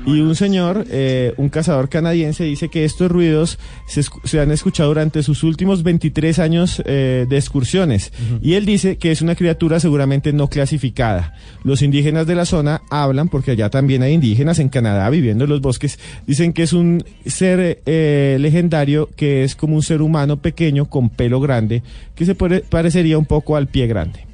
Y 0.07 0.21
un 0.21 0.35
señor, 0.37 0.85
eh, 0.91 1.33
un 1.37 1.49
cazador 1.49 1.89
canadiense, 1.89 2.45
dice 2.45 2.69
que 2.69 2.85
estos 2.85 3.11
ruidos 3.11 3.59
se, 3.87 4.03
escu- 4.03 4.21
se 4.25 4.39
han 4.41 4.51
escuchado 4.51 4.91
durante 4.91 5.23
sus 5.23 5.43
últimos 5.45 5.83
23 5.83 6.39
años 6.39 6.83
eh, 6.85 7.27
de 7.29 7.37
excursiones. 7.37 8.13
Y 8.43 8.55
él 8.55 8.67
dice 8.67 8.97
que 8.99 9.11
es 9.11 9.23
una 9.23 9.35
criatura 9.35 9.81
seguramente 9.81 10.33
no 10.33 10.49
clasificada. 10.49 11.35
Los 11.65 11.81
indígenas 11.83 12.27
de 12.27 12.35
la 12.35 12.45
zona 12.45 12.83
hablan, 12.91 13.29
porque 13.29 13.53
allá 13.53 13.71
también 13.71 14.03
hay 14.03 14.13
indígenas 14.13 14.59
en 14.59 14.69
Canadá 14.69 15.09
viviendo 15.11 15.45
en 15.45 15.51
los 15.51 15.61
bosques, 15.61 15.99
dicen 16.27 16.53
que 16.53 16.65
es 16.65 16.73
un 16.73 17.05
ser 17.25 17.81
eh, 17.87 18.37
legendario 18.41 19.09
que 19.17 19.45
es 19.45 19.55
como 19.57 19.75
un 19.77 19.83
ser 19.83 20.03
humano 20.03 20.37
pequeño 20.43 20.87
con 20.87 21.09
pelo 21.09 21.41
grande, 21.41 21.83
que 22.15 22.27
se 22.27 22.35
pare- 22.35 22.63
parecería 22.69 23.17
un 23.19 23.27
poco 23.27 23.57
al 23.57 23.69
pie 23.69 23.87
grande. 23.87 24.27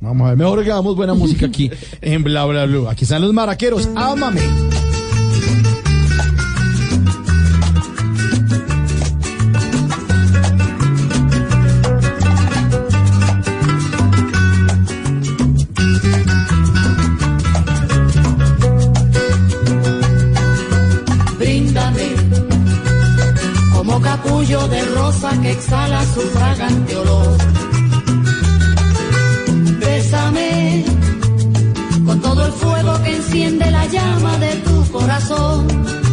Vamos 0.00 0.26
a 0.26 0.30
ver, 0.30 0.38
mejor 0.38 0.62
que 0.62 0.70
hagamos 0.70 0.96
buena 0.96 1.14
música 1.14 1.46
aquí 1.46 1.70
en 2.00 2.22
Bla 2.22 2.44
Bla 2.44 2.66
Blue. 2.66 2.88
Aquí 2.88 3.04
están 3.04 3.22
los 3.22 3.32
maraqueros. 3.32 3.88
Ámame. 3.94 4.42
Bríndame 21.38 22.08
como 23.72 24.00
capullo 24.00 24.68
de 24.68 24.82
rosa 24.94 25.40
que 25.40 25.52
exhala 25.52 26.04
su 26.06 26.20
fragante 26.20 26.96
olor. 26.96 27.65
Enciende 33.26 33.70
la 33.70 33.86
llama 33.86 34.38
de 34.38 34.54
tu 34.56 34.92
corazón. 34.92 36.05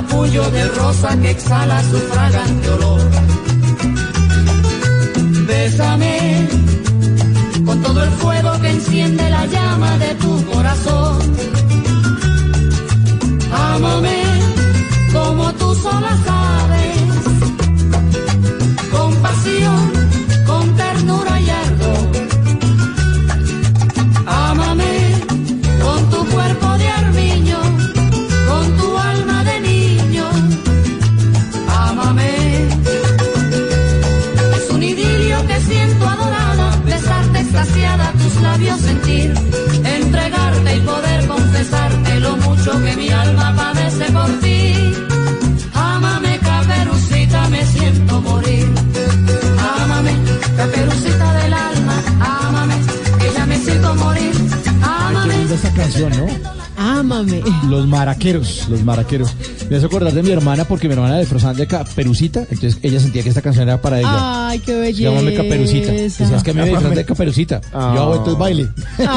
Capullo 0.00 0.50
de 0.50 0.64
rosa 0.68 1.10
que 1.20 1.30
exhala 1.30 1.82
su 1.82 1.98
fragante 2.12 2.68
olor. 2.70 3.10
Bésame 5.46 6.48
con 7.66 7.82
todo 7.82 8.02
el 8.04 8.10
fuego 8.22 8.50
que 8.62 8.70
enciende 8.70 9.28
la 9.30 9.44
llama 9.46 9.98
de 9.98 10.14
tu 10.14 10.32
corazón. 10.46 11.18
Ámame 13.52 14.19
mucho 42.60 42.84
que 42.84 42.96
mi 42.96 43.08
alma 43.08 43.54
padece 43.56 44.12
por 44.12 44.30
ti. 44.40 44.74
Ámame, 45.74 46.38
caperucita, 46.38 47.48
me 47.48 47.64
siento 47.64 48.20
morir. 48.20 48.66
Ámame, 49.82 50.12
caperucita 50.56 51.34
del 51.40 51.54
alma, 51.54 52.02
ámame, 52.20 52.74
que 53.18 53.32
ya 53.34 53.46
me 53.46 53.58
siento 53.58 53.94
morir. 53.94 54.32
Ámame. 54.82 55.46
de 55.46 55.54
esta 55.54 55.72
canción, 55.72 56.12
¿no? 56.16 56.26
Ámame. 56.76 57.42
Los 57.68 57.86
maraqueros, 57.86 58.66
los 58.68 58.82
maraqueros. 58.84 59.34
Me 59.70 59.76
hace 59.76 59.86
acordar 59.86 60.12
de 60.12 60.22
mi 60.22 60.30
hermana 60.32 60.64
porque 60.64 60.88
mi 60.88 60.94
hermana 60.94 61.18
disfrazada 61.18 61.54
de 61.54 61.66
caperucita, 61.66 62.40
entonces 62.50 62.78
ella 62.82 62.98
sentía 63.00 63.22
que 63.22 63.28
esta 63.28 63.40
canción 63.40 63.68
era 63.68 63.80
para 63.80 64.00
ella. 64.00 64.48
Ay, 64.48 64.58
qué 64.58 64.74
belleza. 64.74 65.10
Llámame 65.10 65.34
caperucita. 65.34 65.92
Decías 65.92 66.42
que 66.42 66.50
a 66.50 66.54
mí 66.54 66.60
me 66.60 66.66
disfrazan 66.66 66.94
de 66.94 67.04
caperucita. 67.04 67.60
Ah. 67.72 67.92
Yo 67.94 68.02
hago 68.02 68.16
entonces 68.16 68.38
baile. 68.38 68.68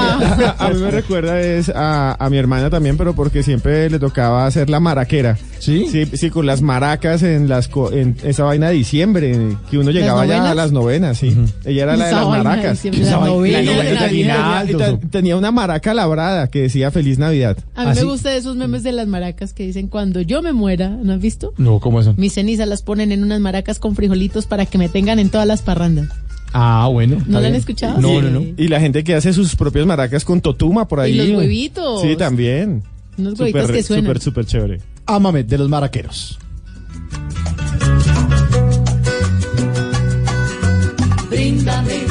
a 0.59 0.69
mí 0.73 0.79
me 0.79 0.91
recuerda 0.91 1.39
es 1.41 1.69
a, 1.69 2.13
a 2.23 2.29
mi 2.29 2.37
hermana 2.37 2.69
también, 2.69 2.97
pero 2.97 3.13
porque 3.15 3.41
siempre 3.43 3.89
le 3.89 3.97
tocaba 3.99 4.45
hacer 4.45 4.69
la 4.69 4.79
maraquera. 4.79 5.37
¿Sí? 5.59 5.87
Sí, 5.89 6.05
sí, 6.13 6.29
con 6.29 6.45
las 6.45 6.61
maracas 6.61 7.23
en 7.23 7.47
las 7.49 7.67
co- 7.69 7.91
en 7.91 8.17
esa 8.23 8.43
vaina 8.43 8.67
de 8.67 8.73
diciembre, 8.75 9.37
que 9.71 9.77
uno 9.77 9.91
llegaba 9.91 10.25
ya 10.25 10.51
a 10.51 10.53
las 10.53 10.71
novenas, 10.71 11.17
sí. 11.17 11.35
Ella 11.65 11.83
era 11.83 11.95
la 11.97 12.05
de 12.07 12.11
las 12.11 12.21
de 12.21 12.27
maracas. 12.29 12.83
de 12.83 12.89
tenía- 15.09 15.37
una 15.37 15.51
maraca 15.51 15.93
labrada 15.93 16.47
que 16.47 16.63
decía 16.63 16.91
Feliz 16.91 17.17
Navidad. 17.17 17.57
A 17.75 17.85
mí 17.85 17.95
me 17.95 18.03
gustan 18.03 18.33
esos 18.33 18.55
memes 18.55 18.83
de 18.83 18.91
las 18.91 19.07
maracas 19.07 19.53
que 19.53 19.65
dicen 19.65 19.87
cuando 19.87 20.21
yo 20.21 20.41
me 20.43 20.53
muera, 20.53 20.89
¿no 20.89 21.13
has 21.13 21.19
visto? 21.19 21.53
No, 21.57 21.79
¿cómo 21.79 21.99
eso? 22.01 22.13
Mis 22.17 22.33
cenizas 22.33 22.67
las 22.67 22.83
ponen 22.83 23.11
en 23.11 23.23
unas 23.23 23.39
maracas 23.39 23.79
con 23.79 23.95
frijolitos 23.95 24.45
para 24.45 24.65
que 24.67 24.77
me 24.77 24.89
tengan 24.89 25.17
en 25.19 25.29
todas 25.29 25.47
las 25.47 25.61
parrandas. 25.63 26.09
Ah, 26.53 26.87
bueno. 26.91 27.17
¿No 27.25 27.41
lo 27.41 27.47
han 27.47 27.55
escuchado? 27.55 27.99
No, 27.99 28.09
Sí. 28.09 28.17
no, 28.21 28.29
no. 28.29 28.41
Y 28.57 28.67
la 28.67 28.79
gente 28.79 29.03
que 29.03 29.15
hace 29.15 29.33
sus 29.33 29.55
propias 29.55 29.87
maracas 29.87 30.23
con 30.23 30.39
totuma 30.41 30.87
por 30.87 30.99
ahí. 30.99 31.13
Y 31.13 31.27
los 31.27 31.37
huevitos. 31.39 32.01
Sí, 32.03 32.15
también. 32.15 32.83
Unos 33.17 33.39
huevitos 33.39 33.71
que 33.71 33.81
suenan. 33.81 34.05
Súper, 34.05 34.21
súper 34.21 34.45
chévere. 34.45 34.81
Ámame, 35.07 35.43
de 35.43 35.57
los 35.57 35.67
maraqueros. 35.69 36.37
Bríndame 41.29 42.01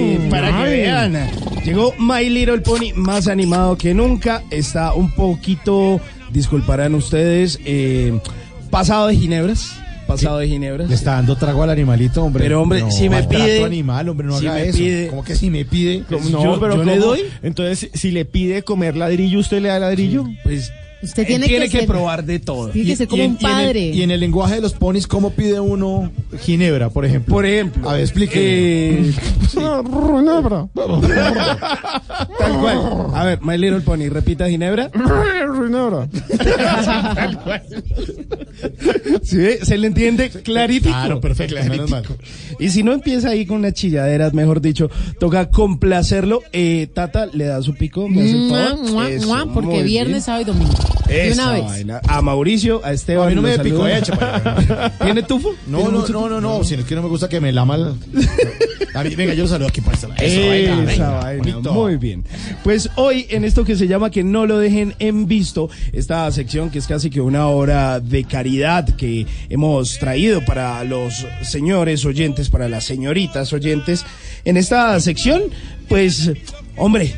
para 0.31 0.57
que 0.57 0.63
vean. 0.71 1.29
Llegó 1.63 1.93
My 1.99 2.27
Little 2.29 2.59
Pony 2.61 2.93
más 2.95 3.27
animado 3.27 3.77
que 3.77 3.93
nunca. 3.93 4.41
Está 4.49 4.93
un 4.93 5.11
poquito, 5.11 5.99
disculparán 6.31 6.95
ustedes, 6.95 7.59
eh, 7.65 8.19
pasado 8.69 9.07
de 9.07 9.15
ginebras. 9.15 9.73
Pasado 10.07 10.39
de 10.39 10.47
ginebras. 10.47 10.89
Le 10.89 10.95
está 10.95 11.13
dando 11.13 11.35
trago 11.37 11.63
al 11.63 11.69
animalito, 11.69 12.23
hombre. 12.23 12.43
Pero, 12.43 12.61
hombre, 12.61 12.81
No, 12.81 12.91
si 12.91 13.07
me 13.07 13.23
pide- 13.23 13.63
animal, 13.63 14.09
hombre, 14.09 14.27
no 14.27 14.37
si 14.39 14.47
haga 14.47 14.59
me 14.59 14.67
eso. 14.69 14.77
pide- 14.79 15.07
¿Cómo 15.07 15.23
que 15.23 15.35
si 15.35 15.49
me 15.49 15.63
pide? 15.63 16.03
Yo- 16.09 16.19
No, 16.31 16.59
pero 16.59 16.75
yo 16.77 16.83
le 16.83 16.97
doy. 16.97 17.21
Entonces, 17.43 17.89
si 17.93 18.11
le 18.11 18.25
pide 18.25 18.63
comer 18.63 18.97
ladrillo, 18.97 19.39
¿usted 19.39 19.61
le 19.61 19.69
da 19.69 19.79
ladrillo? 19.79 20.25
Pues 20.43 20.73
Usted 21.03 21.25
tiene, 21.25 21.47
tiene 21.47 21.65
que, 21.65 21.71
que 21.71 21.77
ser- 21.79 21.87
probar 21.87 22.23
de 22.23 22.39
todo. 22.39 22.69
Tiene 22.69 22.89
que 22.91 22.95
ser 22.95 23.07
como 23.07 23.23
un 23.25 23.31
y 23.31 23.33
en 23.33 23.37
el- 23.37 23.55
padre. 23.55 23.85
Y 23.89 24.03
en, 24.03 24.11
el 24.11 24.19
lenguaje 24.19 24.55
de 24.55 24.61
los 24.61 24.73
ponis, 24.73 25.07
¿cómo 25.07 25.31
pide 25.31 25.59
uno 25.59 26.11
ginebra, 26.41 26.89
por 26.89 27.05
ejemplo? 27.05 27.33
Por 27.33 27.45
ejemplo. 27.45 27.89
A 27.89 27.93
ver, 27.93 28.01
explique. 28.01 28.39
eh, 28.39 29.13
tal 32.37 32.59
cual. 32.59 32.79
A 33.15 33.25
ver, 33.25 33.39
My 33.41 33.57
Little 33.57 33.81
Pony, 33.81 34.09
repita 34.09 34.47
ginebra. 34.47 34.91
¿Sí 39.23 39.37
ve? 39.37 39.59
¿Se 39.63 39.77
le 39.77 39.87
entiende 39.87 40.29
clarito? 40.29 40.89
Claro, 40.89 41.19
perfecto, 41.21 41.55
menos 41.67 41.89
mal. 41.89 42.03
Y 42.59 42.69
si 42.69 42.83
no 42.83 42.93
empieza 42.93 43.29
ahí 43.29 43.45
con 43.45 43.57
unas 43.57 43.73
chilladeras, 43.73 44.33
mejor 44.33 44.61
dicho, 44.61 44.89
toca 45.19 45.49
complacerlo. 45.49 46.41
Eh, 46.53 46.87
Tata 46.93 47.25
le 47.27 47.45
da 47.45 47.61
su 47.61 47.73
pico, 47.75 48.07
me 48.07 48.21
hace 48.21 48.31
el 48.31 48.37
Mua, 48.47 48.67
favor. 48.69 48.89
mua, 48.91 49.09
Eso, 49.09 49.27
mua, 49.27 49.45
porque 49.53 49.83
viernes, 49.83 50.13
bien. 50.13 50.21
sábado 50.21 50.41
y 50.41 50.45
domingo. 50.45 50.73
Esa 51.09 51.51
una 51.51 51.61
vaina. 51.61 52.01
A 52.07 52.21
Mauricio, 52.21 52.81
a 52.83 52.93
Esteban. 52.93 53.27
A 53.27 53.29
mí 53.29 53.35
no 53.35 53.41
me 53.41 53.53
eche 53.97 54.13
para 54.13 54.91
¿Tiene 55.03 55.23
tufo? 55.23 55.53
No, 55.67 55.79
¿Tiene 55.79 55.91
no, 55.91 56.07
no, 56.07 56.29
no, 56.29 56.41
no, 56.41 56.63
si 56.63 56.75
es 56.75 56.85
que 56.85 56.95
no 56.95 57.01
me 57.01 57.09
gusta 57.09 57.27
que 57.27 57.39
me 57.39 57.51
lama. 57.51 57.71
A 58.93 59.03
mí, 59.03 59.15
venga, 59.15 59.33
yo 59.33 59.43
lo 59.43 59.49
saludo 59.49 59.69
aquí 59.69 59.79
para 59.79 59.95
Esa 59.95 60.07
venga, 60.07 60.75
venga, 60.81 61.09
vaina, 61.11 61.59
muy 61.59 61.95
bien. 61.95 62.25
Pues 62.63 62.89
hoy 62.95 63.25
en 63.29 63.45
esto 63.45 63.63
que 63.63 63.77
se 63.77 63.87
llama 63.87 64.09
que 64.09 64.23
no 64.23 64.45
lo 64.45 64.57
dejen 64.57 64.95
en 64.99 65.27
visto, 65.27 65.69
esta 65.93 66.29
sección 66.31 66.69
que 66.69 66.79
es 66.79 66.87
casi 66.87 67.09
que 67.09 67.21
una 67.21 67.47
hora 67.47 68.01
de 68.01 68.25
caridad 68.25 68.85
que 68.97 69.25
hemos 69.49 69.97
traído 69.97 70.43
para 70.43 70.83
los 70.83 71.25
señores 71.41 72.05
oyentes, 72.05 72.49
para 72.49 72.67
las 72.67 72.83
señoritas 72.83 73.53
oyentes. 73.53 74.05
En 74.43 74.57
esta 74.57 74.99
sección, 74.99 75.43
pues, 75.87 76.31
hombre, 76.75 77.15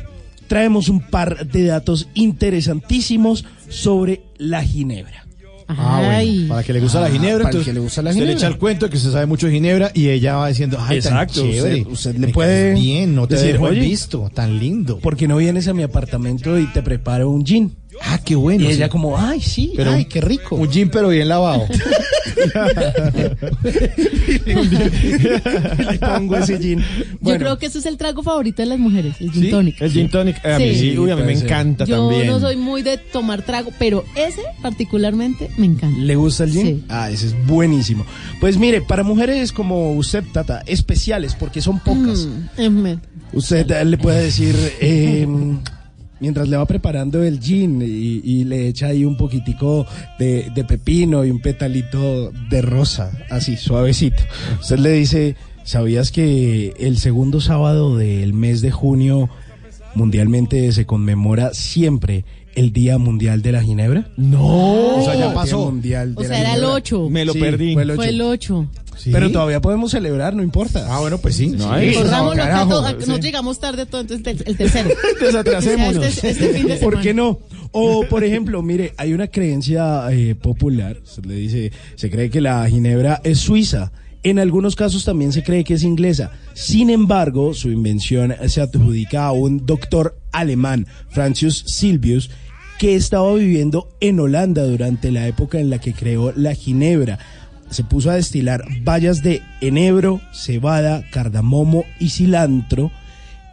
traemos 0.48 0.90
un 0.90 1.00
par 1.00 1.48
de 1.48 1.66
datos 1.66 2.08
interesantísimos 2.14 3.46
sobre 3.70 4.22
la 4.38 4.64
ginebra. 4.64 5.26
Ah, 5.68 6.02
bueno, 6.06 6.50
para 6.50 6.62
que 6.64 6.74
le 6.74 6.82
gusta 6.82 7.00
la 7.00 7.08
Ah, 7.08 7.10
ginebra, 7.10 7.38
para 7.44 7.50
entonces 7.50 7.66
que 7.68 7.74
le 7.74 7.80
gusta 7.80 8.02
la 8.02 8.10
usted 8.10 8.20
le 8.22 8.26
ginebra. 8.28 8.48
echa 8.48 8.54
el 8.54 8.60
cuento 8.60 8.90
que 8.90 8.98
usted 8.98 9.12
sabe 9.12 9.26
mucho 9.26 9.48
de 9.48 9.54
ginebra 9.54 9.92
y 9.94 10.10
ella 10.10 10.36
va 10.36 10.50
diciendo, 10.50 10.78
ay, 10.80 10.98
Exacto, 10.98 11.42
tan 11.42 11.52
chévere. 11.52 11.76
usted- 11.82 11.92
usted 11.92 12.16
le 12.18 12.28
puede 12.28 12.74
bien, 12.74 13.16
no 13.16 13.28
te 13.28 13.36
decir, 13.36 13.54
dejo 13.54 13.68
en 13.70 13.72
"Oye, 13.72 13.80
visto, 13.82 14.30
tan 14.34 14.60
lindo. 14.60 15.00
¿Por 15.00 15.16
qué 15.16 15.28
no 15.28 15.38
vienes 15.38 15.68
a 15.70 15.74
mi 15.74 15.82
apartamento 15.82 16.60
y 16.60 16.66
te 16.68 16.84
preparo 16.84 17.30
un 17.30 17.46
gin? 17.46 17.74
Ah, 18.06 18.20
qué 18.24 18.36
bueno. 18.36 18.66
Y 18.66 18.68
ella 18.68 18.86
sí. 18.88 18.92
como, 18.92 19.18
ay, 19.18 19.40
sí, 19.42 19.72
Pero 19.78 19.92
ay, 19.92 20.06
qué 20.06 20.20
rico. 20.22 20.56
Un 20.58 20.70
gin 20.70 20.90
pero 20.90 21.08
bien 21.10 21.30
lavado. 21.30 21.66
Le 24.44 26.00
pongo 26.00 26.38
ese. 26.38 26.60
Yo 26.60 26.78
Bueno, 27.22 27.40
creo 27.40 27.58
que 27.58 27.66
ese 27.68 27.80
es 27.80 27.86
el 27.86 27.98
trago 27.98 28.24
favorito 28.24 28.62
de 28.62 28.68
las 28.68 28.80
mujeres, 28.80 29.16
el 29.20 29.32
gin 29.32 29.44
¿Sí? 29.44 29.50
tonic. 29.50 29.82
El 29.82 29.92
gin 29.92 30.10
tonic. 30.10 30.38
eh, 30.44 30.54
A 30.54 30.60
mí 30.60 30.76
Sí. 30.76 30.98
uy, 30.98 31.12
a 31.12 31.16
mí 31.16 31.24
me 31.24 31.34
encanta 31.34 31.86
Yo 31.86 31.98
también. 32.10 32.28
no 32.28 32.40
soy 32.40 32.56
muy 32.56 32.82
de 32.82 32.98
tomar 32.98 33.42
trago, 33.44 33.72
pero 33.80 34.04
ese 34.16 34.42
particularmente 34.62 35.50
me 35.58 35.66
encanta. 35.68 35.98
¿Le 36.00 36.16
gusta 36.16 36.44
el 36.44 36.52
gin? 36.52 36.66
Sí. 36.66 36.84
Ah, 36.90 37.10
ese 37.10 37.28
es 37.28 37.46
buenísimo. 37.48 38.06
Pues 38.40 38.58
mire, 38.58 38.82
para 38.82 39.04
mujeres 39.04 39.52
como 39.52 39.94
usted, 39.94 40.24
Tata, 40.34 40.64
especiales, 40.66 41.36
porque 41.36 41.62
son 41.62 41.80
pocas, 41.80 42.28
Mm, 42.58 42.60
em, 42.88 43.00
usted 43.34 43.70
le 43.86 43.98
puede 43.98 44.24
decir, 44.24 44.56
eh, 44.82 45.28
mientras 46.20 46.48
le 46.48 46.58
va 46.58 46.66
preparando 46.66 47.24
el 47.24 47.40
gin 47.40 47.82
y, 47.82 48.44
le 48.44 48.68
echa 48.68 48.88
ahí 48.88 49.06
un 49.06 49.18
poquitico 49.18 49.86
de, 50.20 50.52
de 50.54 50.64
pepino 50.64 51.26
y 51.26 51.32
un 51.32 51.40
petalito 51.40 52.32
de 52.50 52.62
rosa, 52.62 53.12
así, 53.30 53.58
suavecito. 53.58 54.24
Usted 54.60 54.80
le 54.80 54.92
dice, 54.92 55.36
¿sabías 55.64 56.12
que 56.12 56.74
el 56.80 56.98
segundo 56.98 57.42
sábado 57.42 57.98
del 57.98 58.34
mes 58.34 58.62
de 58.62 58.72
junio 58.72 59.30
mundialmente 59.96 60.72
se 60.72 60.86
conmemora 60.86 61.54
siempre 61.54 62.26
el 62.56 62.72
Día 62.74 62.98
Mundial 62.98 63.42
de 63.42 63.52
la 63.52 63.64
Ginebra? 63.64 64.08
No. 64.18 64.98
O 64.98 65.04
sea, 65.06 65.16
ya 65.16 65.34
pasó. 65.34 65.66
Mundial 65.66 66.14
O 66.16 66.24
sea, 66.24 66.40
era 66.40 66.56
el 66.56 66.64
8. 66.64 67.10
Me 67.10 67.26
lo 67.26 67.34
Sí, 67.34 67.40
perdí. 67.40 67.74
fue 67.74 67.84
el 67.84 67.92
Fue 67.96 68.10
el 68.10 68.22
8. 68.22 68.68
Pero 69.12 69.32
todavía 69.32 69.60
podemos 69.60 69.92
celebrar, 69.92 70.34
no 70.36 70.44
importa. 70.44 70.86
Ah, 70.90 71.00
bueno, 71.00 71.18
pues 71.18 71.36
sí. 71.36 71.48
No, 71.48 71.72
hay- 71.72 71.94
carajo, 71.94 72.88
sí. 73.02 73.10
nos 73.10 73.20
llegamos 73.20 73.60
tarde 73.60 73.86
todo, 73.86 74.02
entonces 74.02 74.26
el, 74.42 74.48
el 74.48 74.56
tercero. 74.58 74.90
Desatrasémonos. 75.20 76.06
Este, 76.06 76.30
este 76.30 76.50
fin 76.50 76.68
de 76.68 76.76
¿Por 76.76 76.80
semana. 76.94 77.02
qué 77.02 77.14
no? 77.14 77.40
O, 77.72 78.06
por 78.08 78.24
ejemplo, 78.24 78.62
mire, 78.62 78.94
hay 78.98 79.14
una 79.14 79.28
creencia 79.28 80.06
eh, 80.12 80.36
popular, 80.36 80.98
se 81.04 81.22
le 81.24 81.34
dice, 81.36 81.72
se 81.96 82.10
cree 82.12 82.30
que 82.30 82.40
la 82.40 82.66
ginebra 82.70 83.20
es 83.24 83.40
suiza. 83.40 83.92
En 84.22 84.40
algunos 84.40 84.76
casos 84.78 85.04
también 85.04 85.34
se 85.34 85.44
cree 85.44 85.64
que 85.66 85.74
es 85.74 85.84
inglesa. 85.84 86.32
Sin 86.54 86.90
embargo, 86.90 87.54
su 87.54 87.72
invención 87.72 88.34
se 88.48 88.62
adjudica 88.62 89.26
a 89.26 89.32
un 89.34 89.66
doctor 89.66 90.18
alemán, 90.32 90.88
Francis 91.10 91.64
Silvius, 91.68 92.30
que 92.78 92.96
estaba 92.96 93.34
viviendo 93.34 93.90
en 94.00 94.20
Holanda 94.20 94.64
durante 94.64 95.12
la 95.12 95.28
época 95.28 95.60
en 95.60 95.70
la 95.70 95.80
que 95.80 95.94
creó 95.94 96.34
la 96.36 96.56
ginebra. 96.56 97.20
Se 97.70 97.84
puso 97.84 98.12
a 98.12 98.16
destilar 98.16 98.66
bayas 98.82 99.24
de 99.24 99.42
enebro, 99.62 100.22
cebada, 100.32 101.04
cardamomo 101.12 101.86
y 102.00 102.10
cilantro 102.10 102.92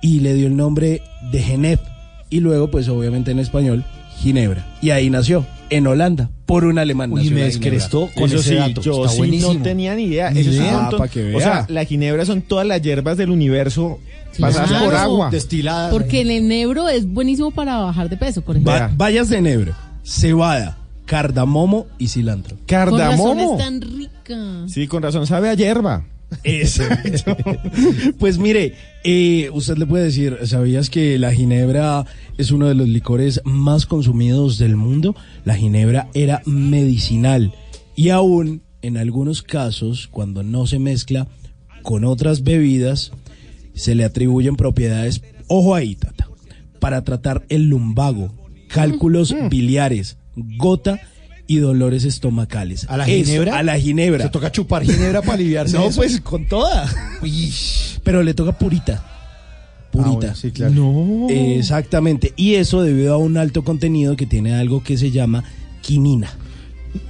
y 0.03 0.21
le 0.21 0.35
dio 0.35 0.47
el 0.47 0.57
nombre 0.57 1.03
de 1.31 1.43
Genep 1.43 1.81
y 2.29 2.41
luego 2.41 2.71
pues 2.71 2.89
obviamente 2.89 3.31
en 3.31 3.39
español 3.39 3.85
Ginebra 4.19 4.67
y 4.81 4.91
ahí 4.91 5.11
nació 5.11 5.47
en 5.71 5.87
Holanda 5.87 6.31
por 6.47 6.65
un 6.65 6.79
alemán 6.79 7.13
nació 7.15 7.31
me 7.33 7.43
descrestó 7.45 8.09
con 8.15 8.25
Eso 8.25 8.37
ese 8.37 8.49
sí, 8.51 8.55
dato. 8.57 8.81
yo 8.83 8.97
Está 9.05 9.09
sí 9.13 9.19
buenísimo. 9.19 9.55
no 9.55 9.63
tenía 9.63 9.95
ni 9.95 10.05
idea. 10.05 10.31
Ni 10.31 10.41
Eso 10.41 10.51
es 10.51 10.59
un 10.59 10.73
montón- 10.73 10.99
pa' 10.99 11.09
que 11.09 11.35
O 11.35 11.41
sea, 11.41 11.53
vea. 11.53 11.67
la 11.69 11.85
ginebra 11.85 12.25
son 12.27 12.43
todas 12.43 12.67
las 12.67 12.83
hierbas 12.83 13.17
del 13.17 13.31
universo 13.31 13.99
pasadas 14.39 14.69
Claro. 14.69 14.85
por 14.87 14.95
agua. 14.95 15.31
Destiladas. 15.31 15.93
Porque 15.93 16.21
el 16.23 16.31
enebro 16.31 16.89
es 16.89 17.07
buenísimo 17.07 17.51
para 17.51 17.79
bajar 17.79 18.09
de 18.09 18.17
peso, 18.17 18.43
por 18.43 18.57
ejemplo. 18.57 18.73
Ba- 18.73 18.91
bayas 18.97 19.29
de 19.29 19.39
enebro 19.39 19.75
cebada 20.03 20.77
cardamomo 21.07 21.87
y 21.99 22.09
cilantro 22.09 22.57
Con 22.57 22.67
razón 22.79 22.99
Cardamomo. 22.99 23.53
es 23.59 23.65
tan 23.65 23.81
rica. 23.81 24.69
Sí, 24.69 24.87
con 24.87 25.03
razón 25.03 25.27
sabe 25.27 25.49
a 25.51 25.55
hierba. 25.55 26.05
Exacto. 26.45 27.37
pues 28.19 28.39
mire, 28.39 28.75
eh, 29.05 29.51
usted 29.53 29.77
le 29.77 29.87
puede 29.87 30.05
decir, 30.05 30.39
¿sabías 30.45 30.91
que 30.91 31.19
la 31.19 31.33
ginebra 31.33 32.07
es 32.39 32.51
uno 32.51 32.69
de 32.69 32.75
los 32.75 32.89
licores 32.89 33.41
más 33.45 33.87
consumidos 33.87 34.59
del 34.59 34.77
mundo? 34.77 35.15
La 35.45 35.57
ginebra 35.57 36.09
era 36.15 36.43
medicinal 36.47 37.53
y 37.97 38.11
aún 38.11 38.63
en 38.83 38.97
algunos 38.97 39.43
casos, 39.43 40.09
cuando 40.09 40.43
no 40.43 40.67
se 40.67 40.79
mezcla 40.79 41.29
con 41.83 42.05
otras 42.05 42.43
bebidas, 42.43 43.13
se 43.75 43.95
le 43.95 44.05
atribuyen 44.05 44.57
propiedades, 44.57 45.23
ojo 45.49 45.75
ahí, 45.75 45.97
tata, 45.97 46.29
para 46.79 47.03
tratar 47.05 47.45
el 47.49 47.69
lumbago, 47.69 48.33
cálculos 48.69 49.35
biliares, 49.51 50.17
gota 50.37 51.01
y 51.51 51.57
dolores 51.59 52.05
estomacales. 52.05 52.87
¿A 52.89 52.97
la 52.97 53.09
Eso, 53.09 53.25
ginebra? 53.25 53.59
a 53.59 53.65
la 53.65 53.77
ginebra. 53.77 54.23
Se 54.23 54.31
toca 54.31 54.53
chupar 54.53 54.85
ginebra 54.85 55.21
para 55.21 55.35
aliviarse. 55.35 55.77
No, 55.77 55.87
eso? 55.89 55.97
pues 55.97 56.21
con 56.21 56.47
toda. 56.47 56.89
Pero 58.05 58.23
le 58.23 58.35
toca 58.35 58.57
purita. 58.57 59.05
Purita. 59.91 60.11
Ah, 60.11 60.15
bueno, 60.15 60.35
sí, 60.37 60.53
claro. 60.53 60.73
No. 60.73 61.27
Exactamente. 61.29 62.33
Y 62.37 62.55
eso 62.55 62.83
debido 62.83 63.15
a 63.15 63.17
un 63.17 63.37
alto 63.37 63.65
contenido 63.65 64.15
que 64.15 64.27
tiene 64.27 64.55
algo 64.55 64.85
que 64.85 64.97
se 64.97 65.11
llama 65.11 65.43
quinina. 65.83 66.33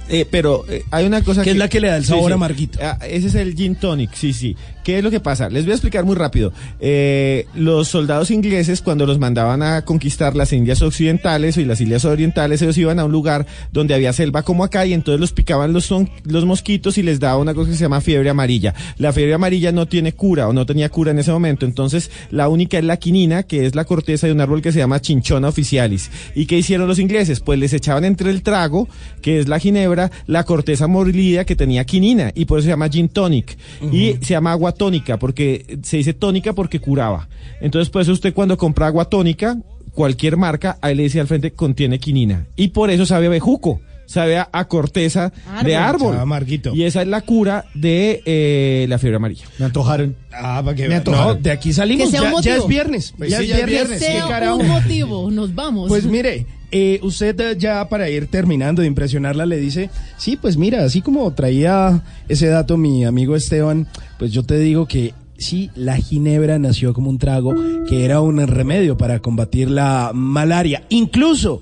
Eh, 0.09 0.25
pero 0.29 0.65
eh, 0.69 0.83
hay 0.91 1.05
una 1.05 1.23
cosa 1.23 1.41
Que 1.43 1.51
es 1.51 1.57
la 1.57 1.69
que 1.69 1.79
le 1.79 1.87
da 1.87 1.95
el 1.97 2.03
Sí, 2.03 2.09
sabor 2.09 2.29
sí. 2.31 2.33
amarguito. 2.33 2.79
Ah, 2.81 2.99
ese 3.07 3.27
es 3.27 3.35
el 3.35 3.55
gin 3.55 3.75
tonic, 3.75 4.13
sí, 4.13 4.33
sí. 4.33 4.55
¿Qué 4.83 4.97
es 4.97 5.03
lo 5.03 5.11
que 5.11 5.19
pasa? 5.19 5.47
Les 5.49 5.63
voy 5.63 5.71
a 5.71 5.75
explicar 5.75 6.03
muy 6.05 6.15
rápido. 6.15 6.51
Eh, 6.79 7.45
los 7.55 7.87
soldados 7.87 8.31
ingleses, 8.31 8.81
cuando 8.81 9.05
los 9.05 9.19
mandaban 9.19 9.61
a 9.61 9.83
conquistar 9.85 10.35
las 10.35 10.51
Indias 10.53 10.81
occidentales 10.81 11.55
y 11.57 11.65
las 11.65 11.79
Indias 11.81 12.03
orientales, 12.03 12.61
ellos 12.61 12.77
iban 12.79 12.99
a 12.99 13.05
un 13.05 13.11
lugar 13.11 13.45
donde 13.71 13.93
había 13.93 14.11
selva 14.11 14.41
como 14.43 14.63
acá 14.63 14.85
y 14.85 14.93
entonces 14.93 15.19
los 15.21 15.31
picaban 15.33 15.71
los, 15.71 15.85
son- 15.85 16.09
los 16.25 16.45
mosquitos 16.45 16.97
y 16.97 17.03
les 17.03 17.19
daba 17.19 17.37
una 17.37 17.53
cosa 17.53 17.69
que 17.69 17.77
se 17.77 17.83
llama 17.83 18.01
fiebre 18.01 18.29
amarilla. 18.31 18.73
La 18.97 19.13
fiebre 19.13 19.33
amarilla 19.35 19.71
no 19.71 19.87
tiene 19.87 20.13
cura 20.13 20.47
o 20.49 20.53
no 20.53 20.65
tenía 20.65 20.89
cura 20.89 21.11
en 21.11 21.19
ese 21.19 21.31
momento, 21.31 21.65
entonces 21.65 22.09
la 22.31 22.49
única 22.49 22.77
es 22.79 22.83
la 22.83 22.97
quinina, 22.97 23.43
que 23.43 23.65
es 23.67 23.75
la 23.75 23.85
corteza 23.85 24.25
de 24.27 24.33
un 24.33 24.41
árbol 24.41 24.61
que 24.63 24.71
se 24.71 24.79
llama 24.79 24.99
chinchona 24.99 25.47
officialis. 25.47 26.09
¿Y 26.35 26.47
qué 26.47 26.57
hicieron 26.57 26.87
los 26.87 26.97
ingleses? 26.99 27.39
Pues 27.39 27.59
les 27.59 27.71
echaban 27.73 28.03
entre 28.03 28.31
el 28.31 28.41
trago, 28.41 28.89
que 29.21 29.39
es 29.39 29.47
la 29.47 29.59
ginebra, 29.71 30.11
la 30.27 30.43
corteza 30.43 30.87
molida 30.87 31.45
que 31.45 31.55
tenía 31.55 31.85
quinina 31.85 32.31
y 32.35 32.45
por 32.45 32.59
eso 32.59 32.65
se 32.65 32.71
llama 32.71 32.89
gin 32.89 33.09
tonic. 33.09 33.57
Y 33.91 34.13
se 34.21 34.33
llama 34.33 34.51
agua 34.51 34.73
tónica 34.73 35.17
porque 35.17 35.79
se 35.83 35.97
dice 35.97 36.13
tónica 36.13 36.53
porque 36.53 36.79
curaba. 36.79 37.27
Entonces 37.61 37.89
por 37.89 38.01
eso 38.01 38.11
usted 38.11 38.33
cuando 38.33 38.57
compra 38.57 38.87
agua 38.87 39.05
tónica, 39.05 39.57
cualquier 39.93 40.37
marca, 40.37 40.77
ahí 40.81 40.95
le 40.95 41.03
dice 41.03 41.19
al 41.19 41.27
frente 41.27 41.51
contiene 41.51 41.99
quinina. 41.99 42.47
Y 42.55 42.69
por 42.69 42.89
eso 42.91 43.05
sabe 43.05 43.27
a 43.27 43.29
bejuco. 43.29 43.81
Sabe 44.07 44.37
a, 44.37 44.49
a 44.51 44.67
corteza 44.67 45.31
de 45.63 45.77
Árbol. 45.77 46.17
amarguito. 46.17 46.75
Y 46.75 46.83
esa 46.83 47.01
es 47.01 47.07
la 47.07 47.21
cura 47.21 47.63
de 47.73 48.21
eh, 48.25 48.85
la 48.89 48.97
fiebre 48.99 49.15
amarilla. 49.15 49.45
Me 49.57 49.63
antojaron. 49.67 50.17
Ah, 50.33 50.61
para 50.65 50.75
que 50.75 50.89
Me 50.89 50.95
antojaron. 50.95 51.37
No, 51.37 51.41
de 51.41 51.49
aquí 51.49 51.71
salimos. 51.71 52.11
Que 52.11 52.17
sea 52.17 52.33
un 52.33 52.41
Ya, 52.41 52.57
es 52.57 52.67
viernes. 52.67 53.13
Pues 53.17 53.29
ya, 53.29 53.37
sí, 53.37 53.45
es 53.45 53.49
ya 53.51 53.59
es 53.59 53.65
viernes. 53.67 53.99
¿qué 53.99 54.05
sea 54.05 54.53
un 54.53 54.67
motivo, 54.67 55.31
nos 55.31 55.55
vamos. 55.55 55.87
Pues 55.87 56.03
mire, 56.03 56.45
eh, 56.71 56.99
usted 57.03 57.57
ya 57.57 57.87
para 57.89 58.09
ir 58.09 58.27
terminando 58.27 58.81
de 58.81 58.87
impresionarla 58.87 59.45
le 59.45 59.57
dice, 59.57 59.89
sí, 60.17 60.37
pues 60.37 60.57
mira, 60.57 60.83
así 60.83 61.01
como 61.01 61.31
traía 61.33 62.03
ese 62.29 62.47
dato 62.47 62.77
mi 62.77 63.03
amigo 63.05 63.35
Esteban, 63.35 63.87
pues 64.17 64.31
yo 64.31 64.43
te 64.43 64.57
digo 64.57 64.85
que 64.85 65.13
sí, 65.37 65.69
la 65.75 65.97
ginebra 65.97 66.59
nació 66.59 66.93
como 66.93 67.09
un 67.09 67.17
trago 67.17 67.53
que 67.89 68.05
era 68.05 68.21
un 68.21 68.45
remedio 68.47 68.97
para 68.97 69.19
combatir 69.19 69.69
la 69.69 70.11
malaria. 70.13 70.83
Incluso 70.89 71.61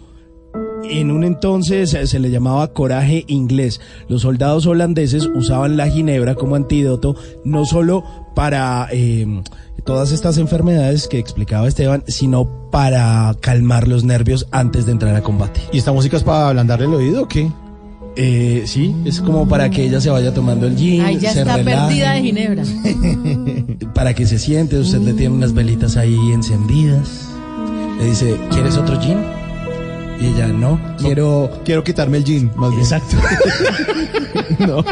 en 0.84 1.12
un 1.12 1.24
entonces 1.24 1.90
se 1.90 2.20
le 2.20 2.32
llamaba 2.32 2.74
coraje 2.74 3.26
inglés. 3.28 3.80
Los 4.08 4.22
soldados 4.22 4.66
holandeses 4.66 5.28
usaban 5.36 5.78
la 5.78 5.90
ginebra 5.90 6.36
como 6.36 6.56
antídoto, 6.56 7.16
no 7.44 7.66
solo 7.66 8.04
para 8.36 8.88
eh, 8.92 9.26
todas 9.90 10.12
estas 10.12 10.38
enfermedades 10.38 11.08
que 11.08 11.18
explicaba 11.18 11.68
Esteban, 11.68 12.04
sino 12.06 12.70
para 12.70 13.36
calmar 13.40 13.88
los 13.88 14.04
nervios 14.04 14.46
antes 14.52 14.86
de 14.86 14.92
entrar 14.92 15.16
a 15.16 15.22
combate. 15.22 15.62
¿Y 15.72 15.80
esta 15.80 15.92
música 15.92 16.16
es 16.16 16.22
para 16.22 16.50
ablandarle 16.50 16.86
el 16.86 16.94
oído 16.94 17.24
o 17.24 17.28
qué? 17.28 17.52
Eh, 18.16 18.66
sí, 18.68 18.96
es 19.04 19.20
como 19.20 19.48
para 19.48 19.72
que 19.72 19.84
ella 19.84 20.00
se 20.00 20.12
vaya 20.12 20.32
tomando 20.32 20.68
el 20.68 20.78
gin, 20.78 21.02
Ay, 21.02 21.18
ya 21.18 21.34
se 21.34 21.40
está 21.40 21.58
relaje, 21.58 21.88
perdida 21.88 22.14
de 22.14 22.22
Ginebra. 22.22 22.64
para 23.96 24.14
que 24.14 24.28
se 24.28 24.38
siente, 24.38 24.78
usted 24.78 25.00
le 25.00 25.14
tiene 25.14 25.34
unas 25.34 25.56
velitas 25.56 25.98
ahí 25.98 26.20
encendidas. 26.34 27.10
Le 27.98 28.06
dice, 28.06 28.40
¿quieres 28.52 28.78
otro 28.78 29.02
gin? 29.02 29.18
Y 30.22 30.26
ella, 30.28 30.48
no, 30.48 30.80
quiero... 30.98 31.50
Quiero 31.64 31.84
quitarme 31.84 32.18
el 32.18 32.26
gin, 32.26 32.52
más 32.58 32.72
bien. 32.72 32.82
Exacto. 32.82 33.16
no. 34.60 34.84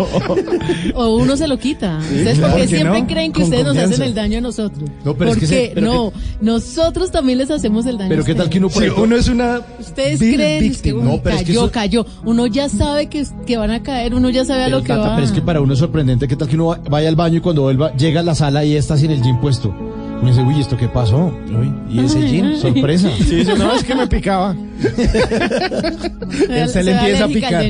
O 0.95 1.15
uno 1.17 1.35
se 1.35 1.47
lo 1.47 1.57
quita. 1.59 1.97
Ustedes 1.99 2.37
claro, 2.37 2.53
porque 2.53 2.63
¿por 2.63 2.69
qué 2.69 2.75
siempre 2.77 3.01
no? 3.01 3.07
creen 3.07 3.33
que 3.33 3.41
Con 3.41 3.43
ustedes 3.43 3.65
nos 3.65 3.77
hacen 3.77 4.01
el 4.03 4.13
daño 4.15 4.37
a 4.37 4.41
nosotros. 4.41 4.89
No, 5.03 5.13
pero 5.15 5.31
es 5.31 5.35
porque 5.35 5.39
que 5.41 5.67
se- 5.67 5.71
pero 5.75 5.87
no, 5.93 6.13
nosotros 6.39 7.11
también 7.11 7.37
les 7.39 7.51
hacemos 7.51 7.85
el 7.85 7.97
daño. 7.97 8.09
Pero 8.09 8.23
qué 8.23 8.35
tal 8.35 8.49
que 8.49 8.57
uno, 8.59 8.69
por 8.69 8.83
Sí, 8.83 8.89
uno 8.95 9.15
es 9.17 9.27
una... 9.27 9.61
Ustedes 9.79 10.19
vil 10.19 10.35
creen 10.35 10.73
que 10.75 10.93
uno 10.93 11.11
No, 11.11 11.21
pero 11.21 11.35
es 11.35 11.41
que 11.41 11.47
cayó, 11.47 11.63
eso- 11.65 11.71
cayó. 11.71 12.05
Uno 12.23 12.47
ya 12.47 12.69
sabe 12.69 13.07
que, 13.07 13.25
que 13.45 13.57
van 13.57 13.71
a 13.71 13.83
caer, 13.83 14.13
uno 14.15 14.29
ya 14.29 14.45
sabe 14.45 14.61
a 14.61 14.65
Pero, 14.67 14.77
lo 14.77 14.83
que 14.83 14.89
Tata, 14.89 15.09
va. 15.09 15.15
pero 15.15 15.25
es 15.27 15.33
que 15.33 15.41
para 15.41 15.59
uno 15.59 15.73
es 15.73 15.79
sorprendente. 15.79 16.27
¿Qué 16.29 16.37
tal 16.37 16.47
que 16.47 16.55
uno 16.55 16.67
va- 16.67 16.79
vaya 16.89 17.09
al 17.09 17.17
baño 17.17 17.37
y 17.37 17.41
cuando 17.41 17.63
vuelva 17.63 17.93
llega 17.97 18.21
a 18.21 18.23
la 18.23 18.33
sala 18.35 18.63
y 18.63 18.77
está 18.77 18.95
sin 18.97 19.11
el 19.11 19.21
gin 19.21 19.39
puesto? 19.41 19.73
Uno 20.21 20.29
dice, 20.29 20.41
uy, 20.41 20.59
¿esto 20.59 20.75
qué 20.77 20.87
pasó? 20.87 21.31
Uy, 21.47 21.71
¿Y 21.89 21.99
ese 22.05 22.19
Ay, 22.19 22.27
gin? 22.29 22.45
ay. 22.45 22.57
Sorpresa. 22.61 23.09
Sí, 23.17 23.45
sí, 23.45 23.51
no, 23.57 23.73
es 23.73 23.83
que 23.83 23.95
me 23.95 24.07
picaba. 24.07 24.55
Se- 24.81 26.61
Él 26.61 26.69
se 26.69 26.83
le 26.83 26.91
empieza 26.91 27.25
a 27.25 27.27
picar. 27.27 27.63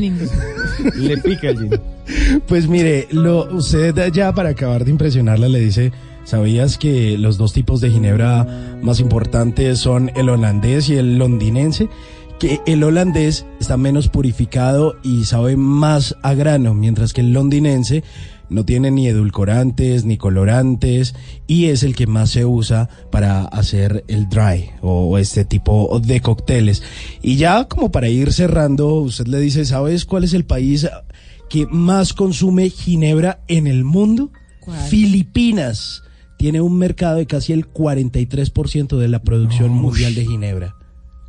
Le 0.95 1.17
pica 1.17 1.49
el. 1.49 1.79
Pues 2.47 2.67
mire, 2.67 3.07
lo, 3.11 3.53
usted 3.55 4.11
ya 4.13 4.31
para 4.33 4.49
acabar 4.49 4.85
de 4.85 4.91
impresionarla 4.91 5.49
le 5.49 5.59
dice, 5.59 5.91
¿sabías 6.23 6.77
que 6.77 7.17
los 7.17 7.37
dos 7.37 7.51
tipos 7.53 7.81
de 7.81 7.89
ginebra 7.89 8.47
más 8.81 8.99
importantes 8.99 9.79
son 9.79 10.11
el 10.15 10.29
holandés 10.29 10.87
y 10.89 10.95
el 10.95 11.17
londinense? 11.17 11.89
Que 12.39 12.61
el 12.67 12.83
holandés 12.83 13.45
está 13.59 13.77
menos 13.77 14.07
purificado 14.09 14.95
y 15.03 15.25
sabe 15.25 15.57
más 15.57 16.15
a 16.21 16.33
grano, 16.35 16.73
mientras 16.75 17.11
que 17.11 17.21
el 17.21 17.33
londinense 17.33 18.03
no 18.49 18.65
tiene 18.65 18.91
ni 18.91 19.07
edulcorantes 19.07 20.05
ni 20.05 20.17
colorantes 20.17 21.15
y 21.47 21.65
es 21.65 21.83
el 21.83 21.95
que 21.95 22.07
más 22.07 22.29
se 22.31 22.45
usa 22.45 22.89
para 23.11 23.45
hacer 23.45 24.03
el 24.07 24.29
dry 24.29 24.69
o 24.81 25.17
este 25.17 25.45
tipo 25.45 25.99
de 25.99 26.21
cócteles. 26.21 26.83
Y 27.21 27.37
ya 27.37 27.65
como 27.65 27.91
para 27.91 28.09
ir 28.09 28.33
cerrando, 28.33 28.95
usted 28.95 29.27
le 29.27 29.39
dice, 29.39 29.65
¿sabes 29.65 30.05
cuál 30.05 30.23
es 30.23 30.33
el 30.33 30.45
país 30.45 30.87
que 31.49 31.65
más 31.67 32.13
consume 32.13 32.69
ginebra 32.69 33.41
en 33.47 33.67
el 33.67 33.83
mundo? 33.83 34.31
Filipinas. 34.89 36.03
Tiene 36.37 36.61
un 36.61 36.77
mercado 36.77 37.17
de 37.17 37.25
casi 37.25 37.53
el 37.53 37.71
43% 37.71 38.97
de 38.97 39.07
la 39.07 39.23
producción 39.23 39.71
mundial 39.71 40.13
de 40.13 40.25
ginebra. 40.25 40.75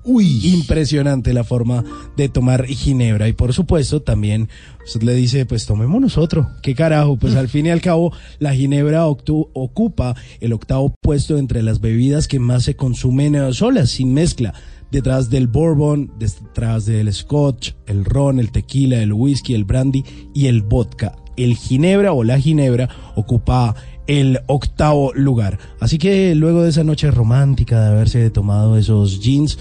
Uy. 0.05 0.47
Impresionante 0.55 1.35
la 1.35 1.45
forma 1.45 1.85
de 2.17 2.29
tomar 2.29 2.67
ginebra. 2.67 3.29
Y 3.29 3.33
por 3.33 3.53
supuesto, 3.53 4.01
también 4.03 4.49
usted 4.85 5.03
le 5.03 5.15
dice, 5.15 5.45
pues 5.47 5.67
tomémonos 5.67 6.17
otro. 6.17 6.49
¿Qué 6.63 6.75
carajo? 6.75 7.17
Pues 7.17 7.35
al 7.35 7.49
fin 7.49 7.67
y 7.67 7.71
al 7.71 7.81
cabo, 7.81 8.13
la 8.39 8.55
ginebra 8.55 9.07
ocupa 9.07 10.15
el 10.41 10.53
octavo 10.53 10.95
puesto 11.03 11.37
entre 11.39 11.63
las 11.63 11.81
bebidas 11.81 12.29
que 12.29 12.39
más 12.39 12.65
se 12.65 12.77
consumen 12.77 13.35
eh, 13.35 13.53
solas, 13.53 13.91
sin 13.91 14.15
mezcla. 14.15 14.55
Detrás 14.91 15.29
del 15.29 15.49
bourbon, 15.49 16.13
detrás 16.19 16.87
del 16.87 17.13
scotch, 17.13 17.73
el 17.87 18.07
ron, 18.07 18.41
el 18.41 18.51
tequila, 18.51 19.03
el 19.03 19.13
whisky, 19.13 19.55
el 19.55 19.65
brandy 19.65 20.05
y 20.35 20.47
el 20.47 20.63
vodka. 20.63 21.15
El 21.37 21.57
ginebra 21.57 22.13
o 22.15 22.25
la 22.25 22.41
ginebra 22.41 22.89
ocupa 23.15 23.77
el 24.07 24.41
octavo 24.47 25.13
lugar. 25.13 25.59
Así 25.79 25.99
que 25.99 26.35
luego 26.35 26.63
de 26.63 26.71
esa 26.71 26.83
noche 26.83 27.11
romántica 27.11 27.83
de 27.83 27.89
haberse 27.89 28.31
tomado 28.31 28.79
esos 28.79 29.21
jeans, 29.21 29.59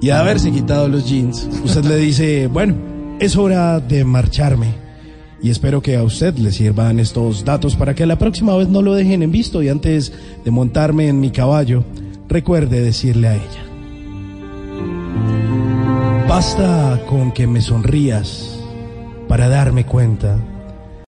y 0.00 0.10
haberse 0.10 0.50
quitado 0.50 0.88
los 0.88 1.08
jeans, 1.08 1.48
usted 1.64 1.84
le 1.84 1.96
dice, 1.96 2.46
bueno, 2.46 2.74
es 3.20 3.36
hora 3.36 3.80
de 3.80 4.04
marcharme. 4.04 4.74
Y 5.42 5.50
espero 5.50 5.80
que 5.80 5.96
a 5.96 6.02
usted 6.02 6.36
le 6.36 6.52
sirvan 6.52 6.98
estos 7.00 7.44
datos 7.44 7.76
para 7.76 7.94
que 7.94 8.06
la 8.06 8.18
próxima 8.18 8.56
vez 8.56 8.68
no 8.68 8.82
lo 8.82 8.94
dejen 8.94 9.22
en 9.22 9.32
visto 9.32 9.62
y 9.62 9.68
antes 9.68 10.12
de 10.44 10.50
montarme 10.50 11.08
en 11.08 11.20
mi 11.20 11.30
caballo, 11.30 11.84
recuerde 12.28 12.82
decirle 12.82 13.28
a 13.28 13.34
ella. 13.34 13.70
Basta 16.28 17.00
con 17.08 17.32
que 17.32 17.46
me 17.46 17.60
sonrías 17.60 18.58
para 19.28 19.48
darme 19.48 19.84
cuenta 19.84 20.38